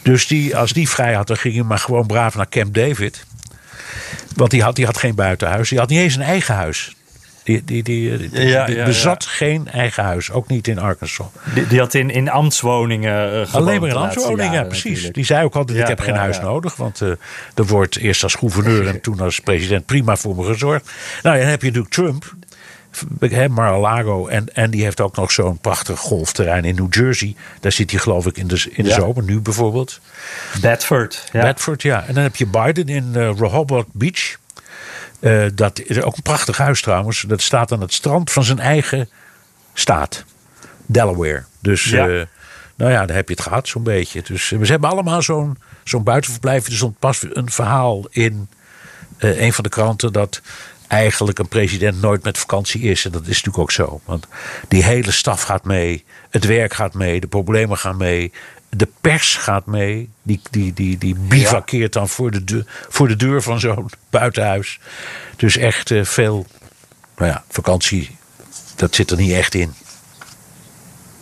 Dus 0.02 0.26
die, 0.26 0.56
als 0.56 0.72
die 0.72 0.88
vrij 0.88 1.14
had, 1.14 1.26
dan 1.26 1.36
ging 1.36 1.54
hij 1.54 1.62
maar 1.62 1.78
gewoon 1.78 2.06
braaf 2.06 2.34
naar 2.34 2.48
Camp 2.48 2.74
David. 2.74 3.24
Want 4.36 4.50
die 4.50 4.62
had, 4.62 4.76
die 4.76 4.84
had 4.84 4.98
geen 4.98 5.14
buitenhuis. 5.14 5.68
Die 5.68 5.78
had 5.78 5.88
niet 5.88 5.98
eens 5.98 6.14
een 6.14 6.22
eigen 6.22 6.54
huis. 6.54 6.94
Die, 7.42 7.64
die, 7.64 7.82
die, 7.82 8.28
die, 8.28 8.46
ja, 8.46 8.68
ja, 8.68 8.84
bezat 8.84 9.24
ja. 9.24 9.30
geen 9.30 9.68
eigen 9.68 10.04
huis, 10.04 10.30
ook 10.30 10.48
niet 10.48 10.68
in 10.68 10.78
Arkansas. 10.78 11.26
Die, 11.68 11.78
had 11.78 11.94
in, 11.94 12.10
in 12.10 12.28
ambtswoningen 12.28 13.40
uh, 13.40 13.54
Alleen 13.54 13.80
maar 13.80 13.88
in 13.88 13.96
ambtswoningen, 13.96 14.66
precies. 14.66 14.84
Natuurlijk. 14.84 15.14
Die 15.14 15.24
zei 15.24 15.44
ook 15.44 15.54
altijd, 15.54 15.78
ik 15.78 15.86
heb 15.86 16.00
geen 16.00 16.14
huis 16.16 16.40
nodig. 16.40 16.76
Want 16.76 17.00
uh, 17.00 17.08
er 17.54 17.66
wordt 17.66 17.96
eerst 17.96 18.22
als 18.22 18.34
gouverneur 18.34 18.86
en 18.86 19.00
toen 19.00 19.20
als 19.20 19.40
president 19.40 19.86
prima 19.86 20.16
voor 20.16 20.36
me 20.36 20.44
gezorgd. 20.44 20.90
Nou, 21.22 21.38
dan 21.38 21.46
heb 21.46 21.60
je 21.60 21.66
natuurlijk 21.66 21.94
Trump. 21.94 22.34
Mar-a-Lago. 23.48 24.26
En, 24.26 24.54
en 24.54 24.70
die 24.70 24.82
heeft 24.82 25.00
ook 25.00 25.16
nog 25.16 25.30
zo'n 25.30 25.58
prachtig 25.58 25.98
golfterrein 25.98 26.64
in 26.64 26.74
New 26.74 26.94
Jersey. 26.94 27.34
Daar 27.60 27.72
zit 27.72 27.90
hij 27.90 28.00
geloof 28.00 28.26
ik 28.26 28.36
in 28.36 28.46
de, 28.46 28.70
in 28.70 28.84
de 28.84 28.90
zomer, 28.90 29.22
nu 29.22 29.40
bijvoorbeeld. 29.40 30.00
Bedford. 30.60 31.28
Ja. 31.32 31.42
Bedford, 31.42 31.82
ja. 31.82 32.04
En 32.06 32.14
dan 32.14 32.22
heb 32.22 32.36
je 32.36 32.46
Biden 32.46 32.88
in 32.88 33.12
uh, 33.16 33.30
Rehoboth 33.38 33.86
Beach. 33.92 34.38
Uh, 35.20 35.46
dat 35.54 35.80
is 35.80 36.02
ook 36.02 36.16
een 36.16 36.22
prachtig 36.22 36.58
huis 36.58 36.82
trouwens. 36.82 37.20
Dat 37.20 37.42
staat 37.42 37.72
aan 37.72 37.80
het 37.80 37.92
strand 37.92 38.32
van 38.32 38.44
zijn 38.44 38.58
eigen 38.58 39.08
staat. 39.74 40.24
Delaware. 40.86 41.44
Dus 41.60 41.84
ja. 41.84 42.08
uh, 42.08 42.22
nou 42.76 42.90
ja, 42.90 43.06
daar 43.06 43.16
heb 43.16 43.28
je 43.28 43.34
het 43.34 43.42
gehad 43.42 43.68
zo'n 43.68 43.82
beetje. 43.82 44.22
Dus 44.22 44.48
ze 44.48 44.56
hebben 44.64 44.90
allemaal 44.90 45.22
zo'n 45.22 45.58
zo'n 45.84 46.02
buitenverblijf. 46.02 46.66
Er 46.66 46.72
stond 46.72 46.98
pas 46.98 47.24
een 47.32 47.50
verhaal 47.50 48.06
in 48.10 48.48
een 49.18 49.52
van 49.52 49.64
de 49.64 49.70
kranten... 49.70 50.12
dat 50.12 50.40
eigenlijk 50.90 51.38
een 51.38 51.48
president 51.48 52.00
nooit 52.00 52.22
met 52.22 52.38
vakantie 52.38 52.80
is. 52.80 53.04
En 53.04 53.10
dat 53.10 53.20
is 53.20 53.28
natuurlijk 53.28 53.58
ook 53.58 53.70
zo. 53.70 54.00
Want 54.04 54.26
die 54.68 54.84
hele 54.84 55.10
staf 55.10 55.42
gaat 55.42 55.64
mee. 55.64 56.04
Het 56.30 56.44
werk 56.46 56.74
gaat 56.74 56.94
mee. 56.94 57.20
De 57.20 57.26
problemen 57.26 57.78
gaan 57.78 57.96
mee. 57.96 58.32
De 58.68 58.88
pers 59.00 59.36
gaat 59.36 59.66
mee. 59.66 60.08
Die, 60.22 60.40
die, 60.50 60.72
die, 60.72 60.98
die 60.98 61.14
bivakkeert 61.14 61.92
dan 61.92 62.08
voor 62.08 62.30
de, 62.30 62.44
deur, 62.44 62.64
voor 62.88 63.08
de 63.08 63.16
deur 63.16 63.42
van 63.42 63.60
zo'n 63.60 63.90
buitenhuis. 64.10 64.80
Dus 65.36 65.56
echt 65.56 65.90
uh, 65.90 66.04
veel 66.04 66.46
nou 67.16 67.30
ja, 67.30 67.44
vakantie. 67.48 68.16
Dat 68.76 68.94
zit 68.94 69.10
er 69.10 69.16
niet 69.16 69.32
echt 69.32 69.54
in. 69.54 69.74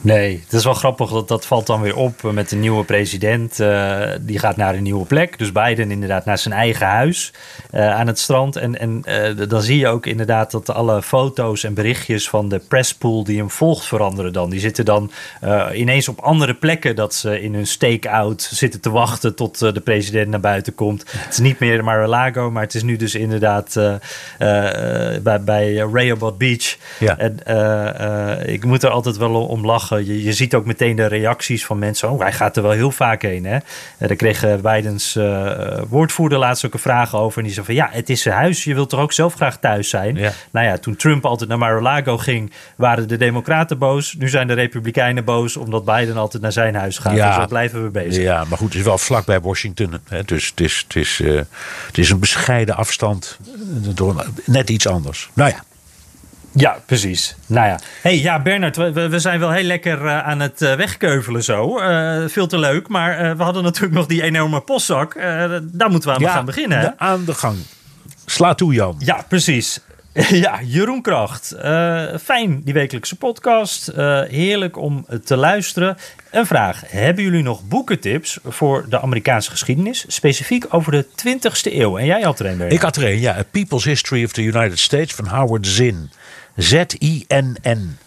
Nee, 0.01 0.41
het 0.45 0.53
is 0.53 0.65
wel 0.65 0.75
grappig 0.75 1.11
dat 1.11 1.29
dat 1.29 1.47
valt 1.47 1.67
dan 1.67 1.81
weer 1.81 1.97
op 1.97 2.23
met 2.23 2.49
de 2.49 2.57
nieuwe 2.57 2.85
president. 2.85 3.59
Uh, 3.59 4.01
die 4.21 4.39
gaat 4.39 4.57
naar 4.57 4.75
een 4.75 4.83
nieuwe 4.83 5.07
plek. 5.07 5.39
Dus 5.39 5.53
Biden 5.53 5.91
inderdaad 5.91 6.25
naar 6.25 6.39
zijn 6.39 6.55
eigen 6.55 6.87
huis 6.87 7.33
uh, 7.75 7.95
aan 7.95 8.07
het 8.07 8.19
strand. 8.19 8.57
En, 8.57 8.79
en 8.79 9.03
uh, 9.07 9.49
dan 9.49 9.63
zie 9.63 9.79
je 9.79 9.89
ook 9.89 10.07
inderdaad 10.07 10.51
dat 10.51 10.71
alle 10.71 11.03
foto's 11.03 11.65
en 11.65 11.75
berichtjes 11.75 12.29
van 12.29 12.49
de 12.49 12.59
presspool 12.59 13.25
die 13.25 13.39
hem 13.39 13.51
volgt 13.51 13.85
veranderen 13.87 14.33
dan. 14.33 14.51
Die 14.51 14.61
zitten 14.61 14.85
dan 14.85 15.11
ineens 15.75 16.09
op 16.09 16.19
andere 16.19 16.55
plekken 16.55 16.97
dat 16.97 17.15
ze 17.15 17.41
in 17.41 17.55
hun 17.55 17.67
stake-out 17.67 18.43
zitten 18.53 18.81
te 18.81 18.91
wachten 18.91 19.35
tot 19.35 19.59
de 19.59 19.81
president 19.85 20.29
naar 20.29 20.41
buiten 20.41 20.75
komt. 20.75 21.05
Het 21.11 21.33
is 21.33 21.39
niet 21.39 21.59
meer 21.59 21.85
Mar-a-Lago, 21.85 22.51
maar 22.51 22.63
het 22.63 22.75
is 22.75 22.83
nu 22.83 22.97
dus 22.97 23.15
inderdaad 23.15 23.81
bij, 25.23 25.41
bij 25.45 25.75
Rehoboth 25.93 26.39
Beach. 26.39 26.77
Ja. 26.99 27.19
En 27.19 28.49
ik 28.49 28.65
moet 28.65 28.83
er 28.83 28.91
altijd 28.91 29.17
wel 29.17 29.47
om 29.47 29.65
lachen. 29.67 29.88
Je, 29.89 30.23
je, 30.23 30.33
ziet 30.33 30.55
ook 30.55 30.65
meteen 30.65 30.97
de 30.97 31.07
reacties 31.07 31.65
van 31.65 31.79
mensen. 31.79 32.11
Oh, 32.11 32.21
hij 32.21 32.33
gaat 32.33 32.57
er 32.57 32.63
wel 32.63 32.73
heel 32.73 32.91
vaak 32.91 33.23
heen. 33.23 33.45
Hè? 33.45 33.59
Daar 33.99 34.17
kreeg 34.17 34.61
Bidens 34.61 35.17
uh, 35.17 35.81
woordvoerder 35.89 36.39
laatst 36.39 36.67
ook 36.67 36.73
een 36.73 36.79
vraag 36.79 37.15
over. 37.15 37.39
En 37.39 37.45
die 37.45 37.53
zei 37.53 37.67
van 37.67 37.75
ja, 37.75 37.89
het 37.93 38.11
is 38.11 38.23
zijn 38.23 38.35
huis. 38.35 38.65
Je 38.65 38.75
wilt 38.75 38.89
toch 38.89 39.01
ook 39.01 39.13
zelf 39.13 39.35
graag 39.35 39.59
thuis 39.59 39.89
zijn? 39.89 40.17
Ja. 40.17 40.33
Nou 40.51 40.67
ja, 40.67 40.79
toen 40.79 40.97
Trump 40.97 41.25
altijd 41.25 41.49
naar 41.49 41.59
Mar-a-Lago 41.59 42.19
ging, 42.19 42.53
waren 42.77 43.09
de 43.09 43.17
Democraten 43.17 43.79
boos. 43.79 44.15
Nu 44.19 44.29
zijn 44.29 44.47
de 44.47 44.53
Republikeinen 44.55 45.25
boos 45.25 45.57
omdat 45.57 45.85
Biden 45.85 46.17
altijd 46.17 46.43
naar 46.43 46.53
zijn 46.53 46.75
huis 46.75 46.99
gaat. 46.99 47.17
Ja. 47.17 47.27
Dus 47.27 47.37
daar 47.37 47.49
blijven 47.49 47.83
we 47.83 47.91
bezig. 47.91 48.23
Ja, 48.23 48.45
maar 48.49 48.59
goed, 48.59 48.69
het 48.69 48.79
is 48.79 48.85
wel 48.85 48.99
vlak 48.99 49.25
bij 49.25 49.41
Washington. 49.41 50.01
Hè? 50.09 50.23
Dus 50.23 50.47
het 50.47 50.61
is, 50.61 50.85
het, 50.87 50.97
is, 50.97 51.21
uh, 51.21 51.41
het 51.87 51.99
is 51.99 52.11
een 52.11 52.19
bescheiden 52.19 52.77
afstand. 52.77 53.39
Door, 53.95 54.27
net 54.45 54.71
iets 54.71 54.87
anders. 54.87 55.31
Nou 55.35 55.51
ja. 55.51 55.65
Ja, 56.61 56.79
precies. 56.87 57.37
Nou 57.47 57.67
ja. 57.67 57.79
hey, 58.03 58.19
ja, 58.19 58.43
Bernard, 58.43 58.77
we, 58.77 59.09
we 59.09 59.19
zijn 59.19 59.41
wel 59.41 59.51
heel 59.51 59.65
lekker 59.65 60.05
uh, 60.05 60.19
aan 60.19 60.41
het 60.41 60.63
uh, 60.63 60.75
wegkeuvelen 60.75 61.45
zo. 61.45 61.81
Uh, 61.81 62.25
veel 62.27 62.47
te 62.47 62.59
leuk. 62.59 62.89
Maar 62.89 63.37
we 63.37 63.43
hadden 63.43 63.63
natuurlijk 63.63 63.95
nog 63.95 64.07
die 64.07 64.23
enorme 64.23 64.61
postzak. 64.61 65.15
daar 65.63 65.91
moeten 65.91 66.09
we 66.09 66.15
aan 66.15 66.21
ja, 66.21 66.33
gaan 66.33 66.45
beginnen. 66.45 66.95
Aan 66.97 67.25
de 67.25 67.35
gang. 67.35 67.57
Sla 68.27 68.55
toe, 68.55 68.75
Jan. 68.75 68.97
Ja, 68.99 69.25
precies. 69.29 69.81
Ja, 70.31 70.61
Jeroen 70.63 71.03
Kracht. 71.03 71.55
fijn, 72.23 72.61
die 72.65 72.75
wekelijkse 72.75 73.17
podcast. 73.17 73.93
heerlijk 74.29 74.77
om 74.77 75.07
te 75.25 75.37
luisteren. 75.37 75.97
Een 76.31 76.47
vraag. 76.47 76.83
Hebben 76.87 77.25
jullie 77.25 77.43
nog 77.43 77.63
boekentips 77.65 78.39
voor 78.45 78.87
de 78.89 79.01
Amerikaanse 79.01 79.51
geschiedenis? 79.51 80.05
Specifiek 80.09 80.67
over 80.69 80.93
de 80.93 81.07
20ste 81.07 81.73
eeuw. 81.73 81.99
En 81.99 82.07
jij 82.07 82.23
had 82.23 82.41
er 82.41 82.47
een. 82.47 82.61
Ik 82.61 82.81
had 82.81 82.97
er 82.97 83.05
een, 83.05 83.21
ja. 83.21 83.37
A 83.39 83.45
People's 83.51 83.85
History 83.85 84.25
of 84.25 84.33
the 84.33 84.43
United 84.43 84.79
States 84.79 85.15
van 85.15 85.27
Howard 85.27 85.67
Zinn. 85.67 86.11
Z-I-N-N. 86.57 87.99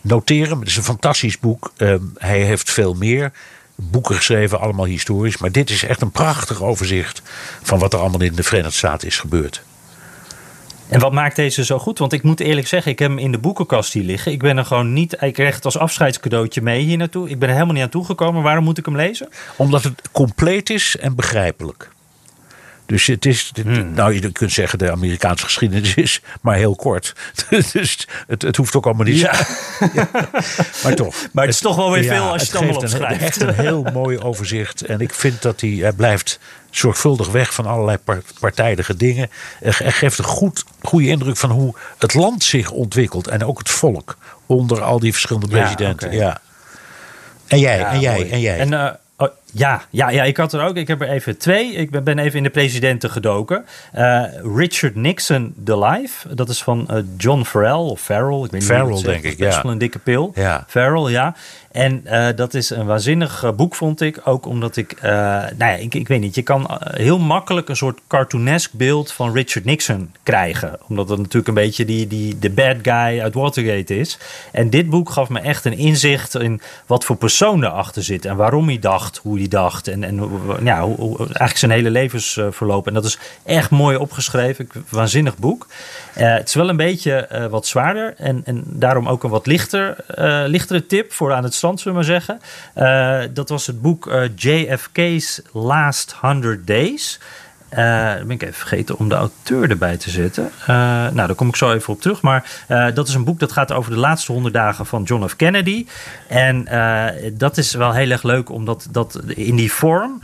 Noteren, 0.00 0.58
het 0.58 0.68
is 0.68 0.76
een 0.76 0.82
fantastisch 0.82 1.38
boek. 1.38 1.72
Um, 1.76 2.12
hij 2.18 2.40
heeft 2.40 2.70
veel 2.70 2.94
meer 2.94 3.32
boeken 3.74 4.14
geschreven, 4.14 4.60
allemaal 4.60 4.84
historisch. 4.84 5.38
Maar 5.38 5.52
dit 5.52 5.70
is 5.70 5.84
echt 5.84 6.00
een 6.00 6.10
prachtig 6.10 6.62
overzicht 6.62 7.22
van 7.62 7.78
wat 7.78 7.92
er 7.92 7.98
allemaal 7.98 8.20
in 8.20 8.34
de 8.34 8.42
Verenigde 8.42 8.76
Staten 8.76 9.08
is 9.08 9.18
gebeurd. 9.18 9.62
En 10.90 11.00
wat 11.00 11.12
maakt 11.12 11.36
deze 11.36 11.64
zo 11.64 11.78
goed? 11.78 11.98
Want 11.98 12.12
ik 12.12 12.22
moet 12.22 12.40
eerlijk 12.40 12.66
zeggen, 12.66 12.92
ik 12.92 12.98
heb 12.98 13.08
hem 13.08 13.18
in 13.18 13.32
de 13.32 13.38
boekenkast 13.38 13.92
hier 13.92 14.02
liggen. 14.02 14.32
Ik 14.32 14.38
ben 14.38 14.58
er 14.58 14.64
gewoon 14.64 14.92
niet. 14.92 15.16
Ik 15.20 15.32
kreeg 15.32 15.54
het 15.54 15.64
als 15.64 15.78
afscheidscadeautje 15.78 16.62
mee 16.62 16.82
hier 16.82 16.96
naartoe. 16.96 17.28
Ik 17.28 17.38
ben 17.38 17.48
er 17.48 17.54
helemaal 17.54 17.74
niet 17.74 17.82
aan 17.82 17.88
toegekomen. 17.88 18.42
Waarom 18.42 18.64
moet 18.64 18.78
ik 18.78 18.84
hem 18.84 18.96
lezen? 18.96 19.28
Omdat 19.56 19.82
het 19.82 20.08
compleet 20.12 20.70
is 20.70 20.96
en 20.96 21.14
begrijpelijk. 21.14 21.90
Dus 22.90 23.06
het 23.06 23.26
is, 23.26 23.52
hmm. 23.62 23.94
nou 23.94 24.14
je 24.14 24.32
kunt 24.32 24.52
zeggen 24.52 24.78
de 24.78 24.90
Amerikaanse 24.90 25.44
geschiedenis 25.44 25.94
is 25.94 26.20
maar 26.40 26.56
heel 26.56 26.74
kort. 26.74 27.14
dus 27.72 28.06
het, 28.26 28.42
het 28.42 28.56
hoeft 28.56 28.74
ook 28.74 28.84
allemaal 28.84 29.06
niet. 29.06 29.18
Ja. 29.18 29.32
ja. 29.94 30.08
Maar 30.82 30.94
toch. 30.94 31.14
Maar 31.32 31.44
het 31.44 31.54
is 31.54 31.60
toch 31.60 31.76
wel 31.76 31.90
weer 31.90 32.02
ja, 32.02 32.14
veel 32.14 32.32
als 32.32 32.40
je 32.42 32.46
het 32.46 32.56
allemaal 32.56 32.76
opschrijft. 32.76 33.20
Het 33.20 33.22
echt 33.22 33.40
een 33.40 33.64
heel 33.64 33.86
mooi 33.92 34.18
overzicht. 34.18 34.82
En 34.82 35.00
ik 35.00 35.14
vind 35.14 35.42
dat 35.42 35.60
hij, 35.60 35.70
hij 35.70 35.92
blijft 35.92 36.38
zorgvuldig 36.70 37.30
weg 37.30 37.54
van 37.54 37.66
allerlei 37.66 37.98
partijdige 38.40 38.96
dingen. 38.96 39.30
Er 39.60 39.72
geeft 39.72 40.18
een 40.18 40.24
goed, 40.24 40.64
goede 40.82 41.08
indruk 41.08 41.36
van 41.36 41.50
hoe 41.50 41.74
het 41.98 42.14
land 42.14 42.44
zich 42.44 42.70
ontwikkelt. 42.70 43.28
En 43.28 43.44
ook 43.44 43.58
het 43.58 43.70
volk 43.70 44.16
onder 44.46 44.82
al 44.82 44.98
die 44.98 45.12
verschillende 45.12 45.48
presidenten. 45.48 46.12
Ja, 46.12 46.16
okay. 46.16 46.28
ja. 46.28 46.40
En 47.46 47.58
jij, 47.58 47.84
en 47.84 48.00
jij, 48.00 48.30
en 48.30 48.40
jij. 48.40 48.58
En, 48.58 48.72
uh, 48.72 48.90
oh, 49.16 49.28
ja, 49.52 49.82
ja, 49.90 50.10
ja, 50.10 50.22
ik 50.22 50.36
had 50.36 50.52
er 50.52 50.62
ook. 50.62 50.76
Ik 50.76 50.88
heb 50.88 51.00
er 51.00 51.08
even 51.08 51.38
twee. 51.38 51.72
Ik 51.72 52.04
ben 52.04 52.18
even 52.18 52.36
in 52.36 52.42
de 52.42 52.50
presidenten 52.50 53.10
gedoken. 53.10 53.64
Uh, 53.94 54.22
Richard 54.56 54.94
Nixon, 54.94 55.54
The 55.64 55.78
Life. 55.78 56.34
Dat 56.34 56.48
is 56.48 56.62
van 56.62 56.86
uh, 56.90 56.96
John 57.16 57.42
Farrell 57.42 57.72
of 57.72 58.00
Farrell. 58.00 58.44
Ik 58.44 58.50
weet 58.50 58.52
niet 58.52 58.64
Farrell, 58.64 59.02
denk 59.02 59.22
ik. 59.22 59.38
Best 59.38 59.56
ja. 59.56 59.62
wel 59.62 59.72
een 59.72 59.78
dikke 59.78 59.98
pil. 59.98 60.32
Ja. 60.34 60.64
Farrell, 60.68 61.10
ja. 61.10 61.34
En 61.70 62.02
uh, 62.04 62.28
dat 62.36 62.54
is 62.54 62.70
een 62.70 62.86
waanzinnig 62.86 63.54
boek, 63.56 63.74
vond 63.74 64.00
ik. 64.00 64.20
Ook 64.24 64.46
omdat 64.46 64.76
ik, 64.76 65.02
nou 65.02 65.54
ja, 65.58 65.74
ik, 65.74 65.94
ik 65.94 66.08
weet 66.08 66.20
niet, 66.20 66.34
je 66.34 66.42
kan 66.42 66.80
heel 66.80 67.18
makkelijk 67.18 67.68
een 67.68 67.76
soort 67.76 68.00
cartoonesk 68.08 68.72
beeld 68.72 69.12
van 69.12 69.32
Richard 69.32 69.64
Nixon 69.64 70.12
krijgen. 70.22 70.78
Omdat 70.88 71.08
het 71.08 71.18
natuurlijk 71.18 71.48
een 71.48 71.54
beetje 71.54 71.84
die, 71.84 72.06
die, 72.06 72.38
de 72.38 72.50
bad 72.50 72.76
guy 72.82 73.20
uit 73.20 73.34
Watergate 73.34 73.98
is. 73.98 74.18
En 74.52 74.70
dit 74.70 74.90
boek 74.90 75.10
gaf 75.10 75.28
me 75.28 75.40
echt 75.40 75.64
een 75.64 75.76
inzicht 75.76 76.34
in 76.34 76.60
wat 76.86 77.04
voor 77.04 77.16
persoon 77.16 77.64
erachter 77.64 78.02
zit. 78.02 78.24
En 78.24 78.36
waarom 78.36 78.66
hij 78.66 78.78
dacht, 78.78 79.16
hoe 79.16 79.38
hij 79.38 79.48
dacht. 79.48 79.88
En, 79.88 80.04
en 80.04 80.30
ja, 80.62 80.84
hoe, 80.84 81.18
eigenlijk 81.18 81.56
zijn 81.56 81.70
hele 81.70 81.90
levensverloop. 81.90 82.86
En 82.86 82.94
dat 82.94 83.04
is 83.04 83.18
echt 83.44 83.70
mooi 83.70 83.96
opgeschreven. 83.96 84.68
Waanzinnig 84.88 85.36
boek. 85.36 85.66
Het 86.12 86.48
is 86.48 86.54
wel 86.54 86.68
een 86.68 86.76
beetje 86.76 87.46
wat 87.50 87.66
zwaarder. 87.66 88.14
En, 88.16 88.42
en 88.44 88.62
daarom 88.66 89.08
ook 89.08 89.24
een 89.24 89.30
wat 89.30 89.46
lichter, 89.46 89.96
lichtere 90.46 90.86
tip 90.86 91.12
voor 91.12 91.32
aan 91.32 91.44
het 91.44 91.58
strand, 91.60 91.80
zullen 91.80 92.00
we 92.00 92.06
maar 92.06 92.20
zeggen. 92.74 93.34
dat 93.34 93.48
was 93.48 93.66
het 93.66 93.82
boek 93.82 94.10
JFK's 94.36 95.42
Last 95.52 96.12
100 96.20 96.66
Days. 96.66 97.18
Uh, 97.70 97.78
ben 98.14 98.30
ik 98.30 98.42
even 98.42 98.54
vergeten 98.54 98.98
om 98.98 99.08
de 99.08 99.14
auteur 99.14 99.70
erbij 99.70 99.96
te 99.96 100.10
zetten. 100.10 100.50
Uh, 100.60 100.66
nou, 100.66 101.14
daar 101.14 101.34
kom 101.34 101.48
ik 101.48 101.56
zo 101.56 101.72
even 101.72 101.92
op 101.92 102.00
terug. 102.00 102.22
Maar 102.22 102.50
uh, 102.68 102.86
dat 102.94 103.08
is 103.08 103.14
een 103.14 103.24
boek 103.24 103.38
dat 103.38 103.52
gaat 103.52 103.72
over 103.72 103.90
de 103.90 103.98
laatste 103.98 104.32
honderd 104.32 104.54
dagen 104.54 104.86
van 104.86 105.02
John 105.02 105.26
F. 105.26 105.36
Kennedy. 105.36 105.86
En 106.28 106.64
dat 107.32 107.56
is 107.56 107.74
wel 107.74 107.92
heel 107.92 108.10
erg 108.10 108.22
leuk, 108.22 108.50
omdat 108.50 108.86
dat 108.90 109.20
in 109.26 109.56
die 109.56 109.72
vorm 109.72 110.22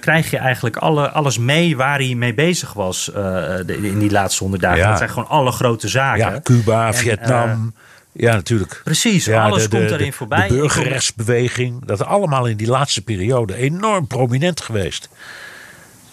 krijg 0.00 0.30
je 0.30 0.36
eigenlijk 0.38 0.76
alle, 0.76 1.10
alles 1.10 1.38
mee 1.38 1.76
waar 1.76 1.98
hij 1.98 2.14
mee 2.14 2.34
bezig 2.34 2.72
was 2.72 3.04
de, 3.14 3.78
in 3.82 3.98
die 3.98 4.10
laatste 4.10 4.42
honderd 4.42 4.62
dagen. 4.62 4.78
Ja. 4.78 4.88
Dat 4.88 4.98
zijn 4.98 5.10
gewoon 5.10 5.28
alle 5.28 5.52
grote 5.52 5.88
zaken. 5.88 6.32
Ja, 6.32 6.40
Cuba, 6.40 6.86
en, 6.86 6.94
Vietnam. 6.94 7.74
Ja, 8.12 8.34
natuurlijk. 8.34 8.80
Precies, 8.84 9.24
ja, 9.24 9.44
alles 9.44 9.62
de, 9.62 9.68
de, 9.68 9.76
komt 9.76 9.88
daarin 9.88 10.12
voorbij. 10.12 10.48
De 10.48 10.54
burgerrechtsbeweging, 10.54 11.84
dat 11.84 12.04
allemaal 12.04 12.46
in 12.46 12.56
die 12.56 12.68
laatste 12.68 13.02
periode 13.02 13.54
enorm 13.56 14.06
prominent 14.06 14.60
geweest. 14.60 15.08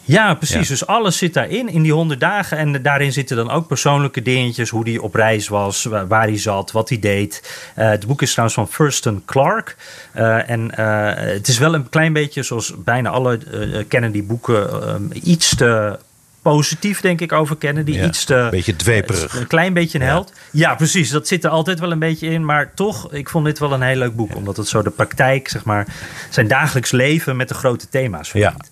Ja, 0.08 0.34
precies. 0.34 0.56
Ja. 0.56 0.68
Dus 0.68 0.88
alles 0.88 1.18
zit 1.18 1.34
daarin, 1.34 1.70
in 1.70 1.82
die 1.82 1.93
honderd 1.93 2.20
dagen. 2.20 2.58
En 2.58 2.82
daarin 2.82 3.14
zitten 3.14 3.36
dan 3.36 3.50
ook 3.50 3.68
persoonlijke 3.68 4.22
dingetjes. 4.22 4.70
Hoe 4.70 4.89
hij 4.89 4.98
op 4.98 5.16
reis 5.16 5.48
was, 5.48 5.84
waar 5.84 6.28
hij 6.28 6.38
zat, 6.38 6.72
wat 6.72 6.89
hij 6.89 7.00
deed. 7.00 7.60
Uh, 7.78 7.89
het 7.89 8.08
boek 8.08 8.22
is 8.22 8.32
trouwens 8.32 8.58
van 8.58 8.70
Thurston 8.78 9.22
Clark. 9.26 9.76
Uh, 10.16 10.50
en 10.50 10.72
uh, 10.80 11.12
het 11.16 11.48
is 11.48 11.58
wel 11.58 11.74
een 11.74 11.89
klein 11.89 12.14
beetje, 12.14 12.43
zoals 12.43 12.74
bijna 12.84 13.10
alle 13.10 13.39
Kennedy-boeken, 13.88 14.89
um, 14.89 15.10
iets 15.24 15.56
te 15.56 16.00
positief, 16.41 17.01
denk 17.01 17.21
ik, 17.21 17.31
over 17.31 17.57
Kennedy. 17.57 17.91
Ja, 17.91 18.05
iets 18.05 18.25
te, 18.25 18.35
een 18.35 18.49
beetje 18.49 18.75
dweperig. 18.75 19.35
Een 19.39 19.47
klein 19.47 19.73
beetje 19.73 19.99
een 19.99 20.05
ja. 20.05 20.11
held. 20.11 20.33
Ja, 20.51 20.75
precies. 20.75 21.09
Dat 21.09 21.27
zit 21.27 21.43
er 21.43 21.49
altijd 21.49 21.79
wel 21.79 21.91
een 21.91 21.99
beetje 21.99 22.27
in. 22.27 22.45
Maar 22.45 22.73
toch, 22.73 23.13
ik 23.13 23.29
vond 23.29 23.45
dit 23.45 23.59
wel 23.59 23.73
een 23.73 23.81
heel 23.81 23.95
leuk 23.95 24.15
boek. 24.15 24.35
Omdat 24.35 24.57
het 24.57 24.67
zo 24.67 24.81
de 24.81 24.89
praktijk, 24.89 25.47
zeg 25.47 25.63
maar, 25.63 25.88
zijn 26.29 26.47
dagelijks 26.47 26.91
leven 26.91 27.35
met 27.35 27.47
de 27.47 27.53
grote 27.53 27.89
thema's 27.89 28.29
verbindt. 28.29 28.71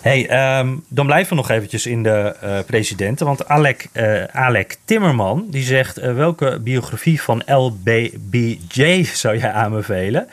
Hey, 0.00 0.58
um, 0.58 0.84
dan 0.88 1.06
blijven 1.06 1.28
we 1.28 1.34
nog 1.34 1.50
eventjes 1.50 1.86
in 1.86 2.02
de 2.02 2.36
uh, 2.44 2.58
presidenten. 2.66 3.26
Want 3.26 3.48
Alec, 3.48 3.86
uh, 3.92 4.24
Alec 4.24 4.76
Timmerman 4.84 5.46
die 5.50 5.62
zegt: 5.62 5.98
uh, 5.98 6.14
welke 6.14 6.60
biografie 6.60 7.22
van 7.22 7.42
LBBJ 7.46 9.04
zou 9.04 9.38
jij 9.38 9.52
aanbevelen? 9.52 10.28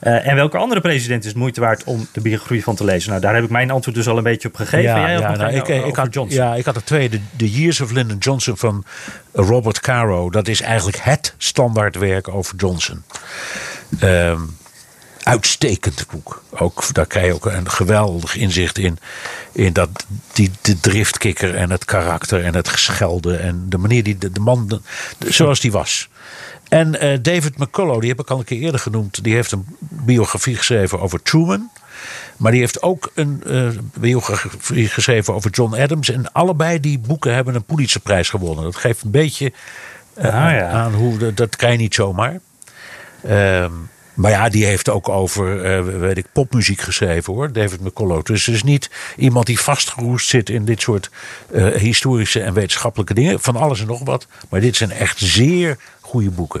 en 0.00 0.36
welke 0.36 0.58
andere 0.58 0.80
president 0.80 1.22
is 1.22 1.28
het 1.28 1.38
moeite 1.38 1.60
waard 1.60 1.84
om 1.84 2.06
de 2.12 2.20
biografie 2.20 2.62
van 2.64 2.74
te 2.74 2.84
lezen? 2.84 3.10
Nou, 3.10 3.22
daar 3.22 3.34
heb 3.34 3.44
ik 3.44 3.50
mijn 3.50 3.70
antwoord 3.70 3.96
dus 3.96 4.08
al 4.08 4.16
een 4.16 4.22
beetje 4.22 4.48
op 4.48 4.54
gegeven. 4.54 4.82
Ja, 4.82 5.00
jij 5.00 5.18
ja, 5.18 5.36
nou, 5.36 5.52
ik, 5.52 5.68
ik 5.68 5.96
had, 5.96 6.14
Johnson. 6.14 6.42
ja, 6.42 6.54
ik 6.54 6.64
had 6.64 6.76
er 6.76 6.84
twee. 6.84 7.08
De, 7.08 7.20
The 7.36 7.50
Years 7.50 7.80
of 7.80 7.90
Lyndon 7.90 8.18
Johnson 8.18 8.56
van 8.56 8.84
Robert 9.32 9.80
Caro. 9.80 10.30
Dat 10.30 10.48
is 10.48 10.60
eigenlijk 10.60 10.98
het 11.00 11.34
standaardwerk 11.38 12.28
over 12.28 12.56
Johnson. 12.56 13.02
Um, 14.02 14.56
uitstekend 15.24 16.06
boek. 16.10 16.42
Ook, 16.50 16.94
daar 16.94 17.06
krijg 17.06 17.26
je 17.26 17.34
ook 17.34 17.46
een 17.46 17.70
geweldig 17.70 18.36
inzicht 18.36 18.78
in. 18.78 18.98
In 19.52 19.72
dat, 19.72 19.88
die, 20.32 20.50
de 20.60 20.80
driftkikker 20.80 21.54
en 21.54 21.70
het 21.70 21.84
karakter 21.84 22.44
en 22.44 22.54
het 22.54 22.68
geschelde. 22.68 23.36
En 23.36 23.66
de 23.68 23.78
manier 23.78 24.02
die 24.02 24.18
de, 24.18 24.32
de 24.32 24.40
man, 24.40 24.68
de, 24.68 24.80
zoals 25.32 25.60
die 25.60 25.72
was. 25.72 26.08
En 26.68 27.04
uh, 27.04 27.18
David 27.22 27.58
McCullough, 27.58 28.00
die 28.00 28.10
heb 28.10 28.20
ik 28.20 28.30
al 28.30 28.38
een 28.38 28.44
keer 28.44 28.60
eerder 28.60 28.80
genoemd. 28.80 29.24
Die 29.24 29.34
heeft 29.34 29.52
een 29.52 29.66
biografie 29.78 30.56
geschreven 30.56 31.00
over 31.00 31.22
Truman. 31.22 31.70
Maar 32.36 32.52
die 32.52 32.60
heeft 32.60 32.82
ook 32.82 33.10
een 33.14 33.42
uh, 33.46 33.68
biografie 33.94 34.88
geschreven 34.88 35.34
over 35.34 35.50
John 35.50 35.74
Adams. 35.74 36.10
En 36.10 36.32
allebei 36.32 36.80
die 36.80 36.98
boeken 36.98 37.34
hebben 37.34 37.54
een 37.54 37.64
Pulitzerprijs 37.64 38.28
gewonnen. 38.28 38.64
Dat 38.64 38.76
geeft 38.76 39.02
een 39.02 39.10
beetje 39.10 39.52
uh, 40.18 40.24
ah, 40.24 40.30
ja. 40.52 40.68
aan 40.68 40.94
hoe, 40.94 41.18
dat, 41.18 41.36
dat 41.36 41.56
kan 41.56 41.72
je 41.72 41.78
niet 41.78 41.94
zomaar. 41.94 42.40
Um, 43.28 43.90
maar 44.14 44.30
ja, 44.30 44.48
die 44.48 44.64
heeft 44.64 44.88
ook 44.88 45.08
over, 45.08 45.76
uh, 45.78 45.98
weet 45.98 46.16
ik, 46.16 46.26
popmuziek 46.32 46.80
geschreven 46.80 47.32
hoor, 47.32 47.52
David 47.52 47.80
McCullough. 47.80 48.24
Dus 48.24 48.46
het 48.46 48.54
is 48.54 48.62
niet 48.62 48.90
iemand 49.16 49.46
die 49.46 49.60
vastgeroest 49.60 50.28
zit 50.28 50.50
in 50.50 50.64
dit 50.64 50.80
soort 50.80 51.10
uh, 51.52 51.66
historische 51.66 52.40
en 52.40 52.54
wetenschappelijke 52.54 53.14
dingen. 53.14 53.40
Van 53.40 53.56
alles 53.56 53.80
en 53.80 53.86
nog 53.86 54.04
wat. 54.04 54.26
Maar 54.48 54.60
dit 54.60 54.76
zijn 54.76 54.90
echt 54.90 55.18
zeer 55.18 55.76
goede 56.00 56.30
boeken. 56.30 56.60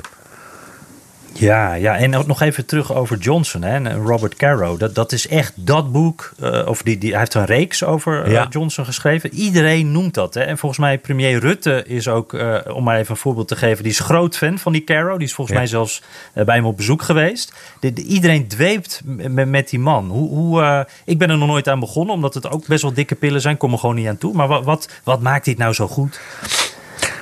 Ja, 1.36 1.74
ja, 1.74 1.96
en 1.96 2.10
nog 2.10 2.40
even 2.40 2.66
terug 2.66 2.94
over 2.94 3.18
Johnson 3.18 3.62
hè, 3.62 3.74
en 3.74 4.04
Robert 4.04 4.34
Caro. 4.34 4.76
Dat, 4.76 4.94
dat 4.94 5.12
is 5.12 5.28
echt 5.28 5.52
dat 5.56 5.92
boek. 5.92 6.32
Uh, 6.42 6.66
of 6.66 6.82
die, 6.82 6.98
die, 6.98 7.10
hij 7.10 7.18
heeft 7.18 7.34
een 7.34 7.44
reeks 7.44 7.84
over 7.84 8.26
uh, 8.26 8.32
ja. 8.32 8.46
Johnson 8.50 8.84
geschreven. 8.84 9.34
Iedereen 9.34 9.92
noemt 9.92 10.14
dat. 10.14 10.34
Hè. 10.34 10.40
En 10.40 10.58
volgens 10.58 10.80
mij 10.80 10.98
premier 10.98 11.38
Rutte 11.38 11.84
is 11.86 12.08
ook, 12.08 12.32
uh, 12.32 12.58
om 12.68 12.84
maar 12.84 12.98
even 12.98 13.10
een 13.10 13.16
voorbeeld 13.16 13.48
te 13.48 13.56
geven... 13.56 13.82
die 13.82 13.92
is 13.92 13.98
groot 13.98 14.36
fan 14.36 14.58
van 14.58 14.72
die 14.72 14.84
Caro. 14.84 15.16
Die 15.16 15.26
is 15.26 15.34
volgens 15.34 15.56
ja. 15.56 15.62
mij 15.62 15.70
zelfs 15.70 16.02
bij 16.32 16.54
hem 16.54 16.66
op 16.66 16.76
bezoek 16.76 17.02
geweest. 17.02 17.52
De, 17.80 17.92
de, 17.92 18.02
iedereen 18.02 18.48
dweept 18.48 19.00
met, 19.04 19.48
met 19.48 19.68
die 19.68 19.78
man. 19.78 20.08
Hoe, 20.08 20.28
hoe, 20.28 20.86
ik 21.04 21.18
ben 21.18 21.30
er 21.30 21.38
nog 21.38 21.48
nooit 21.48 21.68
aan 21.68 21.80
begonnen, 21.80 22.14
omdat 22.14 22.34
het 22.34 22.50
ook 22.50 22.66
best 22.66 22.82
wel 22.82 22.92
dikke 22.92 23.14
pillen 23.14 23.40
zijn. 23.40 23.56
Kom 23.56 23.72
er 23.72 23.78
gewoon 23.78 23.94
niet 23.94 24.08
aan 24.08 24.18
toe. 24.18 24.34
Maar 24.34 24.48
wat, 24.48 24.64
wat, 24.64 24.88
wat 25.04 25.20
maakt 25.20 25.44
dit 25.44 25.58
nou 25.58 25.72
zo 25.72 25.88
goed? 25.88 26.20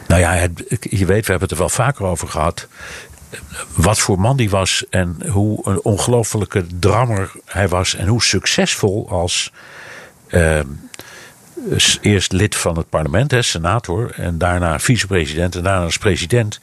Nou 0.07 0.21
ja, 0.21 0.35
je 0.81 1.07
weet, 1.07 1.27
we 1.27 1.31
hebben 1.31 1.41
het 1.41 1.51
er 1.51 1.57
wel 1.57 1.69
vaker 1.69 2.05
over 2.05 2.29
gehad 2.29 2.69
wat 3.75 3.99
voor 3.99 4.21
man 4.21 4.37
die 4.37 4.51
was 4.51 4.85
en 4.91 5.17
hoe 5.29 5.69
een 5.69 5.83
ongelofelijke 5.83 6.65
drammer 6.81 7.33
hij 7.45 7.69
was 7.69 7.95
en 7.95 8.07
hoe 8.07 8.23
succesvol 8.23 9.09
als 9.09 9.53
uh, 10.29 10.61
eerst 12.01 12.33
lid 12.33 12.57
van 12.57 12.77
het 12.77 12.89
parlement, 12.89 13.31
hè, 13.31 13.43
senator, 13.43 14.13
en 14.17 14.39
daarna 14.39 14.79
vicepresident 14.79 15.57
en 15.57 15.63
daarna 15.63 15.85
als 15.85 15.99
president. 15.99 16.61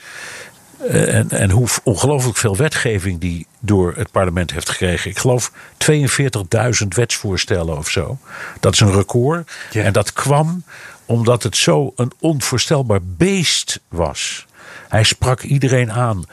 Uh, 0.87 1.15
en, 1.15 1.29
en 1.29 1.49
hoe 1.49 1.67
ongelooflijk 1.83 2.37
veel 2.37 2.55
wetgeving 2.55 3.19
die 3.19 3.47
door 3.59 3.93
het 3.95 4.11
parlement 4.11 4.51
heeft 4.51 4.69
gekregen. 4.69 5.11
Ik 5.11 5.17
geloof 5.17 5.51
42.000 6.81 6.87
wetsvoorstellen 6.87 7.77
of 7.77 7.89
zo. 7.89 8.17
Dat 8.59 8.73
is 8.73 8.79
een 8.79 8.93
record. 8.93 9.51
Ja. 9.71 9.83
En 9.83 9.93
dat 9.93 10.13
kwam 10.13 10.63
omdat 11.05 11.43
het 11.43 11.57
zo 11.57 11.93
een 11.95 12.11
onvoorstelbaar 12.19 12.99
beest 13.03 13.79
was. 13.87 14.45
Hij 14.87 15.03
sprak 15.03 15.41
iedereen 15.41 15.91
aan 15.91 16.23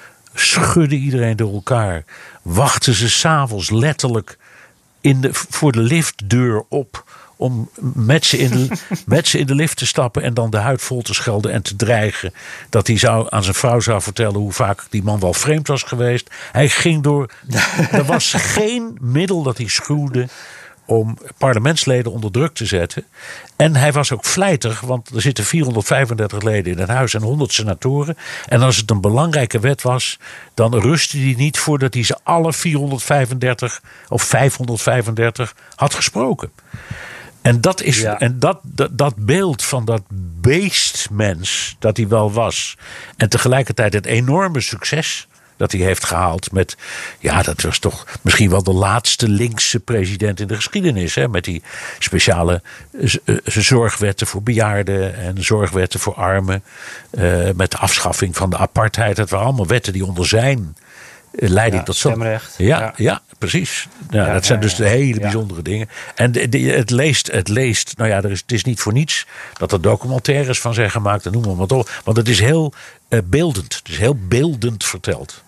schudde 0.40 0.96
iedereen 0.96 1.36
door 1.36 1.52
elkaar. 1.52 2.04
Wachten 2.42 2.94
ze 2.94 3.10
s'avonds 3.10 3.70
letterlijk 3.70 4.38
in 5.00 5.20
de, 5.20 5.28
voor 5.32 5.72
de 5.72 5.80
liftdeur 5.80 6.64
op. 6.68 7.04
Om 7.38 7.70
met 7.94 8.24
ze, 8.24 8.38
in 8.38 8.50
de, 8.50 8.68
met 9.06 9.28
ze 9.28 9.38
in 9.38 9.46
de 9.46 9.54
lift 9.54 9.76
te 9.76 9.86
stappen 9.86 10.22
en 10.22 10.34
dan 10.34 10.50
de 10.50 10.56
huid 10.56 10.82
vol 10.82 11.02
te 11.02 11.14
schelden 11.14 11.52
en 11.52 11.62
te 11.62 11.76
dreigen. 11.76 12.34
Dat 12.70 12.86
hij 12.86 12.98
zou, 12.98 13.26
aan 13.30 13.42
zijn 13.42 13.54
vrouw 13.54 13.80
zou 13.80 14.02
vertellen 14.02 14.40
hoe 14.40 14.52
vaak 14.52 14.86
die 14.90 15.02
man 15.02 15.20
wel 15.20 15.34
vreemd 15.34 15.68
was 15.68 15.82
geweest. 15.82 16.30
Hij 16.52 16.68
ging 16.68 17.02
door. 17.02 17.30
er 17.90 18.04
was 18.04 18.32
geen 18.36 18.98
middel 19.00 19.42
dat 19.42 19.56
hij 19.56 19.68
schuwde 19.68 20.28
om 20.86 21.18
parlementsleden 21.38 22.12
onder 22.12 22.30
druk 22.30 22.54
te 22.54 22.66
zetten. 22.66 23.04
En 23.56 23.76
hij 23.76 23.92
was 23.92 24.12
ook 24.12 24.24
vlijtig, 24.24 24.80
want 24.80 25.08
er 25.14 25.20
zitten 25.20 25.44
435 25.44 26.42
leden 26.42 26.72
in 26.72 26.78
het 26.78 26.88
huis 26.88 27.14
en 27.14 27.22
100 27.22 27.52
senatoren. 27.52 28.16
En 28.48 28.62
als 28.62 28.76
het 28.76 28.90
een 28.90 29.00
belangrijke 29.00 29.58
wet 29.58 29.82
was, 29.82 30.18
dan 30.54 30.74
rustte 30.74 31.18
hij 31.18 31.34
niet 31.36 31.58
voordat 31.58 31.94
hij 31.94 32.02
ze 32.02 32.18
alle 32.22 32.52
435 32.52 33.82
of 34.08 34.22
535 34.22 35.54
had 35.74 35.94
gesproken. 35.94 36.50
En, 37.42 37.60
dat, 37.60 37.82
is, 37.82 38.00
ja. 38.00 38.18
en 38.18 38.38
dat, 38.38 38.58
dat, 38.62 38.98
dat 38.98 39.14
beeld 39.16 39.64
van 39.64 39.84
dat 39.84 40.02
beestmens 40.40 41.76
dat 41.78 41.96
hij 41.96 42.08
wel 42.08 42.32
was. 42.32 42.76
En 43.16 43.28
tegelijkertijd 43.28 43.92
het 43.92 44.06
enorme 44.06 44.60
succes 44.60 45.26
dat 45.56 45.72
hij 45.72 45.80
heeft 45.80 46.04
gehaald 46.04 46.52
met, 46.52 46.76
ja, 47.18 47.42
dat 47.42 47.60
was 47.62 47.78
toch 47.78 48.06
misschien 48.22 48.50
wel 48.50 48.62
de 48.62 48.72
laatste 48.72 49.28
linkse 49.28 49.80
president 49.80 50.40
in 50.40 50.46
de 50.46 50.54
geschiedenis. 50.54 51.14
Hè, 51.14 51.28
met 51.28 51.44
die 51.44 51.62
speciale 51.98 52.62
uh, 53.24 53.36
zorgwetten 53.44 54.26
voor 54.26 54.42
bejaarden 54.42 55.16
en 55.16 55.44
zorgwetten 55.44 56.00
voor 56.00 56.14
armen. 56.14 56.62
Uh, 57.10 57.50
met 57.54 57.70
de 57.70 57.76
afschaffing 57.76 58.36
van 58.36 58.50
de 58.50 58.56
apartheid. 58.56 59.16
Dat 59.16 59.30
waren 59.30 59.46
allemaal 59.46 59.66
wetten 59.66 59.92
die 59.92 60.04
onder 60.04 60.26
zijn 60.26 60.76
leiding 61.32 61.78
Ja, 61.80 61.82
tot 61.82 61.96
zo. 61.96 62.08
stemrecht. 62.08 62.54
Ja, 62.58 62.78
Ja. 62.78 62.92
ja. 62.96 63.20
precies. 63.38 63.88
Ja, 64.10 64.26
Ja, 64.26 64.32
dat 64.32 64.44
zijn 64.44 64.60
dus 64.60 64.74
de 64.74 64.88
hele 64.88 65.20
bijzondere 65.20 65.62
dingen. 65.62 65.88
En 66.14 66.32
de- 66.32 66.48
de- 66.48 66.58
het, 66.58 66.90
leest, 66.90 67.32
het 67.32 67.48
leest, 67.48 67.92
nou 67.96 68.10
ja, 68.10 68.16
er 68.22 68.30
is, 68.30 68.40
het 68.40 68.52
is 68.52 68.64
niet 68.64 68.80
voor 68.80 68.92
niets 68.92 69.26
dat 69.58 69.72
er 69.72 69.80
documentaires 69.80 70.60
van 70.60 70.74
zijn 70.74 70.90
gemaakt 70.90 71.26
en 71.26 71.32
noem 71.32 71.46
maar 71.46 71.56
wat 71.56 71.72
op. 71.72 71.90
Want 72.04 72.16
het 72.16 72.28
is 72.28 72.40
heel 72.40 72.72
eh, 73.08 73.18
beeldend. 73.24 73.74
Het 73.74 73.88
is 73.88 73.98
heel 73.98 74.16
beeldend 74.28 74.84
verteld. 74.84 75.44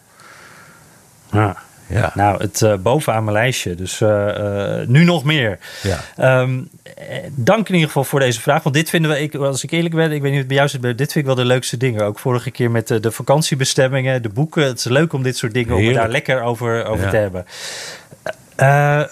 Ja. 1.33 1.57
Ja. 1.87 2.11
Nou, 2.15 2.43
het 2.43 2.63
eh, 2.63 2.75
bovenaan 2.75 3.25
mijn 3.25 3.37
lijstje. 3.37 3.75
Dus 3.75 4.01
eh, 4.01 4.81
eh, 4.81 4.89
nu 4.89 5.05
nog 5.05 5.25
meer. 5.25 5.59
Ja. 5.83 5.99
Ehm, 6.17 6.59
eh, 6.97 7.17
dank 7.35 7.69
in 7.69 7.73
ieder 7.75 7.87
geval 7.87 8.05
voor 8.05 8.21
deze 8.21 8.41
vraag. 8.41 8.63
Want 8.63 8.75
dit 8.75 8.91
vinden 8.91 9.11
we, 9.11 9.21
ik, 9.21 9.35
als 9.35 9.63
ik 9.65 9.71
eerlijk 9.71 9.95
ben, 9.95 10.13
ik 10.13 10.21
weet 10.23 10.23
niet 10.23 10.31
of 10.33 10.39
het 10.39 10.47
bij 10.47 10.57
jou 10.57 10.69
zit, 10.69 10.81
maar 10.83 10.97
dit 10.97 11.13
vind 11.13 11.17
ik 11.29 11.35
wel 11.35 11.45
de 11.45 11.45
leukste 11.51 11.77
dingen. 11.77 12.05
Ook 12.05 12.19
vorige 12.19 12.51
keer 12.51 12.71
met 12.71 12.89
de, 12.89 13.01
de 13.01 13.11
vakantiebestemmingen, 13.11 14.23
de 14.23 14.29
boeken. 14.29 14.65
Het 14.65 14.79
is 14.79 14.85
leuk 14.85 15.13
om 15.13 15.23
dit 15.23 15.37
soort 15.37 15.55
dingen, 15.55 15.77
om 15.77 15.85
het 15.85 15.95
daar 15.95 16.09
lekker 16.09 16.43
over, 16.43 16.85
over 16.85 17.05
Ja. 17.05 17.11
te 17.11 17.17
hebben. 17.17 17.45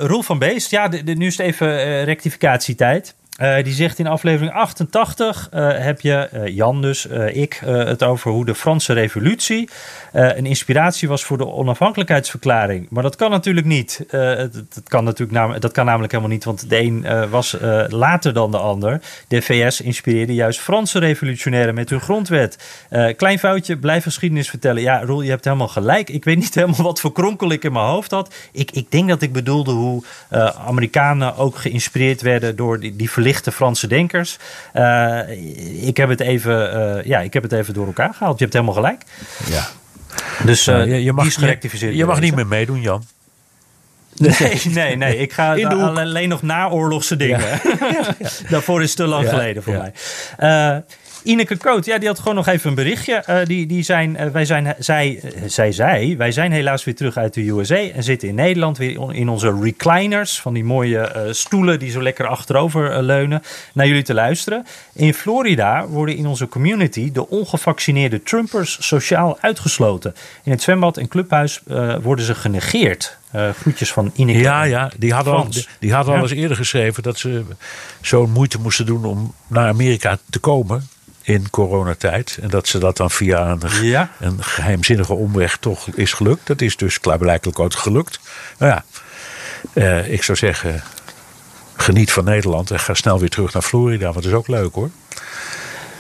Roel 0.07 0.23
van 0.23 0.39
Beest, 0.39 0.71
ja, 0.71 0.89
de, 0.89 1.05
de- 1.05 1.12
nu 1.14 1.27
is 1.27 1.37
het 1.37 1.47
even 1.47 2.05
rectificatietijd. 2.05 3.14
Eh, 3.37 3.64
die 3.64 3.72
zegt 3.72 3.99
in 3.99 4.07
aflevering 4.07 4.53
88 4.53 5.49
eh, 5.51 5.68
heb 5.78 6.01
je, 6.01 6.14
eh, 6.14 6.47
Jan 6.47 6.82
dus, 6.82 7.07
ik, 7.32 7.61
het 7.64 8.03
over 8.03 8.30
hoe 8.30 8.45
de 8.45 8.55
Franse 8.55 8.93
revolutie 8.93 9.68
een 10.12 10.47
inspiratie 10.47 11.09
was 11.09 11.24
voor 11.24 11.39
de 11.39 11.47
onafhankelijkheidsverklaring. 11.47 12.87
Maar 12.91 13.03
dat 13.03 13.16
kan 13.16 13.30
natuurlijk 13.30 13.66
niet. 13.66 14.05
Het, 14.09 14.55
het 14.55 14.89
kan 14.89 15.05
natuurlijk 15.05 15.39
nam- 15.39 15.61
dat 15.61 15.72
kan 15.72 15.84
namelijk 15.84 16.12
helemaal 16.12 16.32
niet, 16.32 16.45
want 16.45 16.70
de 16.70 16.80
een 16.80 17.30
was 17.30 17.57
later 17.89 18.32
dan 18.32 18.51
de 18.51 18.59
ander. 18.59 19.01
De 19.28 19.43
VS 19.43 19.80
inspireerde 19.80 20.34
juist 20.34 20.61
Franse 20.61 20.99
revolutionairen 20.99 21.74
met 21.74 21.91
hun 21.91 22.01
grondwet. 22.01 22.84
Klein 23.16 23.39
foutje, 23.39 23.76
blijf 23.76 24.03
geschiedenis 24.03 24.51
vertellen. 24.51 24.82
Ja, 24.82 25.05
Roel, 25.05 25.22
je 25.22 25.30
hebt 25.30 25.45
helemaal 25.45 25.68
gelijk. 25.68 26.11
Ik 26.11 26.24
weet 26.24 26.37
niet 26.37 26.55
helemaal 26.61 26.82
wat 26.82 27.01
voor 27.01 27.12
kronkel 27.12 27.53
ik 27.53 27.64
in 27.64 27.72
mijn 27.72 27.84
hoofd 27.84 28.11
had. 28.11 28.34
Ik, 28.53 28.70
ik 28.70 28.91
denk 28.91 29.09
dat 29.09 29.22
ik 29.22 29.32
bedoelde 29.32 29.72
hoe 29.72 30.03
Amerikanen 30.66 31.37
ook 31.37 31.57
geïnspireerd 31.57 32.22
werden 32.22 32.57
door 32.57 32.80
die, 32.80 32.97
die 32.97 33.11
verlichte 33.27 33.53
Franse 33.53 33.87
denkers. 33.87 34.37
Eh, 34.72 35.87
ik, 35.87 35.97
heb 35.97 36.09
het 36.09 36.20
even, 36.20 36.72
eh, 36.72 37.05
ja, 37.05 37.20
ik 37.20 37.33
heb 37.33 37.43
het 37.43 37.53
even 37.53 37.74
door 37.74 37.87
elkaar 37.87 38.14
gehaald. 38.14 38.39
Je 38.39 38.45
hebt 38.45 38.57
helemaal 38.57 38.74
gelijk. 38.74 39.03
ja. 39.49 39.66
Dus 40.45 40.66
eh 40.66 40.74
Nou, 40.74 40.89
je, 40.91 41.03
je 41.03 41.12
mag, 41.12 41.35
gerectificeerd. 41.35 41.95
je 41.95 42.05
mag 42.05 42.18
bij 42.18 42.24
niet 42.24 42.35
meer 42.35 42.47
meedoen, 42.47 42.81
Jan. 42.81 43.05
Nee, 44.14 44.61
nee, 44.64 44.97
nee. 44.97 45.16
Ik 45.16 45.33
ga 45.33 45.55
alleen 45.62 46.29
nog 46.29 46.43
naoorlogse 46.43 47.16
dingen. 47.16 47.41
Daarvoor 48.51 48.83
is 48.83 48.89
het 48.89 48.97
te 48.97 49.07
lang 49.07 49.24
Ja, 49.24 49.31
geleden 49.31 49.62
voor 49.62 49.72
ja. 49.72 49.79
mij. 49.79 49.93
Eh, 50.37 50.79
Ineke 51.27 51.57
Koot, 51.57 51.85
ja, 51.85 51.99
die 51.99 52.09
had 52.09 52.18
gewoon 52.18 52.35
nog 52.35 52.47
even 52.47 52.68
een 52.68 52.74
berichtje. 52.74 53.14
Eh, 53.14 53.45
die, 53.45 53.66
die 53.66 53.83
zijn, 53.83 54.16
eh, 54.16 54.29
wij 54.29 54.45
zijn, 54.45 54.74
zij, 54.79 55.20
eh, 55.22 55.43
zij 55.47 55.72
zei, 55.72 56.16
wij 56.16 56.33
zijn 56.33 56.53
helaas 56.53 56.85
weer 56.85 56.95
terug 56.95 57.16
uit 57.16 57.35
de 57.35 57.49
USA 57.49 57.77
en 57.77 58.03
zitten 58.03 58.29
in 58.29 58.35
Nederland 58.35 58.79
weer 58.79 59.14
in 59.14 59.29
onze 59.29 59.59
recliners, 59.61 60.41
van 60.41 60.55
die 60.55 60.64
mooie 60.64 61.29
stoelen 61.31 61.79
die 61.79 61.91
zo 61.91 62.03
lekker 62.03 62.27
achterover 62.27 63.03
leunen, 63.03 63.43
naar 63.72 63.87
jullie 63.87 64.03
te 64.03 64.14
luisteren. 64.14 64.66
In 64.93 65.14
Florida 65.14 65.87
worden 65.87 66.16
in 66.16 66.27
onze 66.27 66.49
community 66.49 67.12
de 67.12 67.29
ongevaccineerde 67.29 68.22
Trumpers 68.22 68.87
sociaal 68.87 69.39
uitgesloten. 69.41 70.14
In 70.43 70.51
het 70.51 70.62
zwembad 70.62 70.97
en 70.97 71.09
clubhuis 71.09 71.62
worden 72.03 72.24
ze 72.24 72.35
genegeerd. 72.35 73.18
Eh 73.31 73.49
groetjes 73.61 73.93
van 73.93 74.12
Ineke. 74.14 74.39
Ja, 74.39 74.62
ja. 74.62 74.91
Die 74.99 75.12
hadden, 75.12 75.35
al, 75.35 75.49
die 75.79 75.93
hadden 75.93 76.14
al 76.14 76.22
eens 76.22 76.31
eerder 76.31 76.57
geschreven 76.57 77.03
dat 77.03 77.18
ze 77.18 77.45
zo'n 78.01 78.31
moeite 78.31 78.61
moesten 78.61 78.87
doen 78.87 79.05
om 79.05 79.35
naar 79.47 79.68
Amerika 79.68 80.18
te 80.31 80.39
komen 80.39 80.89
in 81.27 81.51
coronatijd. 81.51 82.39
En 82.43 82.49
dat 82.49 82.68
ze 82.68 82.79
dat 82.79 82.97
dan 82.97 83.11
via 83.11 83.47
een, 83.51 83.61
Ja. 83.83 84.11
een 84.20 84.43
geheimzinnige 84.45 85.14
omweg 85.14 85.57
toch 85.57 85.87
is 85.95 86.12
gelukt. 86.12 86.47
Dat 86.47 86.61
is 86.61 86.77
dus 86.77 87.01
klaarblijkelijk 87.01 87.59
ook 87.59 87.72
gelukt. 87.74 88.20
Nou 88.59 88.72
ja, 88.72 88.85
eh, 89.72 90.12
ik 90.12 90.22
zou 90.22 90.39
zeggen, 90.39 90.83
geniet 91.77 92.12
van 92.12 92.24
Nederland 92.24 92.70
en 92.70 92.81
ga 92.81 92.95
snel 92.95 93.18
weer 93.18 93.29
terug 93.29 93.53
naar 93.53 93.62
Florida. 93.62 94.05
Want 94.05 94.14
dat 94.14 94.24
is 94.24 94.33
ook 94.33 94.49
leuk 94.49 94.74
hoor. 94.74 94.91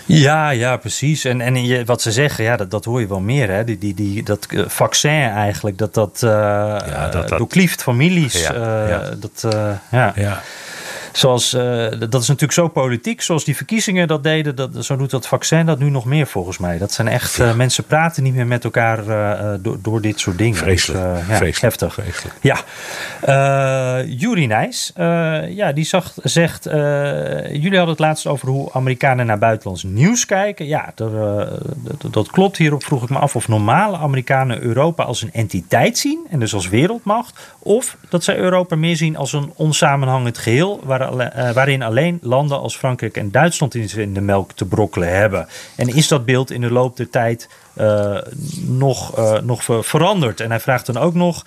Ja, 0.04 0.50
ja, 0.50 0.76
precies. 0.76 1.24
En, 1.24 1.40
en 1.40 1.64
je, 1.66 1.84
wat 1.84 2.02
ze 2.02 2.12
zeggen, 2.12 2.44
ja, 2.44 2.56
dat, 2.56 2.70
dat 2.70 2.84
hoor 2.84 3.00
je 3.00 3.06
wel 3.08 3.20
meer. 3.20 3.50
Hè? 3.50 3.64
Die, 3.64 3.78
die, 3.78 3.94
die, 3.94 4.22
dat 4.22 4.46
eh, 4.50 4.62
vaccin 4.66 5.10
eigenlijk, 5.30 5.78
dat 5.78 5.94
dat, 5.94 6.22
eh 6.22 7.10
dat 7.12 7.28
dat- 7.28 7.38
doorklieft 7.38 7.82
families. 7.82 8.40
Ja, 8.42 8.52
eh, 8.54 8.88
ja. 8.88 9.10
Dat, 9.18 9.46
ja. 9.90 10.12
Ja, 10.16 10.42
Zoals, 11.16 11.52
eh, 11.52 11.62
dat 12.08 12.22
is 12.22 12.28
natuurlijk 12.28 12.52
zo 12.52 12.68
politiek. 12.68 13.22
Zoals 13.22 13.44
die 13.44 13.56
verkiezingen 13.56 14.08
dat 14.08 14.22
deden, 14.22 14.56
dat, 14.56 14.84
zo 14.84 14.96
doet 14.96 15.10
dat 15.10 15.26
vaccin 15.26 15.66
dat 15.66 15.78
nu 15.78 15.90
nog 15.90 16.04
meer 16.04 16.26
volgens 16.26 16.58
mij. 16.58 16.78
Dat 16.78 16.92
zijn 16.92 17.08
echt, 17.08 17.40
eh, 17.40 17.54
mensen 17.54 17.84
praten 17.84 18.22
niet 18.22 18.34
meer 18.34 18.46
met 18.46 18.64
elkaar 18.64 19.08
eh, 19.08 19.54
door, 19.60 19.78
door 19.82 20.00
dit 20.00 20.20
soort 20.20 20.38
dingen. 20.38 20.56
Vreselijk. 20.56 21.02
Dus, 21.02 21.20
eh, 21.20 21.28
ja, 21.28 21.36
Vreselijk. 21.36 21.60
Heftig. 21.60 21.94
Vreselijk. 21.94 22.34
Ja, 22.40 24.02
Juri 24.02 24.46
Nijs, 24.46 24.92
ja, 25.48 25.72
die 25.72 25.84
zag, 25.84 26.12
zegt, 26.22 26.64
jullie 26.64 27.76
hadden 27.76 27.88
het 27.88 27.98
laatst 27.98 28.26
over 28.26 28.48
hoe 28.48 28.72
Amerikanen 28.72 29.26
naar 29.26 29.38
buitenlands 29.38 29.82
nieuws 29.82 30.26
kijken. 30.26 30.66
Ja, 30.66 30.92
dat, 30.94 31.12
dat, 31.98 32.12
dat 32.12 32.30
klopt. 32.30 32.56
Hierop 32.56 32.84
vroeg 32.84 33.02
ik 33.02 33.08
me 33.08 33.18
af 33.18 33.36
of 33.36 33.48
normale 33.48 33.96
Amerikanen 33.96 34.62
Europa 34.62 35.02
als 35.04 35.22
een 35.22 35.32
entiteit 35.32 35.98
zien 35.98 36.26
en 36.30 36.40
dus 36.40 36.54
als 36.54 36.68
wereldmacht. 36.68 37.54
Of 37.58 37.96
dat 38.08 38.24
zij 38.24 38.36
Europa 38.36 38.76
meer 38.76 38.96
zien 38.96 39.16
als 39.16 39.32
een 39.32 39.52
onsamenhangend 39.54 40.38
geheel 40.38 40.80
waar, 40.84 41.05
eh, 41.08 41.50
waarin 41.50 41.82
alleen 41.82 42.18
landen 42.22 42.58
als 42.60 42.76
Frankrijk 42.76 43.16
en 43.16 43.30
Duitsland 43.30 43.74
in 43.74 43.88
in 43.96 44.14
de 44.14 44.20
melk 44.20 44.52
te 44.52 44.64
brokkelen 44.64 45.16
hebben. 45.16 45.46
En 45.76 45.88
is 45.94 46.08
dat 46.08 46.24
beeld 46.24 46.50
in 46.50 46.60
de 46.60 46.70
loop 46.70 46.96
der 46.96 47.10
tijd 47.10 47.48
eh, 47.74 48.16
nog, 48.66 49.16
eh, 49.18 49.40
nog 49.40 49.64
ver- 49.64 49.84
veranderd. 49.84 50.40
En 50.40 50.50
hij 50.50 50.60
vraagt 50.60 50.86
dan 50.86 50.96
ook 50.96 51.14
nog: 51.14 51.44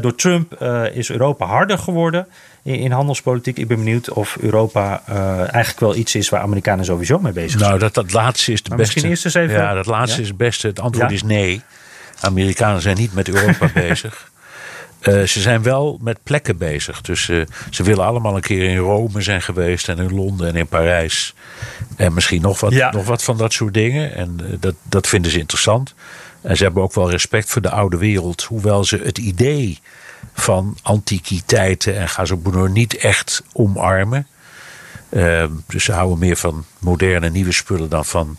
door 0.00 0.14
Trump 0.14 0.62
is 0.92 1.10
Europa 1.10 1.46
harder 1.46 1.78
geworden 1.78 2.26
in, 2.62 2.74
in 2.74 2.90
handelspolitiek. 2.90 3.58
Ik 3.58 3.68
ben 3.68 3.76
benieuwd 3.76 4.10
of 4.10 4.36
Europa 4.40 5.02
eigenlijk 5.36 5.80
wel 5.80 5.94
iets 5.96 6.14
is 6.14 6.28
waar 6.28 6.40
Amerikanen 6.40 6.84
sowieso 6.84 7.18
mee 7.18 7.32
bezig 7.32 7.50
zijn. 7.50 7.62
Nou, 7.62 7.78
dat, 7.78 7.94
dat 7.94 8.12
laatste 8.12 8.52
is 8.52 8.62
de 8.62 8.68
Maar 8.68 8.78
beste. 8.78 8.92
misschien 8.94 9.10
eerst 9.10 9.24
eens 9.24 9.50
even- 9.50 9.62
Ja, 9.62 9.74
dat 9.74 9.86
laatste 9.86 10.16
Ja? 10.16 10.22
is 10.22 10.28
het 10.28 10.36
beste. 10.36 10.66
Het 10.66 10.80
antwoord 10.80 11.08
Ja? 11.08 11.14
is 11.14 11.22
nee. 11.22 11.60
Amerikanen 12.20 12.82
zijn 12.82 12.96
niet 12.96 13.14
met 13.14 13.28
Europa 13.28 13.70
bezig. 13.88 14.29
Eh, 15.00 15.22
ze 15.22 15.40
zijn 15.40 15.62
wel 15.62 15.98
met 16.02 16.18
plekken 16.22 16.56
bezig. 16.56 17.00
Dus 17.00 17.28
eh, 17.28 17.40
ze 17.70 17.82
willen 17.82 18.04
allemaal 18.04 18.34
een 18.36 18.40
keer 18.40 18.62
in 18.70 18.76
Rome 18.76 19.20
zijn 19.20 19.42
geweest. 19.42 19.88
En 19.88 19.98
in 19.98 20.14
Londen 20.14 20.48
en 20.48 20.56
in 20.56 20.66
Parijs. 20.66 21.34
En 21.96 22.14
misschien 22.14 22.42
nog 22.42 22.60
wat, 22.60 22.72
Ja. 22.72 22.90
nog 22.90 23.04
wat 23.04 23.22
van 23.22 23.36
dat 23.36 23.52
soort 23.52 23.74
dingen. 23.74 24.14
En 24.14 24.36
eh, 24.40 24.46
dat, 24.60 24.74
dat 24.82 25.06
vinden 25.08 25.30
ze 25.30 25.38
interessant. 25.38 25.94
En 26.40 26.56
ze 26.56 26.62
hebben 26.62 26.82
ook 26.82 26.94
wel 26.94 27.10
respect 27.10 27.48
voor 27.50 27.62
de 27.62 27.70
oude 27.70 27.96
wereld. 27.96 28.42
Hoewel 28.42 28.84
ze 28.84 28.96
het 29.04 29.18
idee 29.18 29.78
van 30.34 30.76
antiquiteiten 30.82 31.96
en 31.96 32.08
ga 32.08 32.24
zo 32.24 32.40
door 32.42 32.70
niet 32.70 32.96
echt 32.96 33.42
omarmen. 33.52 34.26
Eh, 35.08 35.44
dus 35.66 35.84
ze 35.84 35.92
houden 35.92 36.18
meer 36.18 36.36
van 36.36 36.64
moderne 36.78 37.30
nieuwe 37.30 37.52
spullen 37.52 37.88
dan 37.88 38.04
van 38.04 38.36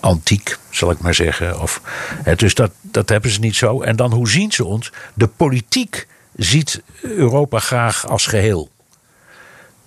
antiek, 0.00 0.58
zal 0.70 0.90
ik 0.90 0.98
maar 0.98 1.14
zeggen. 1.14 1.60
Of, 1.60 1.80
hè, 2.22 2.34
dus 2.34 2.54
dat, 2.54 2.70
dat 2.80 3.08
hebben 3.08 3.30
ze 3.30 3.40
niet 3.40 3.56
zo. 3.56 3.82
En 3.82 3.96
dan 3.96 4.12
hoe 4.12 4.28
zien 4.28 4.52
ze 4.52 4.64
ons? 4.64 4.92
De 5.14 5.26
politiek 5.26 6.06
ziet 6.36 6.82
Europa 7.00 7.58
graag 7.58 8.08
als 8.08 8.26
geheel. 8.26 8.70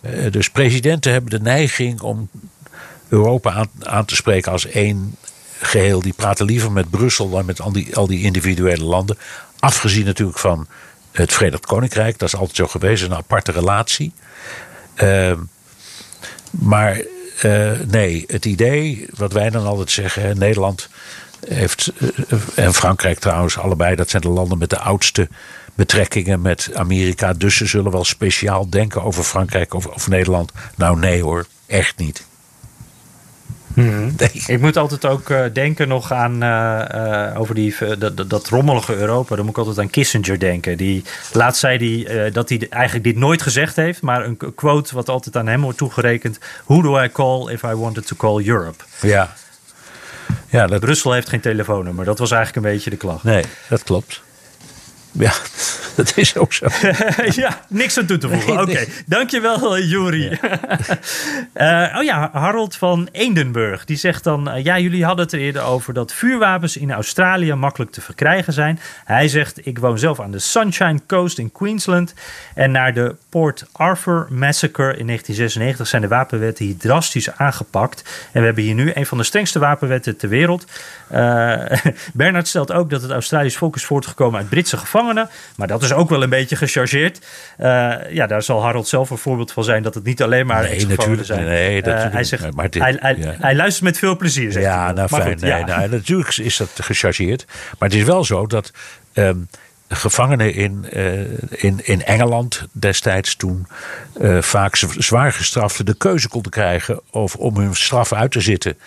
Eh, 0.01 0.31
dus 0.31 0.49
presidenten 0.49 1.11
hebben 1.11 1.31
de 1.31 1.39
neiging 1.39 2.01
om 2.01 2.29
Europa 3.07 3.51
aan, 3.51 3.69
aan 3.79 4.05
te 4.05 4.15
spreken 4.15 4.51
als 4.51 4.65
één 4.65 5.15
geheel. 5.59 6.01
Die 6.01 6.13
praten 6.13 6.45
liever 6.45 6.71
met 6.71 6.89
Brussel 6.89 7.29
dan 7.29 7.45
met 7.45 7.61
al 7.61 7.71
die, 7.71 7.95
al 7.95 8.07
die 8.07 8.21
individuele 8.21 8.83
landen. 8.83 9.17
Afgezien 9.59 10.05
natuurlijk 10.05 10.37
van 10.37 10.67
het 11.11 11.33
Verenigd 11.33 11.65
Koninkrijk. 11.65 12.17
Dat 12.19 12.27
is 12.27 12.35
altijd 12.35 12.55
zo 12.55 12.67
geweest, 12.67 13.03
een 13.03 13.15
aparte 13.15 13.51
relatie. 13.51 14.13
Uh, 14.95 15.31
maar 16.51 17.01
uh, 17.43 17.71
nee, 17.87 18.23
het 18.27 18.45
idee, 18.45 19.05
wat 19.15 19.33
wij 19.33 19.49
dan 19.49 19.65
altijd 19.65 19.91
zeggen, 19.91 20.37
Nederland 20.37 20.89
heeft, 21.47 21.91
uh, 21.97 22.09
en 22.55 22.73
Frankrijk 22.73 23.19
trouwens, 23.19 23.57
allebei, 23.57 23.95
dat 23.95 24.09
zijn 24.09 24.21
de 24.21 24.29
landen 24.29 24.57
met 24.57 24.69
de 24.69 24.79
oudste 24.79 25.27
betrekkingen 25.75 26.41
met 26.41 26.69
Amerika. 26.73 27.33
Dus 27.33 27.55
ze 27.55 27.65
zullen 27.65 27.91
wel 27.91 28.05
speciaal 28.05 28.69
denken 28.69 29.03
over 29.03 29.23
Frankrijk 29.23 29.73
of, 29.73 29.85
of 29.85 30.07
Nederland. 30.07 30.51
Nou, 30.75 30.99
nee 30.99 31.23
hoor, 31.23 31.45
echt 31.65 31.97
niet. 31.97 32.27
Hmm. 33.80 34.13
Nee. 34.17 34.43
Ik 34.45 34.59
moet 34.59 34.78
altijd 34.78 35.05
ook 35.05 35.30
uh, 35.30 35.43
denken 35.53 35.88
nog 35.88 36.11
aan 36.11 36.43
uh, 36.43 36.82
uh, 36.95 37.39
over 37.39 37.55
die, 37.55 37.76
dat, 37.97 38.30
dat 38.30 38.47
rommelige 38.47 38.95
Europa. 38.95 39.36
Dan 39.36 39.45
moet 39.45 39.57
ik 39.57 39.59
altijd 39.59 39.80
aan 39.80 39.89
Kissinger 39.89 40.39
denken. 40.39 40.78
Die, 40.78 41.03
laatst 41.34 41.59
zei 41.59 42.03
hij 42.05 42.32
dat 42.32 42.49
hij 42.49 42.67
eigenlijk 42.70 43.03
dit 43.03 43.15
nooit 43.15 43.41
gezegd 43.41 43.76
heeft. 43.76 44.01
Maar 44.01 44.26
een 44.26 44.38
quote 44.55 44.95
wat 44.95 45.09
altijd 45.09 45.38
aan 45.38 45.47
hem 45.47 45.61
wordt 45.61 45.78
toegerekend. 45.78 46.39
Who 46.65 46.82
do 46.82 46.99
I 47.03 47.11
call 47.11 47.51
if 47.51 47.63
I 47.63 47.74
wanted 47.74 48.07
to 48.07 48.15
call 48.15 48.47
Europe? 48.47 48.84
Ja. 49.01 49.34
ja 50.47 50.67
dat... 50.67 50.80
Brussel 50.80 51.13
heeft 51.13 51.30
geen 51.30 51.41
telefoonnummer. 51.41 52.05
Dat 52.05 52.20
was 52.20 52.32
eigenlijk 52.32 52.65
een 52.65 52.74
beetje 52.74 52.89
de 52.89 52.97
klacht. 52.97 53.24
Nee, 53.24 53.43
dat 53.70 53.84
klopt. 53.84 54.22
Ja. 55.12 55.32
Dat 55.95 56.18
is 56.18 56.38
ook 56.38 56.53
zo. 56.53 56.68
ja, 57.41 57.62
niks 57.68 57.97
aan 57.97 58.05
toe 58.05 58.18
te 58.18 58.30
voegen. 58.30 58.62
Oké, 58.62 58.86
dankjewel 59.05 59.78
uh, 59.78 59.89
Juri. 59.89 60.30
uh, 61.53 61.95
oh 61.97 62.03
ja, 62.03 62.30
Harold 62.34 62.76
van 62.76 63.10
Eendenburg. 63.12 63.86
Die 63.86 63.97
zegt 63.97 64.24
dan... 64.24 64.55
Uh, 64.55 64.64
ja, 64.64 64.80
jullie 64.80 65.05
hadden 65.05 65.26
het 65.26 65.34
er 65.34 65.39
eerder 65.39 65.62
over 65.62 65.93
dat 65.93 66.14
vuurwapens 66.14 66.78
in 66.78 66.91
Australië 66.91 67.53
makkelijk 67.53 67.91
te 67.91 68.01
verkrijgen 68.01 68.53
zijn. 68.53 68.80
Hij 69.05 69.28
zegt, 69.28 69.66
ik 69.66 69.80
woon 69.80 69.99
zelf 69.99 70.20
aan 70.20 70.32
de 70.32 70.39
Sunshine 70.39 70.99
Coast 71.07 71.38
in 71.38 71.51
Queensland. 71.51 72.14
En 72.55 72.72
naar 72.72 72.93
de 72.93 73.16
Port 73.30 73.66
Arthur 73.72 74.28
Massacre 74.30 74.97
in 74.97 75.05
1996 75.05 75.88
zijn 75.88 76.01
de 76.01 76.07
wapenwetten 76.07 76.66
hier 76.66 76.78
drastisch 76.78 77.32
aangepakt. 77.32 78.03
En 78.32 78.39
we 78.39 78.45
hebben 78.45 78.64
hier 78.64 78.76
nu 78.76 78.91
een 78.93 79.05
van 79.05 79.18
de 79.18 79.24
strengste 79.24 79.60
wapenwetten 79.60 80.18
ter 80.18 80.30
wereld. 80.30 80.66
Bernard 82.14 82.47
stelt 82.47 82.72
ook 82.72 82.89
dat 82.89 83.01
het 83.01 83.12
Australisch 83.12 83.57
volk 83.57 83.76
is 83.76 83.86
voortgekomen 83.86 84.39
uit 84.39 84.49
Britse 84.49 84.78
gevangenen. 84.99 85.29
Maar 85.55 85.67
dat 85.67 85.83
is 85.83 85.93
ook 85.93 86.09
wel 86.09 86.23
een 86.23 86.29
beetje 86.29 86.55
gechargeerd. 86.55 87.19
Uh, 87.59 87.95
ja, 88.11 88.27
daar 88.27 88.43
zal 88.43 88.63
Harold 88.63 88.87
zelf 88.87 89.09
een 89.09 89.17
voorbeeld 89.17 89.51
van 89.51 89.63
zijn 89.63 89.83
dat 89.83 89.95
het 89.95 90.03
niet 90.03 90.21
alleen 90.21 90.45
maar 90.45 90.63
nee, 90.63 90.85
natuurlijk, 90.87 91.25
zijn. 91.25 91.45
Nee, 91.45 91.81
dat 91.81 91.93
uh, 91.93 92.11
hij, 92.11 92.23
zegt, 92.23 92.53
maar 92.53 92.69
dit, 92.69 92.81
hij, 92.81 92.97
hij, 92.99 93.15
ja. 93.17 93.35
hij, 93.39 93.55
luistert 93.55 93.83
met 93.83 93.97
veel 93.97 94.17
plezier. 94.17 94.51
Zegt 94.51 94.65
ja, 94.65 94.91
nou 94.91 95.07
fijn. 95.07 95.23
Goed, 95.23 95.41
nee, 95.41 95.51
ja. 95.51 95.65
nou, 95.65 95.89
natuurlijk 95.89 96.37
is 96.37 96.57
dat 96.57 96.69
gechargeerd. 96.75 97.45
Maar 97.47 97.89
het 97.89 97.97
is 97.97 98.03
wel 98.03 98.23
zo 98.23 98.47
dat 98.47 98.71
um, 99.13 99.47
gevangenen 99.87 100.53
in, 100.53 100.85
uh, 100.93 101.19
in, 101.49 101.79
in 101.83 102.03
Engeland 102.03 102.67
destijds 102.71 103.35
toen 103.35 103.67
vaak 104.39 104.75
zwaar 104.97 105.33
gestraften 105.33 105.85
de 105.85 105.93
keuze 105.93 106.27
konden 106.27 106.51
krijgen 106.51 107.01
over, 107.11 107.39
om 107.39 107.57
hun 107.57 107.75
straf 107.75 108.13
uit 108.13 108.31
te 108.31 108.41
zitten. 108.41 108.77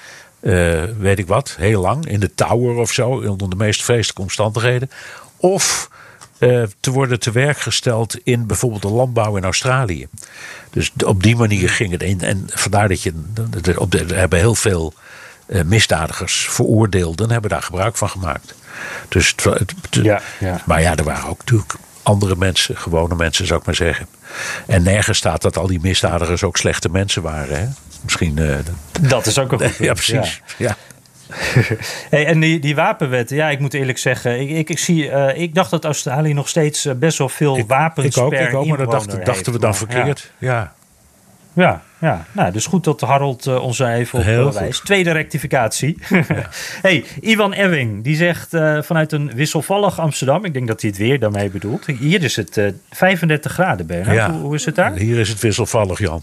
Uh, 0.41 0.83
weet 0.99 1.19
ik 1.19 1.27
wat, 1.27 1.55
heel 1.59 1.81
lang, 1.81 2.07
in 2.07 2.21
de 2.21 2.35
Tower 2.35 2.77
of 2.77 2.93
zo, 2.93 3.11
onder 3.11 3.51
de 3.51 3.57
meest 3.57 3.83
vreselijke 3.83 4.23
omstandigheden. 4.23 4.91
Of 5.37 5.91
uh, 5.91 5.92
te 6.81 6.91
worden 6.91 7.21
te 7.21 7.31
werk 7.31 7.59
gesteld 7.59 8.19
in 8.25 8.47
bijvoorbeeld 8.47 8.83
de 8.83 8.89
landbouw 8.89 9.37
in 9.37 9.45
Australië. 9.45 10.09
Dus 10.71 10.93
op 11.05 11.23
die 11.23 11.37
manier 11.37 11.69
ging 11.69 11.91
het. 11.91 12.03
En, 12.03 12.21
en 12.21 12.47
vandaar 12.47 12.89
dat 12.89 13.03
je. 13.03 13.13
Op 13.77 13.91
de, 13.91 14.05
er 14.05 14.17
hebben 14.17 14.39
heel 14.39 14.55
veel 14.55 14.95
uh, 15.47 15.63
misdadigers, 15.63 16.49
veroordeelden, 16.51 17.31
hebben 17.31 17.51
daar 17.51 17.63
gebruik 17.63 17.97
van 17.97 18.09
gemaakt. 18.09 18.55
Dus 19.09 19.35
het, 19.43 19.75
ja, 19.91 20.21
ja. 20.39 20.63
Maar 20.65 20.81
ja, 20.81 20.97
er 20.97 21.05
waren 21.05 21.29
ook 21.29 21.39
natuurlijk 21.39 21.75
andere 22.03 22.37
mensen, 22.37 22.77
gewone 22.77 23.15
mensen 23.15 23.47
zou 23.47 23.61
ik 23.61 23.67
maar 23.67 23.75
zeggen. 23.75 24.07
En 24.67 24.83
nergens 24.83 25.19
staat 25.19 25.43
dat 25.43 25.57
al 25.57 25.67
die 25.67 25.81
misdadigers 25.81 26.43
ook 26.43 26.57
slechte 26.57 26.89
mensen 26.89 27.23
waren. 27.23 27.61
Hè? 27.61 27.67
Misschien. 28.03 28.37
Uh, 28.39 28.57
dat 29.01 29.27
is 29.27 29.39
ook 29.39 29.53
een 29.53 29.59
goed 29.59 29.77
Ja, 29.87 29.93
precies. 29.93 30.43
Ja. 30.57 30.77
hey, 32.11 32.27
en 32.27 32.41
die, 32.41 32.59
die 32.59 32.75
wapenwetten, 32.75 33.37
ja, 33.37 33.51
ik 33.51 33.59
moet 33.59 33.75
eerlijk 33.75 33.99
zeggen, 33.99 34.41
ik, 34.41 34.51
ik, 34.51 34.71
ik 34.71 34.79
zie, 34.79 35.07
uh, 35.07 35.39
ik 35.39 35.55
dacht 35.55 35.71
dat 35.71 35.85
Australië 35.85 36.33
nog 36.33 36.49
steeds 36.49 36.89
best 36.97 37.19
wel 37.19 37.29
veel 37.29 37.57
ik, 37.57 37.67
wapens 37.67 38.17
ik 38.17 38.23
ook, 38.23 38.31
per 38.31 38.49
ik 38.49 38.55
ook, 38.55 38.67
maar 38.67 38.79
dat 38.79 38.91
dachten, 38.91 39.25
dachten 39.25 39.53
we 39.53 39.59
dan 39.59 39.75
verkeerd. 39.75 40.33
Ja. 40.39 40.49
ja. 40.49 40.73
Ja, 41.55 41.83
ja. 41.99 42.25
Nou, 42.33 42.53
dus 42.53 42.67
goed 42.67 42.85
dat 42.85 43.01
Harold 43.01 43.47
uh, 43.47 43.63
ons 43.63 43.79
even 43.79 44.19
op 44.19 44.53
wijst. 44.53 44.79
Goed. 44.79 44.87
Tweede 44.87 45.13
rectificatie. 45.13 45.99
Ja. 46.09 46.25
hey, 46.83 47.05
Ivan 47.21 47.53
Ewing, 47.53 48.05
die 48.05 48.17
zegt 48.17 48.55
uh, 48.55 48.83
vanuit 48.83 49.13
een 49.13 49.31
wisselvallig 49.35 50.01
Amsterdam. 50.01 50.45
Ik 50.45 50.53
denk 50.53 50.69
dat 50.69 50.81
hij 50.81 50.91
het 50.91 50.99
weer 50.99 51.19
daarmee 51.19 51.51
bedoelt. 51.51 51.87
Hier 51.87 52.23
is 52.23 52.37
het 52.37 52.57
uh, 52.57 52.69
35 52.91 53.53
graden, 53.53 53.87
Bernard. 53.87 54.17
Ja. 54.17 54.31
Hoe, 54.31 54.41
hoe, 54.41 54.55
is 54.55 54.65
het 54.65 54.75
daar? 54.75 54.93
Hier 54.93 55.19
is 55.19 55.29
het 55.29 55.41
wisselvallig, 55.41 55.99
Jan. 55.99 56.23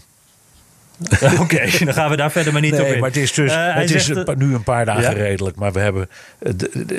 Oké, 1.20 1.40
okay, 1.40 1.78
dan 1.78 1.94
gaan 1.94 2.10
we 2.10 2.16
daar 2.16 2.30
verder 2.30 2.52
maar 2.52 2.62
niet 2.62 2.72
nee, 2.72 2.80
op 2.80 2.86
in. 2.86 2.98
maar 2.98 3.08
het 3.08 3.18
is, 3.18 3.32
dus, 3.32 3.52
Uh, 3.52 3.74
het 3.74 3.90
is 3.90 4.08
nu 4.36 4.54
een 4.54 4.62
paar 4.62 4.84
dagen 4.84 5.02
ja? 5.02 5.10
redelijk. 5.10 5.56
Maar 5.56 5.72
we 5.72 5.80
hebben 5.80 6.08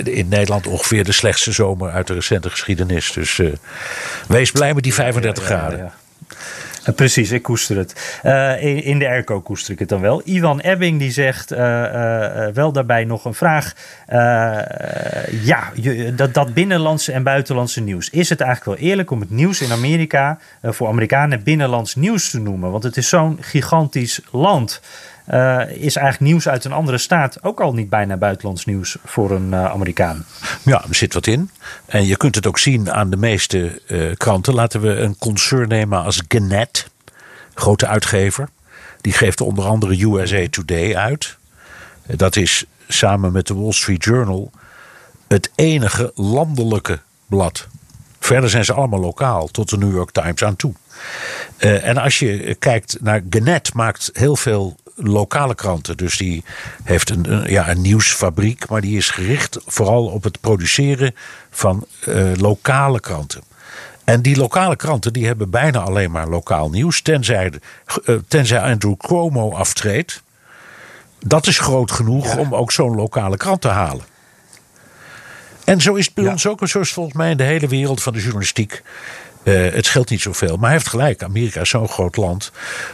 in 0.04 0.28
Nederland 0.28 0.68
ongeveer 0.68 1.04
de 1.04 1.12
slechtste 1.12 1.52
zomer 1.52 1.92
uit 1.92 2.08
de 2.08 2.14
recente 2.14 2.50
geschiedenis. 2.50 3.12
Dus 3.12 3.38
uh, 3.38 3.54
wees 4.28 4.52
blij 4.52 4.74
met 4.74 4.84
die 4.84 4.94
35 4.94 5.50
ja, 5.50 5.56
graden. 5.56 5.78
Ja, 5.80 5.94
precies, 6.96 7.32
ik 7.32 7.44
koester 7.44 7.78
het. 7.78 8.22
Uh, 8.24 8.88
in, 8.88 9.00
de 9.00 9.08
airco 9.08 9.42
koester 9.42 9.74
ik 9.74 9.80
het 9.80 9.90
dan 9.90 10.02
wel. 10.02 10.22
Ivan 10.26 10.60
Ebbing 10.60 11.00
die 11.00 11.12
zegt 11.12 11.52
uh, 11.52 12.48
wel 12.48 12.72
daarbij 12.72 13.04
nog 13.04 13.26
een 13.26 13.34
vraag. 13.34 13.74
ja, 15.44 15.72
dat, 16.16 16.34
dat 16.34 16.54
binnenlandse 16.54 17.12
en 17.12 17.24
buitenlandse 17.24 17.82
nieuws. 17.82 18.10
Is 18.10 18.30
het 18.30 18.42
eigenlijk 18.42 18.80
wel 18.80 18.90
eerlijk 18.90 19.12
om 19.12 19.20
het 19.20 19.30
nieuws 19.30 19.62
in 19.62 19.72
Amerika 19.72 20.40
voor 20.62 20.88
Amerikanen 20.88 21.44
binnenlands 21.44 21.96
nieuws 21.96 22.30
te 22.30 22.40
noemen? 22.40 22.72
Want 22.72 22.84
het 22.84 22.98
is 22.98 23.10
zo'n 23.10 23.38
gigantisch 23.42 24.20
land. 24.32 24.82
Uh, 25.30 25.70
is 25.70 25.96
eigenlijk 25.96 26.20
nieuws 26.20 26.48
uit 26.48 26.66
een 26.66 26.72
andere 26.72 26.98
staat 26.98 27.44
ook 27.44 27.62
al 27.62 27.74
niet 27.74 27.90
bijna 27.90 28.18
buitenlands 28.18 28.66
nieuws 28.66 28.98
voor 29.06 29.32
een 29.32 29.52
uh, 29.52 29.66
Amerikaan? 29.66 30.26
Ja, 30.64 30.84
er 30.90 30.96
zit 30.96 31.14
wat 31.14 31.28
in. 31.28 31.50
En 31.86 32.06
je 32.06 32.18
kunt 32.18 32.36
het 32.36 32.48
ook 32.48 32.60
zien 32.60 32.92
aan 32.92 33.10
de 33.10 33.18
meeste 33.18 33.82
uh, 33.88 34.16
kranten. 34.16 34.54
Laten 34.54 34.82
we 34.82 34.96
een 34.96 35.18
concern 35.18 35.68
nemen 35.68 36.04
als 36.04 36.22
Gannett, 36.28 36.90
grote 37.54 37.88
uitgever. 37.88 38.50
Die 39.02 39.14
geeft 39.14 39.42
onder 39.42 39.66
andere 39.66 40.04
USA 40.06 40.48
Today 40.50 40.96
uit. 40.96 41.38
Dat 42.06 42.36
is 42.36 42.66
samen 42.88 43.32
met 43.32 43.48
de 43.48 43.56
Wall 43.56 43.72
Street 43.72 44.04
Journal 44.04 44.52
het 45.28 45.52
enige 45.56 46.12
landelijke 46.16 47.00
blad. 47.26 47.68
Verder 48.20 48.50
zijn 48.50 48.66
ze 48.66 48.74
allemaal 48.74 49.00
lokaal, 49.00 49.48
tot 49.48 49.70
de 49.70 49.78
New 49.78 49.94
York 49.94 50.12
Times 50.12 50.44
aan 50.44 50.56
toe. 50.56 50.74
En 51.58 51.98
als 51.98 52.20
je 52.20 52.56
kijkt 52.60 52.98
naar 53.02 53.22
Gannett, 53.30 53.74
maakt 53.74 54.10
heel 54.14 54.36
veel 54.36 54.76
lokale 54.96 55.56
kranten. 55.56 55.98
Dus 55.98 56.18
die 56.18 56.44
heeft 56.84 57.10
een, 57.10 57.32
een, 57.32 57.52
ja, 57.52 57.70
een 57.70 57.82
nieuwsfabriek, 57.82 58.70
maar 58.70 58.82
die 58.82 58.98
is 58.98 59.10
gericht 59.10 59.60
vooral 59.66 60.06
op 60.06 60.24
het 60.24 60.40
produceren 60.40 61.16
van 61.50 61.86
uh, 62.08 62.32
lokale 62.36 63.00
kranten. 63.00 63.42
En 64.04 64.22
die 64.22 64.38
lokale 64.38 64.76
kranten 64.76 65.14
die 65.14 65.26
hebben 65.26 65.50
bijna 65.50 65.80
alleen 65.80 66.12
maar 66.12 66.28
lokaal 66.28 66.70
nieuws, 66.70 67.02
tenzij, 67.02 67.52
uh, 68.06 68.20
tenzij 68.28 68.62
Andrew 68.62 68.98
Cuomo 68.98 69.52
aftreedt. 69.52 70.24
Dat 71.20 71.48
is 71.48 71.60
groot 71.60 71.92
genoeg 71.92 72.26
ja. 72.34 72.40
om 72.40 72.56
ook 72.56 72.72
zo'n 72.72 72.96
lokale 72.96 73.38
krant 73.38 73.62
te 73.62 73.68
halen. 73.68 74.06
En 75.64 75.82
zo 75.82 75.94
is 75.94 76.06
het 76.06 76.14
bij 76.14 76.24
ja. 76.24 76.32
ons 76.32 76.48
ook, 76.48 76.68
zo 76.68 76.80
is 76.80 76.94
volgens 76.94 77.16
mij 77.16 77.32
in 77.32 77.38
de 77.38 77.44
hele 77.44 77.68
wereld 77.68 78.04
van 78.04 78.14
de 78.14 78.20
journalistiek. 78.20 78.82
Uh, 79.44 79.74
het 79.74 79.86
scheelt 79.86 80.10
niet 80.10 80.22
zoveel. 80.22 80.56
Maar 80.56 80.66
hij 80.66 80.78
heeft 80.78 80.90
gelijk. 80.90 81.24
Amerika 81.24 81.62
is 81.62 81.70
zo'n 81.70 81.88
groot 81.88 82.18
land. 82.18 82.52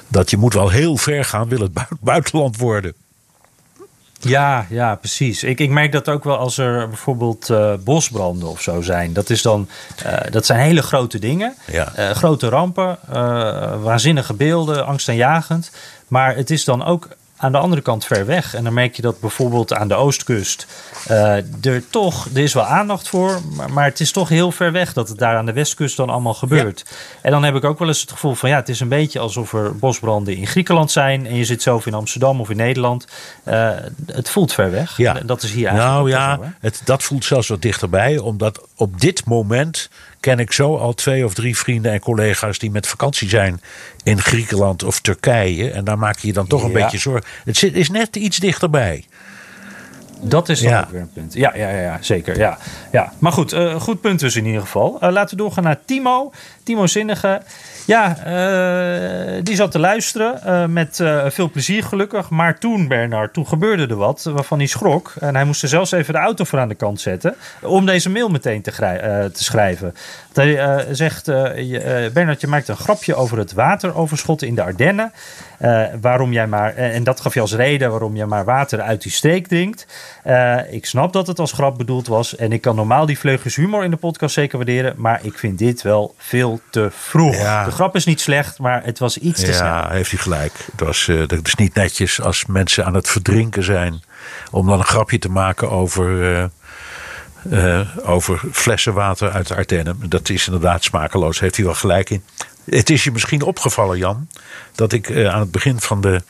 dat 0.07 0.29
je 0.29 0.37
moet 0.37 0.53
wel 0.53 0.69
heel 0.69 0.97
ver 0.97 1.25
gaan. 1.25 1.49
wil 1.49 1.59
het 1.59 1.71
buitenland 1.99 2.57
worden. 2.57 2.93
Ja, 4.19 4.65
ja, 4.69 4.95
precies. 4.95 5.43
Ik, 5.43 5.59
ik 5.59 5.69
merk 5.69 5.91
dat 5.91 6.09
ook 6.09 6.23
wel 6.23 6.37
als 6.37 6.57
er 6.57 6.87
bijvoorbeeld 6.87 7.49
uh, 7.49 7.73
bosbranden 7.83 8.49
of 8.49 8.61
zo 8.61 8.81
zijn. 8.81 9.13
Dat, 9.13 9.29
is 9.29 9.41
dan, 9.41 9.69
uh, 10.05 10.13
dat 10.29 10.45
zijn 10.45 10.59
hele 10.59 10.81
grote 10.81 11.19
dingen. 11.19 11.55
Ja. 11.71 11.93
Uh, 11.97 12.09
grote 12.09 12.49
rampen, 12.49 12.97
waanzinnige 13.81 14.33
beelden, 14.33 14.85
angstaanjagend. 14.85 15.71
Maar 16.07 16.35
het 16.35 16.49
is 16.49 16.63
dan 16.63 16.85
ook 16.85 17.07
aan 17.37 17.51
de 17.51 17.57
andere 17.57 17.81
kant 17.81 18.05
ver 18.05 18.25
weg. 18.25 18.53
En 18.53 18.63
dan 18.63 18.73
merk 18.73 18.95
je 18.95 19.01
dat 19.01 19.19
bijvoorbeeld 19.19 19.73
aan 19.73 19.87
de 19.87 19.95
oostkust 19.95 20.67
uh, 21.09 21.65
er 21.65 21.89
toch, 21.89 22.27
er 22.33 22.41
is 22.41 22.53
wel 22.53 22.63
aandacht 22.63 23.07
voor, 23.07 23.39
maar, 23.55 23.71
maar, 23.71 23.85
het 23.85 23.99
is 23.99 24.11
toch 24.11 24.29
heel 24.29 24.51
ver 24.51 24.71
weg 24.71 24.93
dat 24.93 25.09
het 25.09 25.17
daar 25.17 25.37
aan 25.37 25.45
de 25.45 25.53
westkust 25.53 25.97
dan 25.97 26.09
allemaal 26.09 26.33
gebeurt. 26.33 26.83
Ja. 26.85 26.95
En 27.21 27.31
dan 27.31 27.43
heb 27.43 27.55
ik 27.55 27.63
ook 27.63 27.79
wel 27.79 27.87
eens 27.87 28.01
het 28.01 28.11
gevoel 28.11 28.33
van 28.33 28.49
ja, 28.49 28.55
het 28.55 28.69
is 28.69 28.79
een 28.79 28.87
beetje 28.87 29.19
alsof 29.19 29.53
er 29.53 29.75
bosbranden 29.75 30.35
in 30.35 30.47
Griekenland 30.47 30.91
zijn 30.91 31.27
en 31.27 31.35
je 31.35 31.45
zit 31.45 31.61
zelf 31.61 31.85
in 31.85 31.93
Amsterdam 31.93 32.39
of 32.39 32.49
in 32.49 32.57
Nederland. 32.57 33.07
Uh, 33.45 33.69
het 34.05 34.29
voelt 34.29 34.53
ver 34.53 34.71
weg. 34.71 34.97
Ja. 34.97 35.13
Dat 35.13 35.43
is 35.43 35.51
hier 35.51 35.67
eigenlijk. 35.67 35.95
Nou 35.95 36.09
ja, 36.09 36.35
zo, 36.35 36.51
het, 36.59 36.81
dat 36.85 37.03
voelt 37.03 37.25
zelfs 37.25 37.47
wat 37.47 37.61
dichterbij, 37.61 38.17
omdat 38.17 38.67
op 38.75 39.01
dit 39.01 39.25
moment 39.25 39.89
ken 40.27 40.39
ik 40.39 40.51
zo 40.51 40.77
al 40.77 40.93
twee 40.93 41.25
of 41.25 41.33
drie 41.33 41.57
vrienden 41.57 41.91
en 41.91 41.99
collega's 41.99 42.59
die 42.59 42.71
met 42.71 42.87
vakantie 42.87 43.29
zijn 43.29 43.61
in 44.03 44.21
Griekenland 44.21 44.83
of 44.83 44.99
Turkije. 44.99 45.71
En 45.71 45.83
daar 45.83 45.97
maak 45.97 46.19
je 46.19 46.27
je 46.27 46.33
dan 46.33 46.47
toch 46.47 46.63
een 46.63 46.71
ja. 46.71 46.83
beetje 46.83 46.97
zorgen. 46.97 47.29
Het 47.43 47.57
zit, 47.57 47.75
is 47.75 47.89
net 47.89 48.15
iets 48.15 48.37
dichterbij. 48.37 49.05
Dat 50.21 50.49
is 50.49 50.59
dan 50.59 50.71
ja. 50.71 50.79
ook 50.79 50.89
weer 50.89 51.01
een 51.01 51.11
punt. 51.13 51.33
Ja, 51.33 51.55
ja, 51.55 51.69
ja, 51.69 51.81
ja 51.81 51.97
zeker. 52.01 52.37
Ja, 52.37 52.57
ja. 52.91 53.13
Maar 53.19 53.31
goed, 53.31 53.53
uh, 53.53 53.81
goed 53.81 54.01
punt 54.01 54.19
dus 54.19 54.35
in 54.35 54.45
ieder 54.45 54.61
geval. 54.61 54.97
Uh, 55.03 55.09
laten 55.11 55.37
we 55.37 55.43
doorgaan 55.43 55.63
naar 55.63 55.79
Timo. 55.85 56.31
Timo 56.63 56.87
Zinnige. 56.87 57.41
Ja, 57.87 58.17
uh, 58.27 59.43
die 59.43 59.55
zat 59.55 59.71
te 59.71 59.79
luisteren 59.79 60.73
met 60.73 61.03
veel 61.27 61.49
plezier 61.49 61.83
gelukkig. 61.83 62.29
Maar 62.29 62.59
toen, 62.59 62.87
Bernard, 62.87 63.33
toen 63.33 63.47
gebeurde 63.47 63.87
er 63.87 63.95
wat 63.95 64.23
waarvan 64.23 64.57
hij 64.57 64.67
schrok. 64.67 65.13
En 65.19 65.35
hij 65.35 65.43
moest 65.43 65.63
er 65.63 65.69
zelfs 65.69 65.91
even 65.91 66.13
de 66.13 66.19
auto 66.19 66.43
voor 66.43 66.59
aan 66.59 66.67
de 66.67 66.75
kant 66.75 67.01
zetten. 67.01 67.35
Om 67.61 67.85
deze 67.85 68.09
mail 68.09 68.29
meteen 68.29 68.61
te, 68.61 68.71
te 69.33 69.43
schrijven. 69.43 69.95
Hij 70.33 70.85
zegt, 70.91 71.25
je, 71.25 72.09
Bernard, 72.13 72.41
je 72.41 72.47
maakt 72.47 72.67
een 72.67 72.77
grapje 72.77 73.15
over 73.15 73.37
het 73.37 73.53
wateroverschot 73.53 74.41
in 74.41 74.55
de 74.55 74.63
Ardennen. 74.63 75.11
Waarom 76.01 76.33
jij 76.33 76.47
maar, 76.47 76.75
en 76.75 77.03
dat 77.03 77.21
gaf 77.21 77.33
je 77.33 77.41
als 77.41 77.53
reden 77.53 77.89
waarom 77.89 78.15
je 78.15 78.25
maar 78.25 78.45
water 78.45 78.81
uit 78.81 79.01
die 79.01 79.11
streek 79.11 79.47
drinkt. 79.47 79.87
Ik 80.69 80.85
snap 80.85 81.13
dat 81.13 81.27
het 81.27 81.39
als 81.39 81.51
grap 81.51 81.77
bedoeld 81.77 82.07
was. 82.07 82.35
En 82.35 82.51
ik 82.51 82.61
kan 82.61 82.75
normaal 82.75 83.05
die 83.05 83.19
vleugjes 83.19 83.55
humor 83.55 83.83
in 83.83 83.91
de 83.91 83.97
podcast 83.97 84.33
zeker 84.33 84.57
waarderen. 84.57 84.93
Maar 84.97 85.19
ik 85.21 85.37
vind 85.37 85.57
dit 85.57 85.81
wel 85.81 86.15
veel 86.17 86.59
te 86.69 86.87
vroeg. 86.91 87.35
Ja. 87.35 87.75
Grap 87.77 87.95
is 87.95 88.05
niet 88.05 88.21
slecht, 88.21 88.59
maar 88.59 88.83
het 88.83 88.99
was 88.99 89.17
iets 89.17 89.39
te 89.39 89.47
ja, 89.47 89.53
snel. 89.53 89.67
Ja, 89.67 89.89
heeft 89.89 90.11
hij 90.11 90.19
gelijk. 90.19 90.53
Het, 90.71 90.81
was, 90.81 91.07
uh, 91.07 91.19
het 91.19 91.47
is 91.47 91.55
niet 91.55 91.73
netjes 91.73 92.21
als 92.21 92.45
mensen 92.45 92.85
aan 92.85 92.93
het 92.93 93.09
verdrinken 93.09 93.63
zijn. 93.63 94.03
om 94.51 94.67
dan 94.67 94.79
een 94.79 94.85
grapje 94.85 95.19
te 95.19 95.29
maken 95.29 95.69
over 95.69 96.49
over 98.03 98.41
flessen 98.51 98.93
water 98.93 99.31
uit 99.31 99.47
de 99.47 99.55
Ardennen. 99.55 99.99
Dat 100.09 100.29
is 100.29 100.45
inderdaad 100.45 100.83
smakeloos, 100.83 101.39
heeft 101.39 101.55
hij 101.55 101.65
wel 101.65 101.73
gelijk 101.73 102.09
in. 102.09 102.23
Het 102.63 102.89
is 102.89 103.03
je 103.03 103.11
misschien 103.11 103.41
opgevallen, 103.41 103.97
Jan, 103.97 104.27
dat 104.75 104.93
ik 104.93 105.11
aan 105.11 105.39
het 105.39 105.51
begin 105.51 105.79
van 105.79 106.01
de 106.01 106.21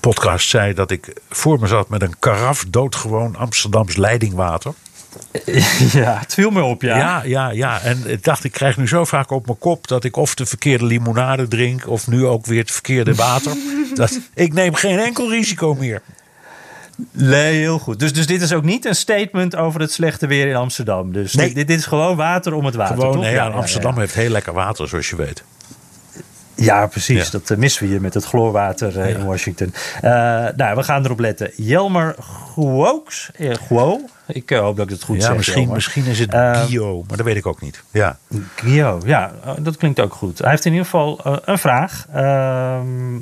podcast 0.00 0.48
zei 0.48 0.74
dat 0.74 0.90
ik 0.90 1.12
voor 1.30 1.60
me 1.60 1.66
zat 1.66 1.88
met 1.88 2.02
een 2.02 2.18
karaf 2.18 2.64
doodgewoon 2.68 3.36
Amsterdams 3.36 3.96
leidingwater. 3.96 4.72
Ja, 5.92 6.18
het 6.18 6.34
viel 6.34 6.50
me 6.50 6.62
op, 6.62 6.82
ja. 6.82 6.96
Ja, 6.96 7.22
ja, 7.24 7.50
ja. 7.50 7.80
En 7.80 8.02
ik 8.06 8.24
dacht, 8.24 8.44
ik 8.44 8.52
krijg 8.52 8.76
nu 8.76 8.88
zo 8.88 9.04
vaak 9.04 9.30
op 9.30 9.46
mijn 9.46 9.58
kop 9.58 9.88
dat 9.88 10.04
ik 10.04 10.16
of 10.16 10.34
de 10.34 10.46
verkeerde 10.46 10.84
limonade 10.84 11.48
drink 11.48 11.88
of 11.88 12.06
nu 12.06 12.26
ook 12.26 12.46
weer 12.46 12.60
het 12.60 12.70
verkeerde 12.70 13.14
water. 13.14 13.52
dat, 13.94 14.20
ik 14.34 14.52
neem 14.52 14.74
geen 14.74 14.98
enkel 14.98 15.30
risico 15.30 15.74
meer. 15.74 16.02
Nee, 17.10 17.58
heel 17.58 17.78
goed. 17.78 17.98
Dus, 17.98 18.12
dus 18.12 18.26
dit 18.26 18.42
is 18.42 18.52
ook 18.52 18.62
niet 18.62 18.84
een 18.84 18.96
statement 18.96 19.56
over 19.56 19.80
het 19.80 19.92
slechte 19.92 20.26
weer 20.26 20.46
in 20.46 20.56
Amsterdam. 20.56 21.12
Dus 21.12 21.34
nee. 21.34 21.54
dit, 21.54 21.66
dit 21.66 21.78
is 21.78 21.86
gewoon 21.86 22.16
water 22.16 22.54
om 22.54 22.64
het 22.64 22.74
water. 22.74 22.94
Gewoon, 22.94 23.12
toch? 23.12 23.22
Nee, 23.22 23.32
ja, 23.32 23.48
Amsterdam 23.48 23.98
heeft 23.98 24.14
heel 24.14 24.30
lekker 24.30 24.52
water, 24.52 24.88
zoals 24.88 25.10
je 25.10 25.16
weet. 25.16 25.44
Ja, 26.64 26.86
precies. 26.86 27.30
Dat 27.30 27.50
uh, 27.50 27.58
missen 27.58 27.82
we 27.82 27.88
hier 27.88 28.00
met 28.00 28.14
het 28.14 28.24
chloorwater 28.24 28.98
ja. 28.98 29.04
in 29.04 29.24
Washington. 29.24 29.74
Uh, 29.96 30.10
nou, 30.56 30.76
we 30.76 30.82
gaan 30.82 31.04
erop 31.04 31.18
letten. 31.18 31.50
Jelmer 31.56 32.14
Guoks. 32.54 33.30
Guo. 33.38 34.00
Ik 34.26 34.50
hoop 34.50 34.76
dat 34.76 34.86
ik 34.86 34.92
het 34.92 35.02
goed 35.02 35.16
ja, 35.16 35.22
zeg. 35.22 35.36
Misschien, 35.36 35.68
misschien 35.68 36.04
is 36.04 36.18
het 36.18 36.34
Gio, 36.34 37.04
maar 37.08 37.16
dat 37.16 37.26
weet 37.26 37.36
ik 37.36 37.46
ook 37.46 37.60
niet. 37.60 37.82
Ja. 37.90 38.18
Gio, 38.54 39.00
ja, 39.04 39.32
dat 39.58 39.76
klinkt 39.76 40.00
ook 40.00 40.12
goed. 40.12 40.38
Hij 40.38 40.50
heeft 40.50 40.64
in 40.64 40.70
ieder 40.72 40.86
geval 40.86 41.20
een 41.44 41.58
vraag. 41.58 42.06
Ehm, 42.12 43.16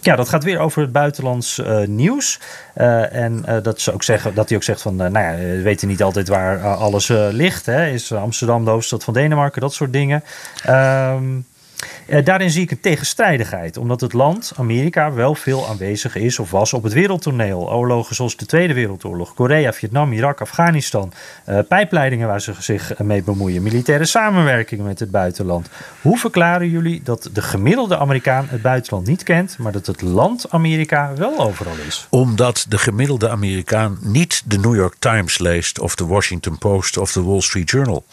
ja, 0.00 0.16
dat 0.16 0.28
gaat 0.28 0.44
weer 0.44 0.58
over 0.58 0.82
het 0.82 0.92
buitenlands 0.92 1.58
uh, 1.58 1.86
nieuws. 1.86 2.40
Uh, 2.76 3.14
en 3.14 3.44
uh, 3.48 3.56
dat, 3.62 3.80
ze 3.80 3.92
ook 3.92 4.02
zeggen, 4.02 4.34
dat 4.34 4.48
hij 4.48 4.58
ook 4.58 4.64
zegt 4.64 4.82
van, 4.82 4.96
nou 4.96 5.18
ja, 5.18 5.36
we 5.36 5.62
weten 5.62 5.88
niet 5.88 6.02
altijd 6.02 6.28
waar 6.28 6.66
alles 6.66 7.08
ligt. 7.30 7.66
Hè? 7.66 7.86
Is 7.86 8.12
Amsterdam 8.12 8.64
de 8.64 8.70
hoofdstad 8.70 9.04
van 9.04 9.14
Denemarken, 9.14 9.60
dat 9.60 9.74
soort 9.74 9.92
dingen. 9.92 10.24
Um, 10.68 11.46
Uh, 12.06 12.24
daarin 12.24 12.50
zie 12.50 12.62
ik 12.62 12.70
een 12.70 12.80
tegenstrijdigheid, 12.80 13.76
omdat 13.76 14.00
het 14.00 14.12
land, 14.12 14.52
Amerika, 14.56 15.12
wel 15.12 15.34
veel 15.34 15.68
aanwezig 15.68 16.16
is 16.16 16.38
of 16.38 16.50
was 16.50 16.72
op 16.72 16.82
het 16.82 16.92
wereldtoneel. 16.92 17.72
Oorlogen 17.72 18.14
zoals 18.14 18.36
de 18.36 18.46
Tweede 18.46 18.74
Wereldoorlog, 18.74 19.34
Korea, 19.34 19.72
Vietnam, 19.72 20.12
Irak, 20.12 20.40
Afghanistan, 20.40 21.12
uh, 21.48 21.58
pijpleidingen 21.68 22.28
waar 22.28 22.40
ze 22.40 22.54
zich 22.58 22.98
mee 22.98 23.22
bemoeien, 23.22 23.62
militaire 23.62 24.04
samenwerking 24.04 24.82
met 24.82 24.98
het 24.98 25.10
buitenland. 25.10 25.68
Hoe 26.02 26.18
verklaren 26.18 26.68
jullie 26.68 27.00
dat 27.04 27.30
de 27.32 27.42
gemiddelde 27.42 27.98
Amerikaan 27.98 28.46
het 28.48 28.62
buitenland 28.62 29.06
niet 29.06 29.22
kent, 29.22 29.58
maar 29.58 29.72
dat 29.72 29.86
het 29.86 30.02
land 30.02 30.50
Amerika 30.50 31.12
wel 31.16 31.38
overal 31.38 31.76
is? 31.86 32.06
Omdat 32.10 32.66
de 32.68 32.78
gemiddelde 32.78 33.28
Amerikaan 33.28 33.98
niet 34.00 34.42
de 34.44 34.58
New 34.58 34.74
York 34.74 34.94
Times 34.98 35.38
leest, 35.38 35.80
of 35.80 35.94
de 35.94 36.06
Washington 36.06 36.58
Post 36.58 36.96
of 36.96 37.12
de 37.12 37.22
Wall 37.22 37.40
Street 37.40 37.70
Journal. 37.70 38.04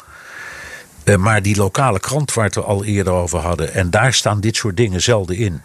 Uh, 1.06 1.16
maar 1.16 1.42
die 1.42 1.56
lokale 1.56 2.00
krant 2.00 2.34
waar 2.34 2.50
we 2.50 2.60
het 2.60 2.68
al 2.68 2.84
eerder 2.84 3.14
over 3.14 3.40
hadden. 3.40 3.74
En 3.74 3.90
daar 3.90 4.14
staan 4.14 4.40
dit 4.40 4.56
soort 4.56 4.78
dingen 4.78 5.02
zelden 5.02 5.36
in. 5.36 5.62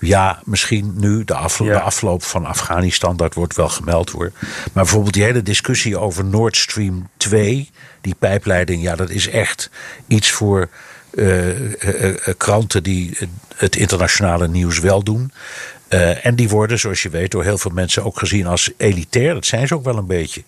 Ja, 0.00 0.40
misschien 0.44 0.92
nu 0.96 1.24
de, 1.24 1.34
aflo 1.34 1.66
ja. 1.66 1.72
de, 1.72 1.80
afloop 1.80 2.22
van 2.22 2.44
Afghanistan, 2.44 3.16
dat 3.16 3.34
wordt 3.34 3.56
wel 3.56 3.68
gemeld 3.68 4.10
hoor. 4.10 4.32
Maar 4.40 4.70
bijvoorbeeld 4.72 5.14
die 5.14 5.22
hele 5.22 5.42
discussie 5.42 5.98
over 5.98 6.24
Nord 6.24 6.56
Stream 6.56 7.08
2, 7.16 7.70
die 8.00 8.14
pijpleiding, 8.18 8.82
ja, 8.82 8.96
dat 8.96 9.10
is 9.10 9.28
echt 9.28 9.70
iets 10.06 10.30
voor 10.30 10.68
uh, 11.10 11.60
uh, 11.60 12.16
kranten 12.36 12.82
die 12.82 13.18
het 13.56 13.76
internationale 13.76 14.48
nieuws 14.48 14.78
wel 14.78 15.02
doen. 15.02 15.32
Uh, 15.88 16.26
en 16.26 16.34
die 16.34 16.48
worden, 16.48 16.78
zoals 16.78 17.02
je 17.02 17.08
weet, 17.08 17.30
door 17.30 17.44
heel 17.44 17.58
veel 17.58 17.70
mensen 17.70 18.04
ook 18.04 18.18
gezien 18.18 18.46
als 18.46 18.70
elitair. 18.76 19.34
Dat 19.34 19.46
zijn 19.46 19.66
ze 19.66 19.74
ook 19.74 19.84
wel 19.84 19.96
een 19.96 20.06
beetje. 20.06 20.42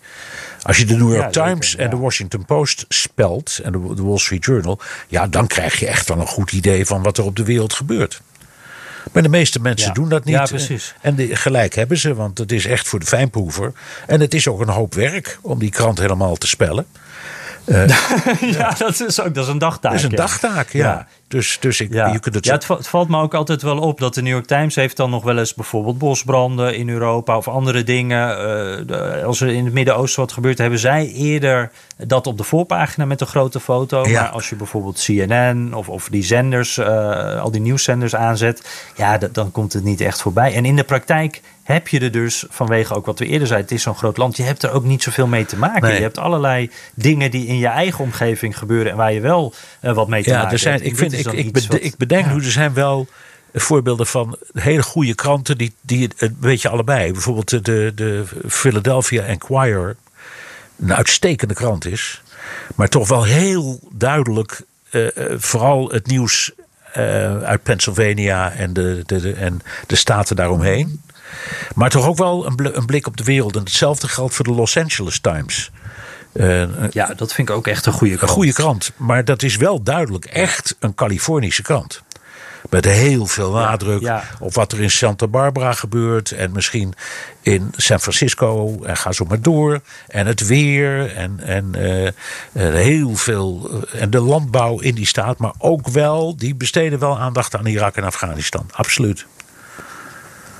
Als 0.63 0.77
je 0.77 0.85
de 0.85 0.95
New 0.95 1.13
York 1.13 1.33
ja, 1.33 1.45
Times 1.45 1.69
zeker, 1.69 1.85
ja. 1.85 1.91
en 1.91 1.97
de 1.97 2.03
Washington 2.03 2.45
Post 2.45 2.85
spelt 2.87 3.59
en 3.63 3.71
de, 3.71 3.95
de 3.95 4.03
Wall 4.03 4.17
Street 4.17 4.45
Journal, 4.45 4.79
ja, 5.07 5.27
dan 5.27 5.47
krijg 5.47 5.79
je 5.79 5.87
echt 5.87 6.07
wel 6.07 6.19
een 6.19 6.27
goed 6.27 6.51
idee 6.51 6.85
van 6.85 7.03
wat 7.03 7.17
er 7.17 7.23
op 7.23 7.35
de 7.35 7.43
wereld 7.43 7.73
gebeurt. 7.73 8.21
Maar 9.11 9.23
de 9.23 9.29
meeste 9.29 9.59
mensen 9.59 9.87
ja. 9.87 9.93
doen 9.93 10.09
dat 10.09 10.23
niet. 10.23 10.35
Ja, 10.35 10.45
precies. 10.45 10.95
En 11.01 11.15
de, 11.15 11.35
gelijk 11.35 11.75
hebben 11.75 11.97
ze, 11.97 12.13
want 12.13 12.37
het 12.37 12.51
is 12.51 12.65
echt 12.65 12.87
voor 12.87 12.99
de 12.99 13.05
fijnproever. 13.05 13.73
En 14.07 14.19
het 14.19 14.33
is 14.33 14.47
ook 14.47 14.61
een 14.61 14.69
hoop 14.69 14.93
werk 14.93 15.39
om 15.41 15.59
die 15.59 15.69
krant 15.69 15.99
helemaal 15.99 16.35
te 16.35 16.47
spellen. 16.47 16.85
Uh, 17.73 18.51
ja, 18.57 18.73
dat 18.77 18.99
is 18.99 19.21
ook 19.21 19.33
dat 19.33 19.43
is 19.45 19.51
een 19.51 19.57
dagtaak. 19.57 19.91
Dat 19.91 19.99
is 19.99 20.05
een 20.05 20.15
dagtaak, 20.15 20.69
ja. 20.69 20.85
ja. 20.85 21.07
Dus, 21.27 21.57
dus 21.59 21.81
ik, 21.81 21.93
ja. 21.93 22.07
je 22.07 22.19
kunt 22.19 22.35
het, 22.35 22.45
ja, 22.45 22.53
het, 22.53 22.67
het, 22.67 22.87
valt 22.87 23.09
me 23.09 23.21
ook 23.21 23.33
altijd 23.33 23.61
wel 23.61 23.77
op 23.77 23.99
dat 23.99 24.13
de 24.13 24.21
New 24.21 24.31
York 24.31 24.45
Times 24.45 24.75
heeft 24.75 24.97
dan 24.97 25.09
nog 25.09 25.23
wel 25.23 25.37
eens 25.37 25.53
bijvoorbeeld 25.53 25.97
bosbranden 25.97 26.77
in 26.77 26.89
Europa 26.89 27.37
of 27.37 27.47
andere 27.47 27.83
dingen. 27.83 28.29
Uh, 28.29 28.87
de, 28.87 29.21
als 29.25 29.41
er 29.41 29.47
in 29.47 29.65
het 29.65 29.73
Midden-Oosten 29.73 30.21
wat 30.21 30.31
gebeurt, 30.31 30.57
hebben 30.57 30.79
zij 30.79 31.11
eerder 31.11 31.71
dat 31.97 32.27
op 32.27 32.37
de 32.37 32.43
voorpagina 32.43 33.05
met 33.05 33.21
een 33.21 33.27
grote 33.27 33.59
foto. 33.59 34.07
Ja. 34.07 34.21
Maar 34.21 34.29
als 34.29 34.49
je 34.49 34.55
bijvoorbeeld 34.55 35.03
CNN 35.05 35.73
of, 35.73 35.89
of 35.89 36.07
die 36.09 36.23
zenders, 36.23 36.77
uh, 36.77 37.41
al 37.41 37.51
die 37.51 37.61
nieuwszenders 37.61 38.15
aanzet, 38.15 38.91
ja, 38.95 39.17
dan 39.17 39.51
komt 39.51 39.73
het 39.73 39.83
niet 39.83 40.01
echt 40.01 40.21
voorbij. 40.21 40.53
En 40.53 40.65
in 40.65 40.75
de 40.75 40.83
praktijk 40.83 41.41
heb 41.63 41.87
je 41.87 41.99
er 41.99 42.11
dus, 42.11 42.45
vanwege 42.49 42.95
ook 42.95 43.05
wat 43.05 43.19
we 43.19 43.25
eerder 43.25 43.47
zeiden, 43.47 43.69
het 43.69 43.77
is 43.77 43.83
zo'n 43.83 43.95
groot 43.95 44.17
land, 44.17 44.37
je 44.37 44.43
hebt 44.43 44.63
er 44.63 44.71
ook 44.71 44.83
niet 44.83 45.03
zoveel 45.03 45.27
mee 45.27 45.45
te 45.45 45.57
maken. 45.57 45.81
Nee. 45.81 45.95
Je 45.95 46.01
hebt 46.01 46.17
allerlei 46.17 46.71
dingen 46.93 47.31
die 47.31 47.47
in 47.47 47.57
je 47.57 47.67
eigen 47.67 48.03
omgeving 48.03 48.57
gebeuren 48.57 48.91
en 48.91 48.97
waar 48.97 49.13
je 49.13 49.21
wel 49.21 49.53
uh, 49.81 49.93
wat 49.93 50.07
mee 50.07 50.23
te 50.23 50.29
ja, 50.29 50.37
maken 50.37 50.51
er 50.51 50.59
zijn, 50.59 50.73
hebt. 50.73 50.85
Ik, 50.85 50.97
vind, 50.97 51.13
ik, 51.13 51.31
ik, 51.31 51.51
bede, 51.51 51.67
wat, 51.67 51.83
ik 51.83 51.97
bedenk 51.97 52.25
ja. 52.25 52.33
nu, 52.33 52.37
er 52.37 52.51
zijn 52.51 52.73
wel 52.73 53.07
voorbeelden 53.53 54.07
van 54.07 54.37
hele 54.53 54.83
goede 54.83 55.15
kranten 55.15 55.57
die, 55.57 55.73
die 55.81 56.09
een 56.17 56.37
beetje 56.39 56.69
allebei. 56.69 57.11
Bijvoorbeeld 57.11 57.49
de, 57.49 57.61
de, 57.61 57.91
de 57.95 58.23
Philadelphia 58.47 59.23
Enquirer, 59.23 59.95
een 60.79 60.93
uitstekende 60.93 61.53
krant 61.53 61.85
is, 61.85 62.21
maar 62.75 62.89
toch 62.89 63.07
wel 63.07 63.23
heel 63.23 63.79
duidelijk, 63.91 64.61
uh, 64.91 65.07
vooral 65.37 65.89
het 65.89 66.07
nieuws 66.07 66.51
uh, 66.97 67.37
uit 67.37 67.63
Pennsylvania 67.63 68.51
en 68.51 68.73
de, 68.73 69.03
de, 69.05 69.21
de, 69.21 69.33
en 69.33 69.61
de 69.87 69.95
staten 69.95 70.35
daaromheen. 70.35 71.01
Maar 71.75 71.89
toch 71.89 72.07
ook 72.07 72.17
wel 72.17 72.45
een, 72.45 72.77
een 72.77 72.85
blik 72.85 73.07
op 73.07 73.17
de 73.17 73.23
wereld. 73.23 73.55
En 73.55 73.63
hetzelfde 73.63 74.07
geldt 74.07 74.35
voor 74.35 74.45
de 74.45 74.53
Los 74.53 74.77
Angeles 74.77 75.19
Times. 75.19 75.71
Uh, 76.33 76.63
ja, 76.91 77.13
dat 77.13 77.33
vind 77.33 77.49
ik 77.49 77.55
ook 77.55 77.67
echt 77.67 77.85
een 77.85 77.93
goede 77.93 78.15
krant. 78.15 78.29
Een 78.29 78.35
goede 78.35 78.53
krant. 78.53 78.91
Maar 78.95 79.25
dat 79.25 79.43
is 79.43 79.57
wel 79.57 79.83
duidelijk 79.83 80.25
echt 80.25 80.75
een 80.79 80.95
Californische 80.95 81.61
krant. 81.61 82.01
Met 82.69 82.85
heel 82.85 83.25
veel 83.25 83.51
nadruk 83.51 84.01
ja, 84.01 84.15
ja. 84.15 84.23
op 84.39 84.53
wat 84.53 84.71
er 84.71 84.81
in 84.81 84.91
Santa 84.91 85.27
Barbara 85.27 85.73
gebeurt. 85.73 86.31
En 86.31 86.51
misschien 86.51 86.93
in 87.41 87.73
San 87.75 87.99
Francisco. 87.99 88.79
En 88.83 88.97
ga 88.97 89.11
zo 89.11 89.25
maar 89.25 89.41
door. 89.41 89.81
En 90.07 90.27
het 90.27 90.47
weer. 90.47 91.15
En, 91.15 91.39
en 91.39 91.71
uh, 91.75 92.09
heel 92.73 93.15
veel. 93.15 93.69
En 93.91 94.09
de 94.09 94.19
landbouw 94.19 94.79
in 94.79 94.95
die 94.95 95.07
staat. 95.07 95.37
Maar 95.37 95.53
ook 95.57 95.87
wel, 95.87 96.37
die 96.37 96.55
besteden 96.55 96.99
wel 96.99 97.19
aandacht 97.19 97.55
aan 97.55 97.65
Irak 97.65 97.95
en 97.95 98.03
Afghanistan. 98.03 98.69
Absoluut. 98.71 99.25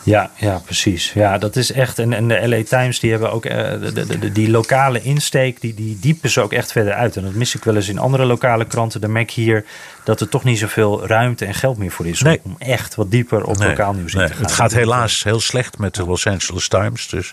Ja, 0.04 0.32
ja, 0.36 0.62
precies. 0.66 1.12
Ja, 1.14 1.38
dat 1.38 1.56
is 1.56 1.72
echt. 1.72 2.00
En, 2.00 2.14
en 2.14 2.28
de 2.28 2.48
LA 2.48 2.64
Times 2.64 3.00
die 3.00 3.12
hebben 3.12 3.32
ook 3.32 3.46
uh, 3.46 3.52
de, 3.52 3.92
de, 3.94 4.20
de, 4.20 4.32
die 4.32 4.50
lokale 4.50 5.02
insteek, 5.02 5.62
die, 5.62 5.74
die 5.74 5.98
diepen 6.00 6.30
ze 6.30 6.42
ook 6.42 6.54
echt 6.54 6.72
verder 6.72 6.94
uit. 6.94 7.16
En 7.16 7.24
dat 7.24 7.34
mis 7.34 7.56
ik 7.56 7.64
wel 7.64 7.76
eens 7.76 7.90
in 7.90 7.98
andere 7.98 8.26
lokale 8.26 8.66
kranten. 8.66 9.02
Dan 9.02 9.12
merk 9.12 9.32
hier 9.32 9.66
dat 10.04 10.22
er 10.22 10.30
toch 10.30 10.44
niet 10.44 10.60
zoveel 10.60 11.08
ruimte 11.08 11.46
en 11.46 11.54
geld 11.54 11.78
meer 11.78 11.92
voor 11.92 12.08
is. 12.08 12.22
Nee. 12.22 12.40
Om 12.44 12.56
echt 12.60 12.96
wat 12.96 13.12
dieper 13.12 13.44
op 13.44 13.58
nee, 13.58 13.68
lokaal 13.68 13.94
nieuws 13.94 14.14
nee. 14.14 14.24
in 14.24 14.30
te 14.30 14.36
gaan. 14.36 14.44
Het 14.44 14.54
gaat 14.54 14.74
helaas 14.74 15.24
heel 15.24 15.40
slecht 15.40 15.78
met 15.78 15.96
de 15.96 16.06
Los 16.06 16.28
Angeles 16.28 16.68
Times. 16.68 17.08
Dus, 17.08 17.32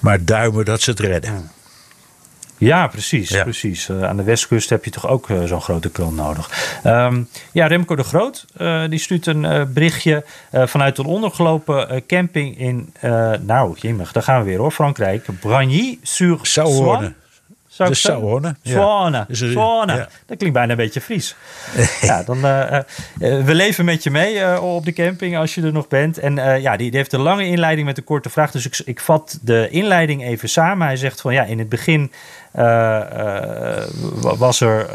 maar 0.00 0.24
duimen 0.24 0.64
dat 0.64 0.80
ze 0.80 0.90
het 0.90 1.00
redden. 1.00 1.50
Ja. 2.64 2.86
Precies. 2.86 3.28
Ja. 3.28 3.42
precies. 3.42 3.88
Uh, 3.88 4.02
aan 4.02 4.16
de 4.16 4.22
westkust 4.22 4.70
heb 4.70 4.84
je 4.84 4.90
toch 4.90 5.08
ook 5.08 5.28
uh, 5.28 5.44
zo'n 5.44 5.60
grote 5.60 5.90
krant 5.90 6.16
nodig. 6.16 6.80
Um, 6.86 7.28
ja, 7.52 7.66
Remco 7.66 7.96
de 7.96 8.02
Groot 8.02 8.46
uh, 8.56 8.82
die 8.88 8.98
stuurt 8.98 9.26
een 9.26 9.72
berichtje 9.72 10.24
vanuit 10.52 10.98
een 10.98 11.04
ondergelopen 11.04 12.06
camping 12.06 12.58
in... 12.58 12.92
nou, 13.40 13.76
jimmig, 13.78 14.12
daar 14.12 14.22
gaan 14.22 14.38
we 14.38 14.44
weer 14.44 14.58
hoor. 14.58 14.70
Frankrijk. 14.70 15.26
Bragny-sur-Saône. 15.40 17.12
Zou 17.74 17.90
de. 18.40 18.54
Ja. 18.62 18.72
Zwanen. 19.50 19.96
Ja. 19.96 20.08
Dat 20.26 20.36
klinkt 20.36 20.56
bijna 20.56 20.70
een 20.70 20.76
beetje 20.76 21.00
Fries. 21.00 21.36
ja, 22.00 22.22
dan, 22.22 22.36
uh, 22.36 22.72
uh, 22.72 23.44
we 23.44 23.54
leven 23.54 23.84
met 23.84 24.02
je 24.02 24.10
mee 24.10 24.34
uh, 24.34 24.74
op 24.74 24.84
de 24.84 24.92
camping 24.92 25.36
als 25.36 25.54
je 25.54 25.62
er 25.62 25.72
nog 25.72 25.88
bent. 25.88 26.18
En 26.18 26.34
ja, 26.60 26.76
die, 26.76 26.90
die, 26.90 26.98
heeft 26.98 27.12
een 27.12 27.20
lange 27.20 27.46
inleiding 27.46 27.86
met 27.86 27.98
een 27.98 28.04
korte 28.04 28.30
vraag. 28.30 28.50
Dus 28.50 28.66
ik, 28.66 28.80
ik 28.84 29.00
vat 29.00 29.38
de 29.42 29.68
inleiding 29.70 30.24
even 30.24 30.48
samen. 30.48 30.86
Hij 30.86 30.96
zegt 30.96 31.20
van 31.20 31.32
ja, 31.32 31.44
in 31.44 31.58
het 31.58 31.68
begin 31.68 32.12
was 34.38 34.60
er. 34.60 34.90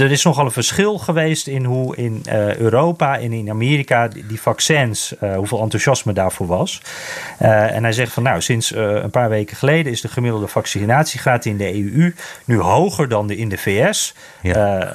er 0.00 0.10
is 0.10 0.24
nogal 0.24 0.44
een 0.44 0.50
verschil 0.50 0.98
geweest 0.98 1.46
in 1.46 1.64
hoe 1.64 1.96
in 1.96 2.22
Europa 2.58 3.18
en 3.18 3.32
in 3.32 3.50
Amerika 3.50 4.08
die, 4.08 4.26
die 4.26 4.40
vaccins, 4.40 5.14
hoeveel 5.36 5.60
enthousiasme 5.60 6.12
daarvoor 6.12 6.46
was. 6.46 6.82
en 7.38 7.82
hij 7.82 7.92
zegt 7.92 8.12
van 8.12 8.22
nou, 8.22 8.40
sinds 8.40 8.74
een 8.74 9.10
paar 9.10 9.28
weken 9.28 9.56
geleden 9.56 9.92
is 9.92 10.00
de 10.00 10.08
gemiddelde 10.08 10.48
vaccinatiegraad 10.48 11.45
in 11.46 11.56
de 11.56 11.74
EU 11.74 12.14
nu 12.44 12.60
hoger 12.60 13.08
dan 13.08 13.26
de 13.26 13.36
in 13.36 13.48
de 13.48 13.58
VS. 13.58 14.14
Ja. 14.42 14.92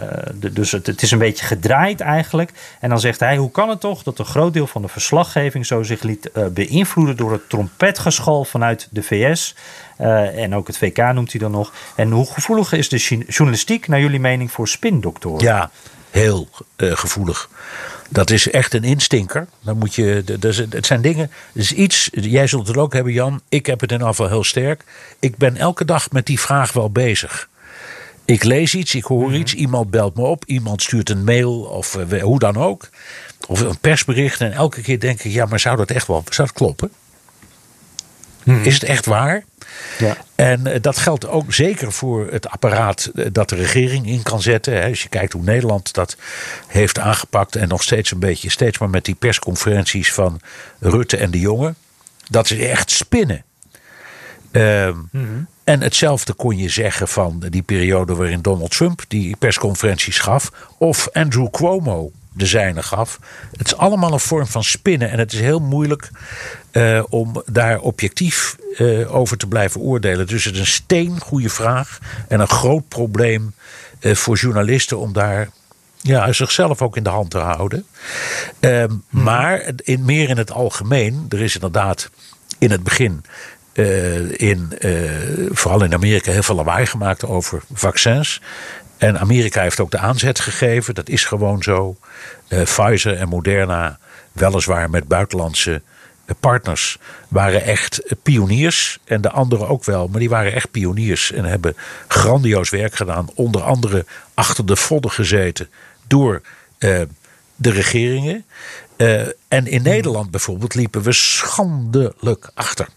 dus 0.52 0.72
het, 0.72 0.88
het, 0.88 1.02
is 1.02 1.12
een 1.12 1.20
beetje 1.20 1.46
gedraaid 1.46 2.02
eigenlijk. 2.02 2.52
En 2.80 2.90
dan 2.90 3.00
zegt 3.00 3.20
hij: 3.20 3.38
hoe 3.38 3.52
kan 3.52 3.70
het 3.70 3.80
toch 3.80 4.04
dat 4.04 4.20
een 4.20 4.26
groot 4.26 4.54
deel 4.54 4.68
van 4.68 4.82
de 4.82 4.88
verslaggeving 4.88 5.66
zo 5.66 5.84
zich 5.84 6.02
liet 6.02 6.32
beïnvloeden 6.54 7.18
door 7.18 7.32
het 7.32 7.50
trompetgeschal 7.50 8.44
vanuit 8.46 8.88
de 8.92 9.04
VS? 9.04 9.56
en 9.98 10.56
ook 10.56 10.68
het 10.68 10.78
VK 10.78 10.98
noemt 11.14 11.32
hij 11.32 11.42
dan 11.42 11.52
nog. 11.52 11.74
En 11.96 12.12
hoe 12.12 12.26
gevoelig 12.26 12.74
is 12.74 12.90
de 12.90 12.98
journalistiek, 13.28 13.88
naar 13.88 14.00
jullie 14.00 14.20
mening, 14.20 14.52
voor 14.52 14.68
spindoktoren? 14.68 15.44
Ja, 15.44 15.72
heel 16.10 16.48
gevoelig. 16.78 17.50
Dat 18.14 18.30
is 18.30 18.50
echt 18.50 18.74
een 18.74 18.84
instinker. 18.84 19.48
Dan 19.62 19.78
moet 19.78 19.96
je, 19.96 20.24
het 20.70 20.86
zijn 20.86 21.02
dingen. 21.02 21.32
Het 21.54 21.62
is 21.62 21.72
iets. 21.72 22.10
Jij 22.12 22.48
zult 22.48 22.68
het 22.68 22.78
ook 22.78 22.94
hebben, 22.94 23.14
Jan. 23.14 23.42
Ik 23.50 23.66
heb 23.66 23.80
het 23.80 23.92
in 23.92 24.02
afval 24.02 24.28
heel 24.28 24.44
sterk. 24.44 24.84
Ik 25.20 25.38
ben 25.38 25.58
elke 25.58 25.86
dag 25.86 26.12
met 26.12 26.26
die 26.26 26.40
vraag 26.40 26.74
wel 26.74 26.90
bezig. 26.90 27.50
Ik 28.26 28.44
lees 28.44 28.76
iets, 28.76 28.96
ik 28.96 29.04
hoor 29.04 29.28
mhm. 29.28 29.34
iets, 29.40 29.54
iemand 29.54 29.90
belt 29.90 30.16
me 30.16 30.22
op, 30.22 30.46
iemand 30.46 30.82
stuurt 30.82 31.10
een 31.10 31.24
mail 31.24 31.62
of 31.62 31.98
uh, 32.12 32.22
hoe 32.22 32.40
dan 32.40 32.58
ook. 32.58 32.90
Of 33.48 33.60
een 33.60 33.78
persbericht. 33.78 34.42
En 34.42 34.52
elke 34.52 34.82
keer 34.82 35.00
denk 35.00 35.22
ik, 35.22 35.32
ja, 35.32 35.46
maar 35.46 35.60
zou 35.60 35.78
dat 35.78 35.92
echt 35.92 36.08
wel 36.08 36.24
zou 36.30 36.48
dat 36.48 36.58
kloppen? 36.58 36.92
Mhm. 38.44 38.64
Is 38.64 38.74
het 38.74 38.84
echt 38.84 39.06
waar? 39.06 39.44
Ja. 39.98 40.18
En 40.36 40.68
eh, 40.68 40.82
dat 40.82 40.98
geldt 40.98 41.28
ook 41.28 41.54
zeker 41.54 41.92
voor 41.92 42.28
het 42.32 42.50
apparaat 42.50 43.12
eh, 43.16 43.26
dat 43.32 43.50
de 43.50 43.56
regering 43.56 44.08
in 44.08 44.24
kan 44.24 44.42
zetten. 44.42 44.84
Als 44.84 45.04
je 45.04 45.10
kijkt 45.10 45.34
hoe 45.34 45.44
Nederland 45.44 45.94
dat 45.94 46.18
heeft 46.68 47.00
aangepakt 47.00 47.56
en 47.56 47.68
nog 47.68 47.84
steeds 47.84 48.12
een 48.12 48.20
beetje, 48.20 48.50
steeds 48.50 48.78
maar 48.78 48.90
met 48.90 49.06
die 49.06 49.16
persconferenties 49.16 50.14
van 50.14 50.40
Rutte 50.80 51.18
en 51.18 51.32
de 51.32 51.40
Jonge. 51.40 51.74
Dat 52.30 52.50
is 52.50 52.58
echt 52.60 52.92
spinnen. 52.92 53.44
Ehm, 54.52 54.98
mhm. 55.12 55.44
En 55.64 55.82
hetzelfde 55.82 56.34
kon 56.34 56.58
je 56.58 56.70
zeggen 56.70 57.08
van 57.08 57.44
die 57.50 57.62
periode 57.62 58.16
waarin 58.16 58.42
Donald 58.42 58.72
Trump 58.72 59.02
die 59.08 59.36
persconferenties 59.38 60.20
gaf. 60.20 60.52
Of 60.78 61.10
Andrew 61.12 61.50
Cuomo 61.50 62.12
de 62.34 62.46
zijne 62.46 62.84
gaf. 62.84 63.20
Het 63.58 63.68
is 63.68 63.78
allemaal 63.78 64.14
een 64.14 64.20
vorm 64.20 64.48
van 64.48 64.64
spinnen. 64.64 65.10
En 65.10 65.20
het 65.20 65.34
is 65.34 65.40
heel 65.40 65.60
moeilijk 65.60 66.10
uh, 66.72 67.04
om 67.10 67.44
daar 67.46 67.80
objectief 67.80 68.56
uh, 68.78 69.16
over 69.16 69.38
te 69.38 69.48
blijven 69.48 69.82
oordelen. 69.82 70.28
Dus 70.28 70.46
het 70.46 70.54
is 70.54 70.60
een 70.60 70.66
steen, 70.66 71.20
goede 71.20 71.50
vraag. 71.50 72.00
En 72.28 72.40
een 72.40 72.48
groot 72.48 72.88
probleem 72.88 73.54
uh, 74.00 74.16
voor 74.16 74.36
journalisten 74.36 75.00
om 75.00 75.14
daar 75.14 75.50
ja, 76.02 76.34
zichzelf 76.34 76.82
ook 76.82 76.98
in 76.98 77.04
de 77.04 77.10
hand 77.10 77.30
te 77.30 77.38
houden. 77.38 77.86
Uh, 78.60 78.84
Maar 79.10 79.72
in, 79.84 80.06
meer 80.06 80.30
in 80.30 80.38
het 80.38 80.52
algemeen, 80.52 81.26
er 81.30 81.42
is 81.42 81.54
inderdaad 81.54 82.10
in 82.58 82.72
het 82.72 82.84
begin. 82.84 83.24
In, 84.32 84.74
vooral 85.52 85.84
in 85.84 85.94
Amerika 85.94 86.32
heel 86.32 86.44
veel 86.44 86.56
lawaai 86.56 86.86
gemaakt 86.86 87.26
over 87.26 87.62
vaccins. 87.74 88.42
En 89.02 89.20
Amerika 89.20 89.62
heeft 89.62 89.80
ook 89.80 89.92
de 89.92 89.98
aanzet 89.98 90.40
gegeven. 90.40 90.96
Dat 90.96 91.10
is 91.10 91.26
gewoon 91.26 91.64
zo. 91.64 91.96
Uh, 92.50 92.62
Pfizer 92.64 93.18
en 93.18 93.28
Moderna, 93.28 94.00
weliswaar 94.32 94.90
met 94.90 95.08
buitenlandse 95.08 95.82
eh, 96.26 96.36
partners, 96.40 96.98
waren 97.28 97.64
echt 97.64 98.02
pioniers. 98.24 99.00
En 99.04 99.22
de 99.22 99.30
anderen 99.30 99.68
ook 99.68 99.84
wel, 99.86 100.08
maar 100.08 100.20
die 100.20 100.30
waren 100.30 100.54
echt 100.54 100.72
pioniers. 100.72 101.32
En 101.32 101.46
hebben 101.46 101.76
grandioos 102.08 102.70
werk 102.70 102.96
gedaan. 102.96 103.30
Onder 103.34 103.62
andere 103.62 104.06
achter 104.34 104.66
de 104.66 104.76
vodden 104.76 105.12
gezeten 105.12 105.70
door 106.08 106.42
de 107.56 107.72
regeringen. 107.72 108.46
En 109.48 109.68
in 109.68 109.84
Nederland 109.84 110.32
bijvoorbeeld 110.32 110.76
liepen 110.76 111.02
we 111.02 111.12
schandelijk 111.12 112.52
achter. 112.54 112.88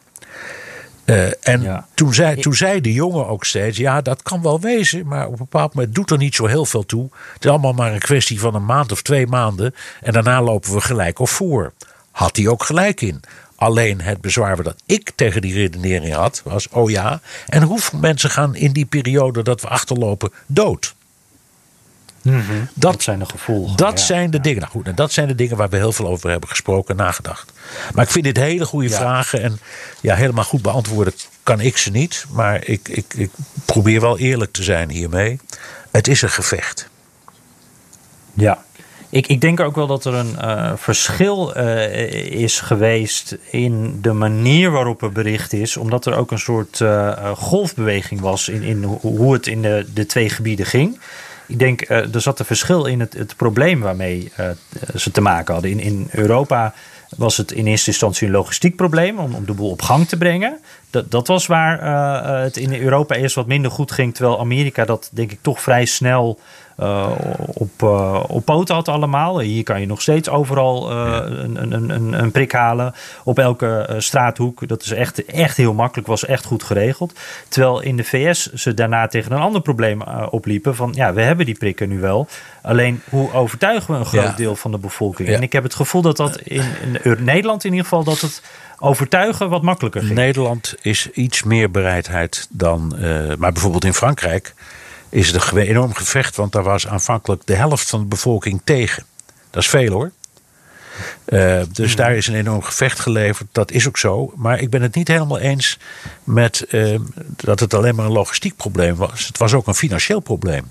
Uh, 1.05 1.49
en 1.49 1.85
toen, 1.95 2.15
zei, 2.15 2.41
toen 2.41 2.55
zei 2.55 2.81
de 2.81 2.93
jongen 2.93 3.27
ook 3.27 3.45
steeds: 3.45 3.79
ja, 3.79 4.01
dat 4.01 4.23
kan 4.23 4.43
wel 4.43 4.61
wezen, 4.61 5.07
maar 5.07 5.27
op 5.27 5.33
een 5.33 5.39
bepaald 5.39 5.75
moment 5.75 5.95
doet 5.95 6.11
er 6.11 6.19
niet 6.19 6.35
zo 6.35 6.47
heel 6.47 6.65
veel 6.65 6.87
toe. 6.87 7.09
Het 7.33 7.45
is 7.45 7.51
allemaal 7.51 7.73
maar 7.73 7.93
een 7.93 7.99
kwestie 7.99 8.41
van 8.41 8.55
een 8.55 8.65
maand 8.65 8.93
of 8.93 9.03
twee 9.03 9.27
maanden. 9.27 9.75
En 10.03 10.13
daarna 10.13 10.43
lopen 10.43 10.73
we 10.73 10.81
gelijk 10.81 11.19
of 11.19 11.31
voor. 11.31 11.73
Had 12.11 12.37
hij 12.37 12.49
ook 12.49 12.65
gelijk 12.65 13.01
in. 13.01 13.21
Alleen 13.57 14.01
het 14.01 14.21
bezwaar 14.21 14.63
dat 14.63 14.77
ik 14.87 15.13
tegen 15.15 15.41
die 15.41 15.55
redenering 15.55 16.15
had, 16.15 16.41
was: 16.45 16.69
oh 16.69 16.91
ja, 16.91 17.21
en 17.47 17.63
hoeveel 17.63 17.99
mensen 17.99 18.31
gaan 18.31 18.55
in 18.55 18.73
die 18.73 18.87
periode 18.87 19.43
dat 19.43 19.61
we 19.61 19.69
achterlopen 19.69 20.33
dood? 20.47 20.95
Mhm. 22.25 22.65
dat, 22.75 23.03
zijn 23.03 23.19
de 23.19 23.25
gevolgen. 23.27 23.77
Dat 23.77 24.01
zijn 24.01 24.31
de 24.31 24.41
dingen. 24.41 24.61
Nou 24.61 24.73
goed, 24.73 24.87
en 24.87 24.95
dat 24.95 25.13
zijn 25.13 25.29
de 25.29 25.35
dingen 25.35 25.57
waar 25.57 25.69
we 25.69 25.77
heel 25.77 25.93
veel 25.93 26.07
over 26.07 26.31
hebben 26.31 26.49
gesproken 26.49 26.99
en 26.99 27.05
nagedacht. 27.05 27.53
Maar 27.95 28.05
ik 28.05 28.11
vind 28.11 28.25
dit 28.25 28.37
hele 28.37 28.65
goede 28.65 28.91
vragen. 28.91 29.43
En 29.43 29.59
ja, 30.01 30.15
helemaal 30.15 30.45
goed 30.45 30.63
beantwoorden 30.63 31.15
kan 31.43 31.61
ik 31.61 31.77
ze 31.77 31.91
niet. 31.91 32.27
Maar 32.31 32.67
ik, 32.67 32.89
ik, 32.89 33.15
ik 33.15 33.31
probeer 33.65 34.01
wel 34.01 34.19
eerlijk 34.19 34.53
te 34.53 34.63
zijn 34.63 34.91
hiermee. 34.91 35.41
Het 35.91 36.09
is 36.09 36.23
een 36.23 36.31
gevecht. 36.31 36.89
Ja, 38.35 38.65
ik, 39.15 39.27
ik, 39.27 39.41
denk 39.41 39.61
ook 39.61 39.75
wel 39.75 39.87
dat 39.87 40.05
er 40.05 40.15
een 40.15 40.37
uh, 40.41 40.73
verschil 40.77 41.57
uh, 41.57 42.13
is 42.31 42.61
geweest 42.61 43.37
in 43.51 43.99
de 44.03 44.13
manier 44.13 44.71
waarop 44.71 45.03
er 45.03 45.13
bericht 45.13 45.53
is. 45.53 45.77
Omdat 45.77 46.07
er 46.07 46.17
ook 46.17 46.31
een 46.31 46.39
soort 46.39 46.81
uh, 46.81 47.31
golfbeweging 47.35 48.21
was 48.21 48.49
in, 48.49 48.63
in 48.63 48.83
hoe 48.85 49.33
het 49.33 49.47
in 49.47 49.63
de, 49.63 49.87
de 49.95 50.07
twee 50.07 50.31
gebieden 50.31 50.67
ging. 50.67 50.99
Ik 51.47 51.59
denk, 51.59 51.91
uh, 51.91 52.15
er 52.15 52.21
zat 52.21 52.39
een 52.39 52.45
verschil 52.45 52.85
in 52.85 53.01
het, 53.01 53.13
het 53.13 53.37
probleem 53.37 53.81
waarmee 53.81 54.33
uh, 54.41 54.47
ze 54.95 55.11
te 55.11 55.21
maken 55.21 55.53
hadden. 55.53 55.71
In, 55.71 55.81
in 55.81 56.09
Europa 56.11 56.75
was 57.17 57.37
het 57.37 57.53
in 57.53 57.67
eerste 57.67 57.91
instantie 57.91 58.27
een 58.27 58.33
logistiek 58.33 58.77
probleem 58.77 59.19
om, 59.19 59.35
om 59.35 59.47
de 59.47 59.53
boel 59.53 59.71
op 59.71 59.83
gang 59.83 60.09
te 60.09 60.17
brengen. 60.17 60.59
Dat, 60.95 61.11
dat 61.11 61.29
was 61.29 61.47
waar 61.47 61.83
uh, 61.83 62.43
het 62.43 62.57
in 62.57 62.81
Europa 62.81 63.15
eerst 63.15 63.35
wat 63.35 63.47
minder 63.47 63.71
goed 63.71 63.93
ging. 63.93 64.15
Terwijl 64.15 64.39
Amerika 64.39 64.85
dat 64.85 65.11
denk 65.13 65.33
ik 65.33 65.39
toch 65.43 65.61
vrij 65.61 65.85
snel 65.85 66.39
uh, 66.81 67.11
op, 67.47 67.83
uh, 67.83 68.25
op 68.27 68.45
poten 68.45 68.75
had 68.75 68.89
allemaal. 68.89 69.41
Hier 69.41 69.63
kan 69.63 69.81
je 69.81 69.87
nog 69.87 70.01
steeds 70.01 70.29
overal 70.29 70.93
uh, 70.93 71.19
een, 71.27 71.73
een, 71.73 71.91
een, 71.91 72.13
een, 72.13 72.31
prik 72.31 72.53
halen. 72.53 72.95
Op 73.25 73.39
elke 73.39 73.95
straathoek. 73.99 74.69
Dat 74.69 74.83
is 74.83 74.91
echt, 74.91 75.25
echt 75.25 75.57
heel 75.57 75.75
makkelijk. 75.75 76.09
Was 76.09 76.25
echt 76.25 76.45
goed 76.45 76.63
geregeld. 76.63 77.13
Terwijl 77.49 77.81
in 77.81 77.97
de 77.97 78.05
VS 78.05 78.53
ze 78.53 78.75
daarna 78.75 79.07
tegen 79.07 79.33
een 79.33 79.41
ander 79.41 79.61
probleem 79.61 80.03
opliepen. 80.31 80.75
Van 80.75 80.93
ja, 80.95 81.13
we 81.13 81.21
hebben 81.21 81.47
die 81.47 81.59
prikken 81.59 81.89
nu 81.89 82.01
wel. 82.01 82.29
Alleen 82.63 83.03
hoe 83.11 83.33
overtuigen 83.33 83.95
we 83.95 84.01
een 84.01 84.07
groot 84.07 84.25
ja. 84.25 84.37
deel 84.37 84.57
van 84.57 84.71
de 84.71 84.79
bevolking? 84.79 85.29
Ja. 85.29 85.35
En 85.35 85.43
ik 85.43 85.53
heb 85.53 85.63
het 85.63 85.75
gevoel 85.75 86.03
dat 86.03 86.17
dat 86.17 86.41
in, 86.41 86.65
in 87.03 87.25
Nederland 87.25 87.65
in 87.65 87.71
ieder 87.71 87.87
geval... 87.89 88.05
dat 88.05 88.21
het 88.21 88.43
overtuigen 88.85 89.49
wat 89.49 89.63
makkelijker 89.63 90.03
ging. 90.03 90.15
Nederland 90.15 90.75
is 90.81 91.11
iets 91.11 91.43
meer 91.43 91.71
bereidheid 91.71 92.47
dan... 92.51 92.95
maar 93.39 93.53
bijvoorbeeld 93.53 93.85
in 93.85 93.95
Frankrijk 93.95 94.55
is 95.15 95.31
het 95.31 95.51
een 95.53 95.59
enorm 95.59 95.95
gevecht. 95.95 96.37
Want 96.37 96.53
daar 96.53 96.63
was 96.63 96.87
aanvankelijk 96.87 97.47
de 97.47 97.55
helft 97.55 97.89
van 97.89 98.01
de 98.01 98.07
bevolking 98.07 98.61
tegen. 98.65 99.05
Dat 99.51 99.63
is 99.63 99.69
veel 99.69 99.93
hoor. 99.93 100.11
Uh, 101.27 101.61
dus 101.73 101.87
hmm. 101.87 101.97
daar 101.97 102.17
is 102.17 102.27
een 102.27 102.35
enorm 102.35 102.63
gevecht 102.63 103.01
geleverd. 103.01 103.49
Dat 103.53 103.71
is 103.71 103.89
ook 103.89 103.99
zo. 103.99 104.33
Maar 104.37 104.61
ik 104.61 104.71
ben 104.71 104.83
het 104.83 104.95
niet 104.95 105.09
helemaal 105.09 105.39
eens 105.39 105.79
met 106.25 106.67
uh, 106.71 106.99
dat 107.37 107.61
het 107.61 107.75
alleen 107.75 107.95
maar 107.95 108.05
een 108.05 108.13
logistiek 108.13 108.57
probleem 108.57 108.95
was. 108.95 109.27
Het 109.27 109.39
was 109.39 109.55
ook 109.55 109.67
een 109.67 109.75
financieel 109.75 110.21
probleem 110.21 110.65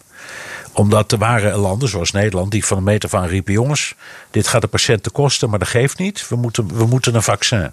omdat 0.74 1.11
er 1.11 1.17
waren 1.17 1.57
landen 1.57 1.89
zoals 1.89 2.11
Nederland 2.11 2.51
die 2.51 2.65
van 2.65 2.78
een 2.78 2.84
meter 2.84 3.09
van 3.09 3.26
riepen: 3.26 3.53
jongens, 3.53 3.95
dit 4.32 4.47
gaat 4.47 4.61
de 4.61 4.67
patiënten 4.67 5.11
kosten, 5.11 5.49
maar 5.49 5.59
dat 5.59 5.67
geeft 5.67 5.97
niet. 5.97 6.28
We 6.28 6.36
moeten, 6.36 6.78
we 6.78 6.86
moeten 6.86 7.15
een 7.15 7.24
vaccin. 7.24 7.71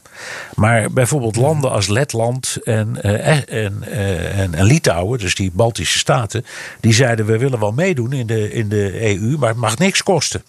Maar 0.55 0.93
bijvoorbeeld 0.93 1.37
landen 1.37 1.71
als 1.71 1.87
Letland 1.87 2.57
en, 2.65 2.99
uh, 3.03 3.27
en, 3.27 3.85
uh, 3.89 4.39
en, 4.39 4.55
en, 4.55 4.65
Litouwen, 4.65 5.19
dus 5.19 5.35
die 5.35 5.51
Baltische 5.55 5.99
staten, 5.99 6.45
die 6.81 6.93
zeiden: 6.93 7.27
we 7.27 7.39
willen 7.39 7.61
wel 7.61 7.73
meedoen 7.73 8.13
in 8.13 8.27
de, 8.27 8.53
in 8.53 8.69
de 8.69 9.17
EU, 9.17 9.37
maar 9.39 9.49
het 9.49 9.59
mag 9.59 9.79
niks 9.79 10.03
kosten. 10.03 10.43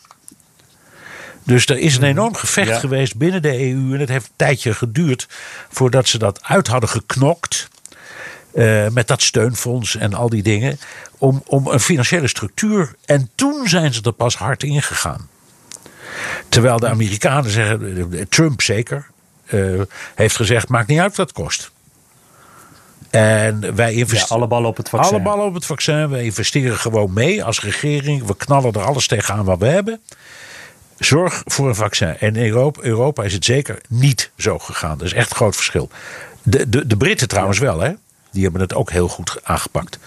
Dus 1.43 1.65
er 1.65 1.77
is 1.77 1.97
een 1.97 2.03
enorm 2.03 2.35
gevecht 2.35 2.79
geweest 2.79 3.17
binnen 3.17 3.41
de 3.41 3.59
EU. 3.59 3.93
En 3.93 3.99
het 3.99 4.09
heeft 4.09 4.25
een 4.25 4.33
tijdje 4.35 4.73
geduurd 4.73 5.27
voordat 5.69 6.07
ze 6.07 6.17
dat 6.17 6.43
uit 6.43 6.67
hadden 6.67 6.89
geknokt. 6.89 7.69
Uh, 8.53 8.87
met 8.87 9.07
dat 9.07 9.21
steunfonds 9.21 9.95
en 9.95 10.13
al 10.13 10.29
die 10.29 10.43
dingen. 10.43 10.79
Om, 11.17 11.43
om 11.45 11.67
een 11.67 11.79
financiële 11.79 12.27
structuur. 12.27 12.95
En 13.05 13.29
toen 13.35 13.67
zijn 13.67 13.93
ze 13.93 14.01
er 14.01 14.11
pas 14.11 14.35
hard 14.35 14.63
in 14.63 14.81
gegaan. 14.81 15.29
Terwijl 16.49 16.79
de 16.79 16.87
Amerikanen 16.87 17.51
zeggen, 17.51 18.29
Trump 18.29 18.61
zeker, 18.61 19.07
uh, 19.49 19.81
heeft 20.15 20.35
gezegd: 20.35 20.67
maakt 20.67 20.87
niet 20.87 20.99
uit 20.99 21.15
wat 21.15 21.27
het 21.27 21.35
kost. 21.35 21.71
En 23.09 23.75
wij 23.75 23.93
investeren. 23.93 24.27
Ja, 24.29 24.35
alle 24.35 24.47
ballen 24.47 24.69
op 24.69 24.77
het 24.77 24.89
vaccin. 24.89 25.13
Alle 25.13 25.23
ballen 25.23 25.45
op 25.45 25.53
het 25.53 25.65
vaccin. 25.65 26.09
We 26.09 26.23
investeren 26.23 26.77
gewoon 26.77 27.13
mee 27.13 27.43
als 27.43 27.61
regering. 27.61 28.25
We 28.25 28.35
knallen 28.35 28.73
er 28.73 28.81
alles 28.83 29.07
tegenaan 29.07 29.45
wat 29.45 29.59
we 29.59 29.65
hebben. 29.65 30.01
Zorg 30.99 31.41
voor 31.45 31.67
een 31.67 31.75
vaccin. 31.75 32.17
En 32.17 32.35
in 32.35 32.45
Europa, 32.45 32.81
Europa 32.81 33.23
is 33.23 33.33
het 33.33 33.45
zeker 33.45 33.81
niet 33.87 34.31
zo 34.37 34.59
gegaan. 34.59 34.97
Dat 34.97 35.07
is 35.07 35.13
echt 35.13 35.29
een 35.29 35.35
groot 35.35 35.55
verschil. 35.55 35.89
De, 36.43 36.69
de, 36.69 36.87
de 36.87 36.97
Britten 36.97 37.27
trouwens 37.27 37.59
wel, 37.59 37.79
hè? 37.79 37.91
Die 38.31 38.43
hebben 38.43 38.61
het 38.61 38.73
ook 38.73 38.91
heel 38.91 39.07
goed 39.07 39.39
aangepakt. 39.43 39.99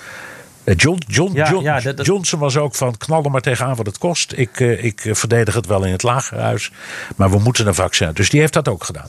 Eh, 0.65 0.75
John, 0.77 1.03
John, 1.07 1.35
ja, 1.35 1.51
John 1.51 1.65
ja, 1.65 1.81
dat, 1.81 1.97
dat... 1.97 2.07
Johnson 2.07 2.39
was 2.39 2.57
ook 2.57 2.75
van 2.75 2.97
knal 2.97 3.25
er 3.25 3.31
maar 3.31 3.41
tegenaan 3.41 3.77
wat 3.77 3.87
het 3.87 3.99
kost. 3.99 4.33
Ik, 4.37 4.61
uh, 4.61 4.85
ik 4.85 5.09
verdedig 5.11 5.55
het 5.55 5.67
wel 5.67 5.85
in 5.85 5.93
het 5.93 6.03
lagerhuis. 6.03 6.73
Maar 7.17 7.31
we 7.31 7.39
moeten 7.39 7.67
een 7.67 7.75
vaccin. 7.75 8.11
Dus 8.13 8.31
die 8.31 8.41
heeft 8.41 8.53
dat 8.53 8.69
ook 8.69 8.85
gedaan. 8.85 9.09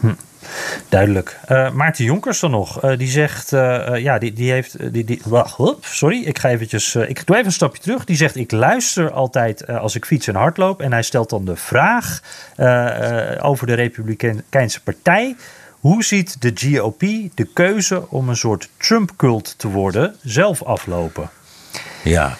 Hm. 0.00 0.14
Duidelijk. 0.88 1.38
Uh, 1.48 1.70
Maarten 1.70 2.04
Jonkers 2.04 2.40
dan 2.40 2.50
nog. 2.50 2.84
Uh, 2.84 2.98
die 2.98 3.08
zegt, 3.08 3.52
uh, 3.52 3.96
ja, 3.96 4.18
die, 4.18 4.32
die 4.32 4.50
heeft, 4.50 4.92
die, 4.92 5.04
die, 5.04 5.20
wacht, 5.24 5.58
sorry, 5.80 6.22
ik 6.22 6.38
ga 6.38 6.48
eventjes, 6.48 6.94
ik 6.94 7.26
doe 7.26 7.36
even 7.36 7.46
een 7.46 7.52
stapje 7.52 7.82
terug. 7.82 8.04
Die 8.04 8.16
zegt, 8.16 8.36
ik 8.36 8.52
luister 8.52 9.12
altijd 9.12 9.66
als 9.66 9.94
ik 9.94 10.04
fiets 10.04 10.26
en 10.26 10.34
hardloop. 10.34 10.80
En 10.80 10.92
hij 10.92 11.02
stelt 11.02 11.30
dan 11.30 11.44
de 11.44 11.56
vraag 11.56 12.20
over 13.40 13.66
de 13.66 13.74
Republikeinse 13.74 14.82
Partij. 14.82 15.36
Hoe 15.88 16.04
ziet 16.04 16.42
de 16.42 16.52
GOP 16.54 17.00
de 17.34 17.44
keuze 17.52 18.10
om 18.10 18.28
een 18.28 18.36
soort 18.36 18.68
Trump-cult 18.76 19.54
te 19.58 19.68
worden 19.68 20.16
zelf 20.22 20.62
aflopen? 20.62 21.30
Ja, 22.04 22.38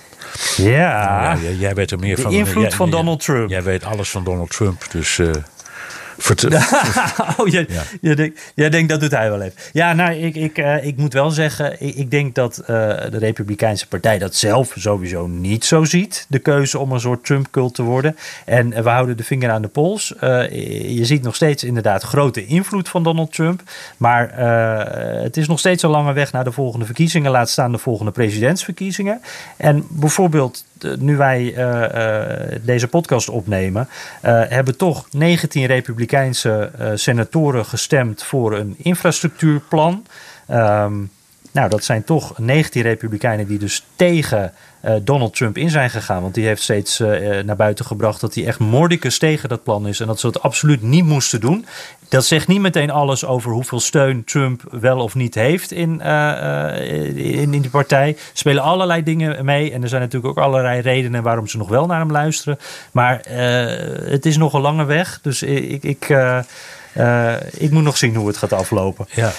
ja. 0.57 1.33
ja 1.33 1.51
jij 1.59 1.75
weet 1.75 1.91
er 1.91 1.99
meer 1.99 2.17
de 2.17 2.23
van. 2.23 2.33
invloed 2.33 2.75
van 2.75 2.91
Donald 2.91 3.21
Trump. 3.21 3.51
Jij 3.51 3.63
weet 3.63 3.85
alles 3.85 4.11
van 4.11 4.25
Donald 4.25 4.51
Trump, 4.51 4.87
dus... 4.91 5.19
Uh, 5.19 5.31
oh, 7.39 7.49
jij, 7.49 7.67
ja. 7.69 7.83
jij, 8.01 8.15
denkt, 8.15 8.53
jij 8.55 8.71
denkt 8.71 8.89
dat 8.89 9.01
doet 9.01 9.11
hij 9.11 9.31
wel 9.31 9.41
even. 9.41 9.59
Ja, 9.73 9.93
nou, 9.93 10.13
ik, 10.13 10.35
ik, 10.35 10.59
uh, 10.59 10.85
ik 10.85 10.97
moet 10.97 11.13
wel 11.13 11.31
zeggen, 11.31 11.83
ik, 11.83 11.95
ik 11.95 12.11
denk 12.11 12.35
dat 12.35 12.61
uh, 12.61 12.67
de 12.67 13.19
Republikeinse 13.19 13.89
Partij 13.89 14.19
dat 14.19 14.35
zelf 14.35 14.73
sowieso 14.77 15.27
niet 15.27 15.65
zo 15.65 15.85
ziet. 15.85 16.27
De 16.29 16.39
keuze 16.39 16.79
om 16.79 16.93
een 16.93 17.01
soort 17.01 17.25
Trump-cult 17.25 17.75
te 17.75 17.83
worden. 17.83 18.17
En 18.45 18.83
we 18.83 18.89
houden 18.89 19.17
de 19.17 19.25
vinger 19.25 19.51
aan 19.51 19.63
de 19.63 19.69
pols. 19.69 20.15
Uh, 20.21 20.51
je 20.97 21.05
ziet 21.05 21.23
nog 21.23 21.35
steeds 21.35 21.65
inderdaad 21.65 22.03
grote 22.03 22.47
invloed 22.47 22.89
van 22.89 23.03
Donald 23.03 23.33
Trump. 23.33 23.63
Maar 23.97 24.39
het 25.23 25.37
is 25.37 25.49
nog 25.49 25.59
steeds 25.59 25.83
een 25.83 25.91
lange 25.91 26.13
weg 26.13 26.33
naar 26.33 26.45
de 26.45 26.53
volgende 26.53 26.85
verkiezingen. 26.85 27.31
Laat 27.31 27.51
staan 27.51 27.73
de 27.73 27.79
volgende 27.79 28.13
presidentsverkiezingen. 28.13 29.21
En 29.57 29.87
bijvoorbeeld 29.89 30.65
nu 30.99 31.17
wij 31.17 31.55
deze 32.63 32.89
podcast 32.89 33.29
opnemen, 33.29 33.89
hebben 34.49 34.77
toch 34.77 35.07
19 35.11 35.67
Republikeinse 35.67 36.71
senatoren 36.95 37.65
gestemd 37.65 38.23
voor 38.23 38.57
een 38.57 38.75
infrastructuurplan. 38.79 40.07
Um, 40.51 41.11
nou, 41.59 41.71
dat 41.71 41.85
zijn 41.85 42.05
toch 42.05 42.39
19 42.39 42.83
Republikeinen 42.83 43.47
die 43.47 43.59
dus 43.59 43.85
tegen 43.97 44.53
uh, 44.85 44.95
Donald 45.03 45.37
Trump 45.37 45.57
in 45.57 45.71
zijn 45.71 45.91
gegaan. 45.91 46.23
Want 46.23 46.35
die 46.35 46.47
heeft 46.47 46.63
steeds 46.63 47.01
uh, 47.01 47.43
naar 47.43 47.57
buiten 47.57 47.85
gebracht 47.85 48.21
dat 48.21 48.35
hij 48.35 48.47
echt 48.47 48.59
mordicus 48.59 49.19
tegen 49.19 49.49
dat 49.49 49.63
plan 49.63 49.89
is. 49.89 50.01
En 50.01 50.07
dat 50.07 50.21
ze 50.21 50.27
het 50.27 50.43
absoluut 50.43 50.83
niet 50.83 51.05
moesten 51.05 51.41
doen. 51.41 51.67
Dat 52.09 52.25
zegt 52.25 52.49
niet 52.49 52.61
meteen 52.61 52.91
alles 52.91 53.25
over 53.25 53.53
hoeveel 53.53 53.81
steun 53.81 54.25
Trump 54.25 54.63
wel 54.71 54.99
of 54.99 55.15
niet 55.15 55.35
heeft 55.35 55.71
in, 55.71 56.01
uh, 56.05 57.17
in, 57.17 57.55
in, 57.55 57.61
die 57.61 57.71
partij. 57.71 58.09
Er 58.09 58.17
spelen 58.33 58.63
allerlei 58.63 59.03
dingen 59.03 59.45
mee. 59.45 59.73
En 59.73 59.83
er 59.83 59.89
zijn 59.89 60.03
natuurlijk 60.03 60.39
ook 60.39 60.45
allerlei 60.45 60.81
redenen 60.81 61.23
waarom 61.23 61.47
ze 61.47 61.57
nog 61.57 61.69
wel 61.69 61.87
naar 61.87 61.99
hem 61.99 62.11
luisteren. 62.11 62.59
Maar 62.93 63.21
het 64.11 64.27
is 64.27 64.37
nog 64.37 64.53
een 64.53 64.61
lange 64.61 64.85
weg. 64.85 65.19
Dus 65.23 65.43
ik. 65.43 65.83
ik 65.83 66.17
uh, 66.99 67.35
ik 67.53 67.71
moet 67.71 67.83
nog 67.83 67.97
zien 67.97 68.15
hoe 68.15 68.27
het 68.27 68.37
gaat 68.37 68.53
aflopen. 68.53 69.07
Ja, 69.11 69.33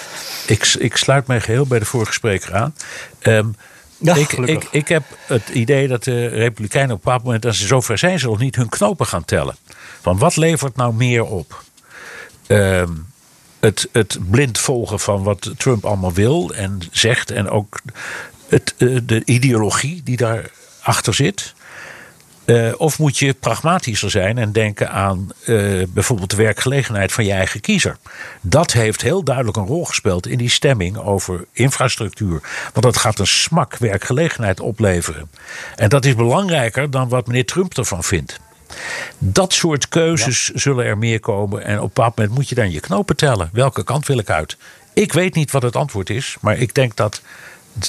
ik, 0.46 0.74
ik 0.78 0.96
sluit 0.96 1.26
mij 1.26 1.40
geheel 1.40 1.66
bij 1.66 1.78
de 1.78 1.84
vorige 1.84 2.12
spreker 2.12 2.54
aan. 2.54 2.74
Um, 3.22 3.54
ja, 3.98 4.14
ik, 4.14 4.32
ik, 4.32 4.66
ik, 4.70 4.88
heb 4.88 5.02
het 5.26 5.48
idee 5.48 5.88
dat 5.88 6.04
de 6.04 6.26
Republikeinen 6.26 6.90
op 6.90 6.96
een 6.96 7.04
bepaald 7.04 7.24
moment, 7.24 7.46
als 7.46 7.58
ze 7.58 7.66
zover 7.66 7.98
zijn, 7.98 8.18
ze 8.18 8.26
nog 8.26 8.38
niet 8.38 8.56
hun 8.56 8.68
knopen 8.68 9.06
gaan 9.06 9.24
tellen. 9.24 9.56
Van 10.00 10.18
wat 10.18 10.36
levert 10.36 10.76
nou 10.76 10.94
meer 10.94 11.24
op? 11.24 11.62
Um, 12.46 13.06
het, 13.60 13.88
het 13.92 14.18
blind 14.30 14.58
volgen 14.58 15.00
van 15.00 15.22
wat 15.22 15.52
Trump 15.56 15.84
allemaal 15.84 16.12
wil 16.12 16.54
en 16.54 16.78
zegt. 16.90 17.30
En 17.30 17.48
ook 17.48 17.80
het, 18.48 18.74
uh, 18.78 19.00
de 19.04 19.22
ideologie 19.24 20.02
die 20.02 20.16
daarachter 20.16 21.14
zit. 21.14 21.54
Uh, 22.50 22.72
of 22.76 22.98
moet 22.98 23.18
je 23.18 23.34
pragmatischer 23.34 24.10
zijn 24.10 24.38
en 24.38 24.52
denken 24.52 24.90
aan 24.90 25.28
uh, 25.46 25.84
bijvoorbeeld 25.88 26.30
de 26.30 26.36
werkgelegenheid 26.36 27.12
van 27.12 27.24
je 27.24 27.32
eigen 27.32 27.60
kiezer? 27.60 27.96
Dat 28.40 28.72
heeft 28.72 29.02
heel 29.02 29.24
duidelijk 29.24 29.56
een 29.56 29.66
rol 29.66 29.84
gespeeld 29.84 30.26
in 30.26 30.38
die 30.38 30.50
stemming 30.50 30.96
over 30.96 31.44
infrastructuur. 31.52 32.40
Want 32.72 32.86
dat 32.86 32.96
gaat 32.96 33.18
een 33.18 33.26
smak 33.26 33.76
werkgelegenheid 33.76 34.60
opleveren. 34.60 35.30
En 35.76 35.88
dat 35.88 36.04
is 36.04 36.14
belangrijker 36.14 36.90
dan 36.90 37.08
wat 37.08 37.26
meneer 37.26 37.44
Trump 37.44 37.76
ervan 37.76 38.04
vindt. 38.04 38.40
Dat 39.18 39.52
soort 39.52 39.88
keuzes 39.88 40.50
ja. 40.52 40.58
zullen 40.58 40.84
er 40.84 40.98
meer 40.98 41.20
komen. 41.20 41.64
En 41.64 41.76
op 41.76 41.82
een 41.82 41.86
bepaald 41.86 42.16
moment 42.16 42.34
moet 42.34 42.48
je 42.48 42.54
dan 42.54 42.70
je 42.70 42.80
knopen 42.80 43.16
tellen. 43.16 43.50
Welke 43.52 43.84
kant 43.84 44.06
wil 44.06 44.18
ik 44.18 44.30
uit? 44.30 44.56
Ik 44.94 45.12
weet 45.12 45.34
niet 45.34 45.50
wat 45.50 45.62
het 45.62 45.76
antwoord 45.76 46.10
is, 46.10 46.36
maar 46.40 46.58
ik 46.58 46.74
denk 46.74 46.96
dat 46.96 47.22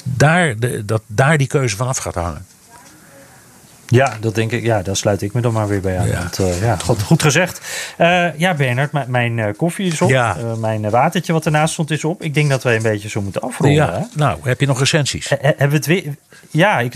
daar, 0.04 0.58
de, 0.58 0.84
dat 0.84 1.02
daar 1.06 1.38
die 1.38 1.46
keuze 1.46 1.76
vanaf 1.76 1.96
gaat 1.96 2.14
hangen. 2.14 2.46
Ja, 3.92 4.16
dat 4.20 4.34
denk 4.34 4.52
ik. 4.52 4.62
Ja, 4.62 4.82
daar 4.82 4.96
sluit 4.96 5.22
ik 5.22 5.32
me 5.32 5.40
dan 5.40 5.52
maar 5.52 5.68
weer 5.68 5.80
bij 5.80 5.98
aan. 5.98 6.06
Ja. 6.06 6.18
Want, 6.18 6.38
uh, 6.38 6.62
ja, 6.62 6.76
goed, 6.76 7.02
goed 7.02 7.22
gezegd. 7.22 7.60
Uh, 7.98 8.38
ja, 8.38 8.54
Bernard, 8.54 9.08
mijn 9.08 9.38
uh, 9.38 9.46
koffie 9.56 9.86
is 9.86 10.00
op. 10.00 10.08
Ja. 10.08 10.36
mijn 10.58 10.90
watertje 10.90 11.32
wat 11.32 11.44
ernaast 11.44 11.72
stond 11.72 11.90
is 11.90 12.04
op. 12.04 12.22
Ik 12.22 12.34
denk 12.34 12.50
dat 12.50 12.62
wij 12.62 12.76
een 12.76 12.82
beetje 12.82 13.08
zo 13.08 13.22
moeten 13.22 13.40
afronden. 13.40 13.76
Ja. 13.76 13.92
Hè? 13.92 14.00
Nou, 14.14 14.38
heb 14.42 14.60
je 14.60 14.66
nog 14.66 14.78
recensies? 14.78 15.28
hebben 15.28 15.68
we 15.68 15.74
het 15.74 15.86
weer? 15.86 16.04
Ja, 16.50 16.80
ik, 16.80 16.92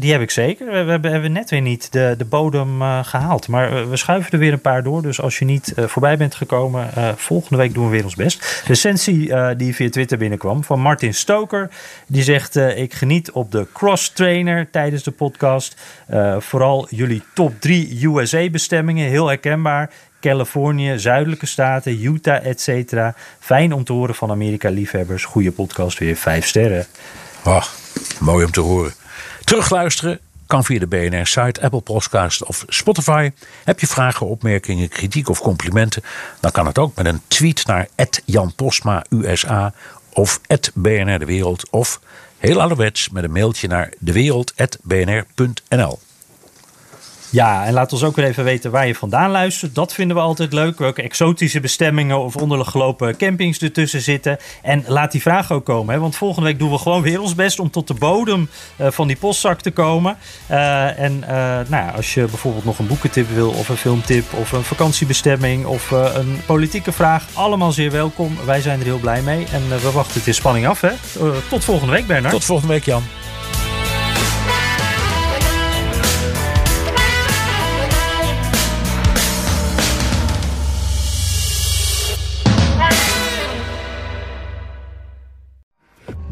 die 0.00 0.12
heb 0.12 0.20
ik 0.20 0.30
zeker. 0.30 0.66
We, 0.66 0.82
we 0.82 0.90
hebben, 0.90 1.12
hebben, 1.12 1.32
net 1.32 1.50
weer 1.50 1.60
niet 1.60 1.92
de, 1.92 2.14
de 2.18 2.24
bodem 2.24 2.82
gehaald. 3.02 3.48
Maar 3.48 3.90
we 3.90 3.96
schuiven 3.96 4.32
er 4.32 4.38
weer 4.38 4.52
een 4.52 4.60
paar 4.60 4.82
door. 4.82 5.02
Dus 5.02 5.20
als 5.20 5.38
je 5.38 5.44
niet 5.44 5.72
voorbij 5.76 6.16
bent 6.16 6.34
gekomen, 6.34 6.88
volgende 7.16 7.56
week 7.56 7.74
doen 7.74 7.84
we 7.84 7.90
weer 7.90 8.04
ons 8.04 8.14
best. 8.14 8.62
Recensie 8.66 9.34
die 9.56 9.74
via 9.74 9.90
Twitter 9.90 10.18
binnenkwam 10.18 10.64
van 10.64 10.80
Martin 10.80 11.14
Stoker. 11.14 11.70
Die 12.06 12.22
zegt, 12.22 12.56
ik 12.56 12.94
geniet 12.94 13.30
op 13.30 13.52
de 13.52 13.66
cross 13.72 14.10
trainer 14.10 14.70
tijdens 14.70 15.02
de 15.02 15.10
podcast. 15.10 15.76
Uh, 16.10 16.36
vooral 16.40 16.86
jullie 16.90 17.22
top 17.34 17.60
3 17.60 18.06
USA-bestemmingen, 18.06 19.08
heel 19.08 19.26
herkenbaar. 19.26 19.90
Californië, 20.20 20.98
zuidelijke 20.98 21.46
staten, 21.46 22.04
Utah, 22.04 22.46
etc. 22.46 22.92
Fijn 23.38 23.72
om 23.72 23.84
te 23.84 23.92
horen 23.92 24.14
van 24.14 24.30
Amerika-liefhebbers. 24.30 25.24
Goede 25.24 25.52
podcast, 25.52 25.98
weer 25.98 26.16
5 26.16 26.46
sterren. 26.46 26.86
Oh, 27.44 27.64
mooi 28.20 28.44
om 28.44 28.50
te 28.50 28.60
horen. 28.60 28.92
Terugluisteren 29.44 30.18
kan 30.46 30.64
via 30.64 30.78
de 30.78 30.86
BNR-site, 30.86 31.62
Apple 31.62 31.80
Podcast 31.80 32.44
of 32.44 32.64
Spotify. 32.68 33.30
Heb 33.64 33.80
je 33.80 33.86
vragen, 33.86 34.26
opmerkingen, 34.26 34.88
kritiek 34.88 35.28
of 35.28 35.40
complimenten? 35.40 36.02
Dan 36.40 36.50
kan 36.50 36.66
het 36.66 36.78
ook 36.78 36.96
met 36.96 37.06
een 37.06 37.20
tweet 37.28 37.66
naar 37.66 37.88
Jan 38.24 38.54
Postma 38.54 39.04
USA 39.08 39.72
of 40.12 40.40
BNR 40.74 41.18
De 41.18 41.24
Wereld 41.24 41.70
of 41.70 42.00
heel 42.42 42.60
ouderwets 42.60 43.08
met 43.08 43.24
een 43.24 43.32
mailtje 43.32 43.68
naar 43.68 43.92
dewereld.bnr.nl. 43.98 45.98
Ja, 47.32 47.64
en 47.64 47.72
laat 47.72 47.92
ons 47.92 48.02
ook 48.02 48.16
weer 48.16 48.24
even 48.24 48.44
weten 48.44 48.70
waar 48.70 48.86
je 48.86 48.94
vandaan 48.94 49.30
luistert. 49.30 49.74
Dat 49.74 49.92
vinden 49.92 50.16
we 50.16 50.22
altijd 50.22 50.52
leuk. 50.52 50.78
Welke 50.78 51.02
exotische 51.02 51.60
bestemmingen 51.60 52.18
of 52.18 52.36
ondergelopen 52.36 53.16
campings 53.16 53.58
ertussen 53.58 54.00
zitten. 54.00 54.38
En 54.62 54.84
laat 54.86 55.12
die 55.12 55.20
vraag 55.20 55.52
ook 55.52 55.64
komen. 55.64 55.94
Hè? 55.94 56.00
Want 56.00 56.16
volgende 56.16 56.48
week 56.48 56.58
doen 56.58 56.70
we 56.70 56.78
gewoon 56.78 57.02
weer 57.02 57.20
ons 57.20 57.34
best 57.34 57.58
om 57.58 57.70
tot 57.70 57.88
de 57.88 57.94
bodem 57.94 58.48
uh, 58.76 58.86
van 58.90 59.06
die 59.06 59.16
postzak 59.16 59.60
te 59.60 59.70
komen. 59.70 60.16
Uh, 60.50 60.98
en 60.98 61.12
uh, 61.20 61.28
nou 61.68 61.96
als 61.96 62.14
je 62.14 62.24
bijvoorbeeld 62.24 62.64
nog 62.64 62.78
een 62.78 62.86
boekentip 62.86 63.28
wil, 63.28 63.50
of 63.50 63.68
een 63.68 63.76
filmtip, 63.76 64.32
of 64.32 64.52
een 64.52 64.64
vakantiebestemming, 64.64 65.66
of 65.66 65.90
een 65.90 66.40
politieke 66.46 66.92
vraag, 66.92 67.26
allemaal 67.32 67.72
zeer 67.72 67.90
welkom. 67.90 68.36
Wij 68.44 68.60
zijn 68.60 68.78
er 68.78 68.84
heel 68.84 68.98
blij 68.98 69.22
mee. 69.22 69.46
En 69.52 69.68
we 69.68 69.90
wachten 69.90 70.18
het 70.18 70.26
in 70.26 70.34
spanning 70.34 70.66
af. 70.66 70.80
Hè? 70.80 70.90
tot 71.48 71.64
volgende 71.64 71.92
week, 71.92 72.06
Bernard. 72.06 72.32
Tot 72.34 72.44
volgende 72.44 72.72
week, 72.72 72.84
Jan. 72.84 73.02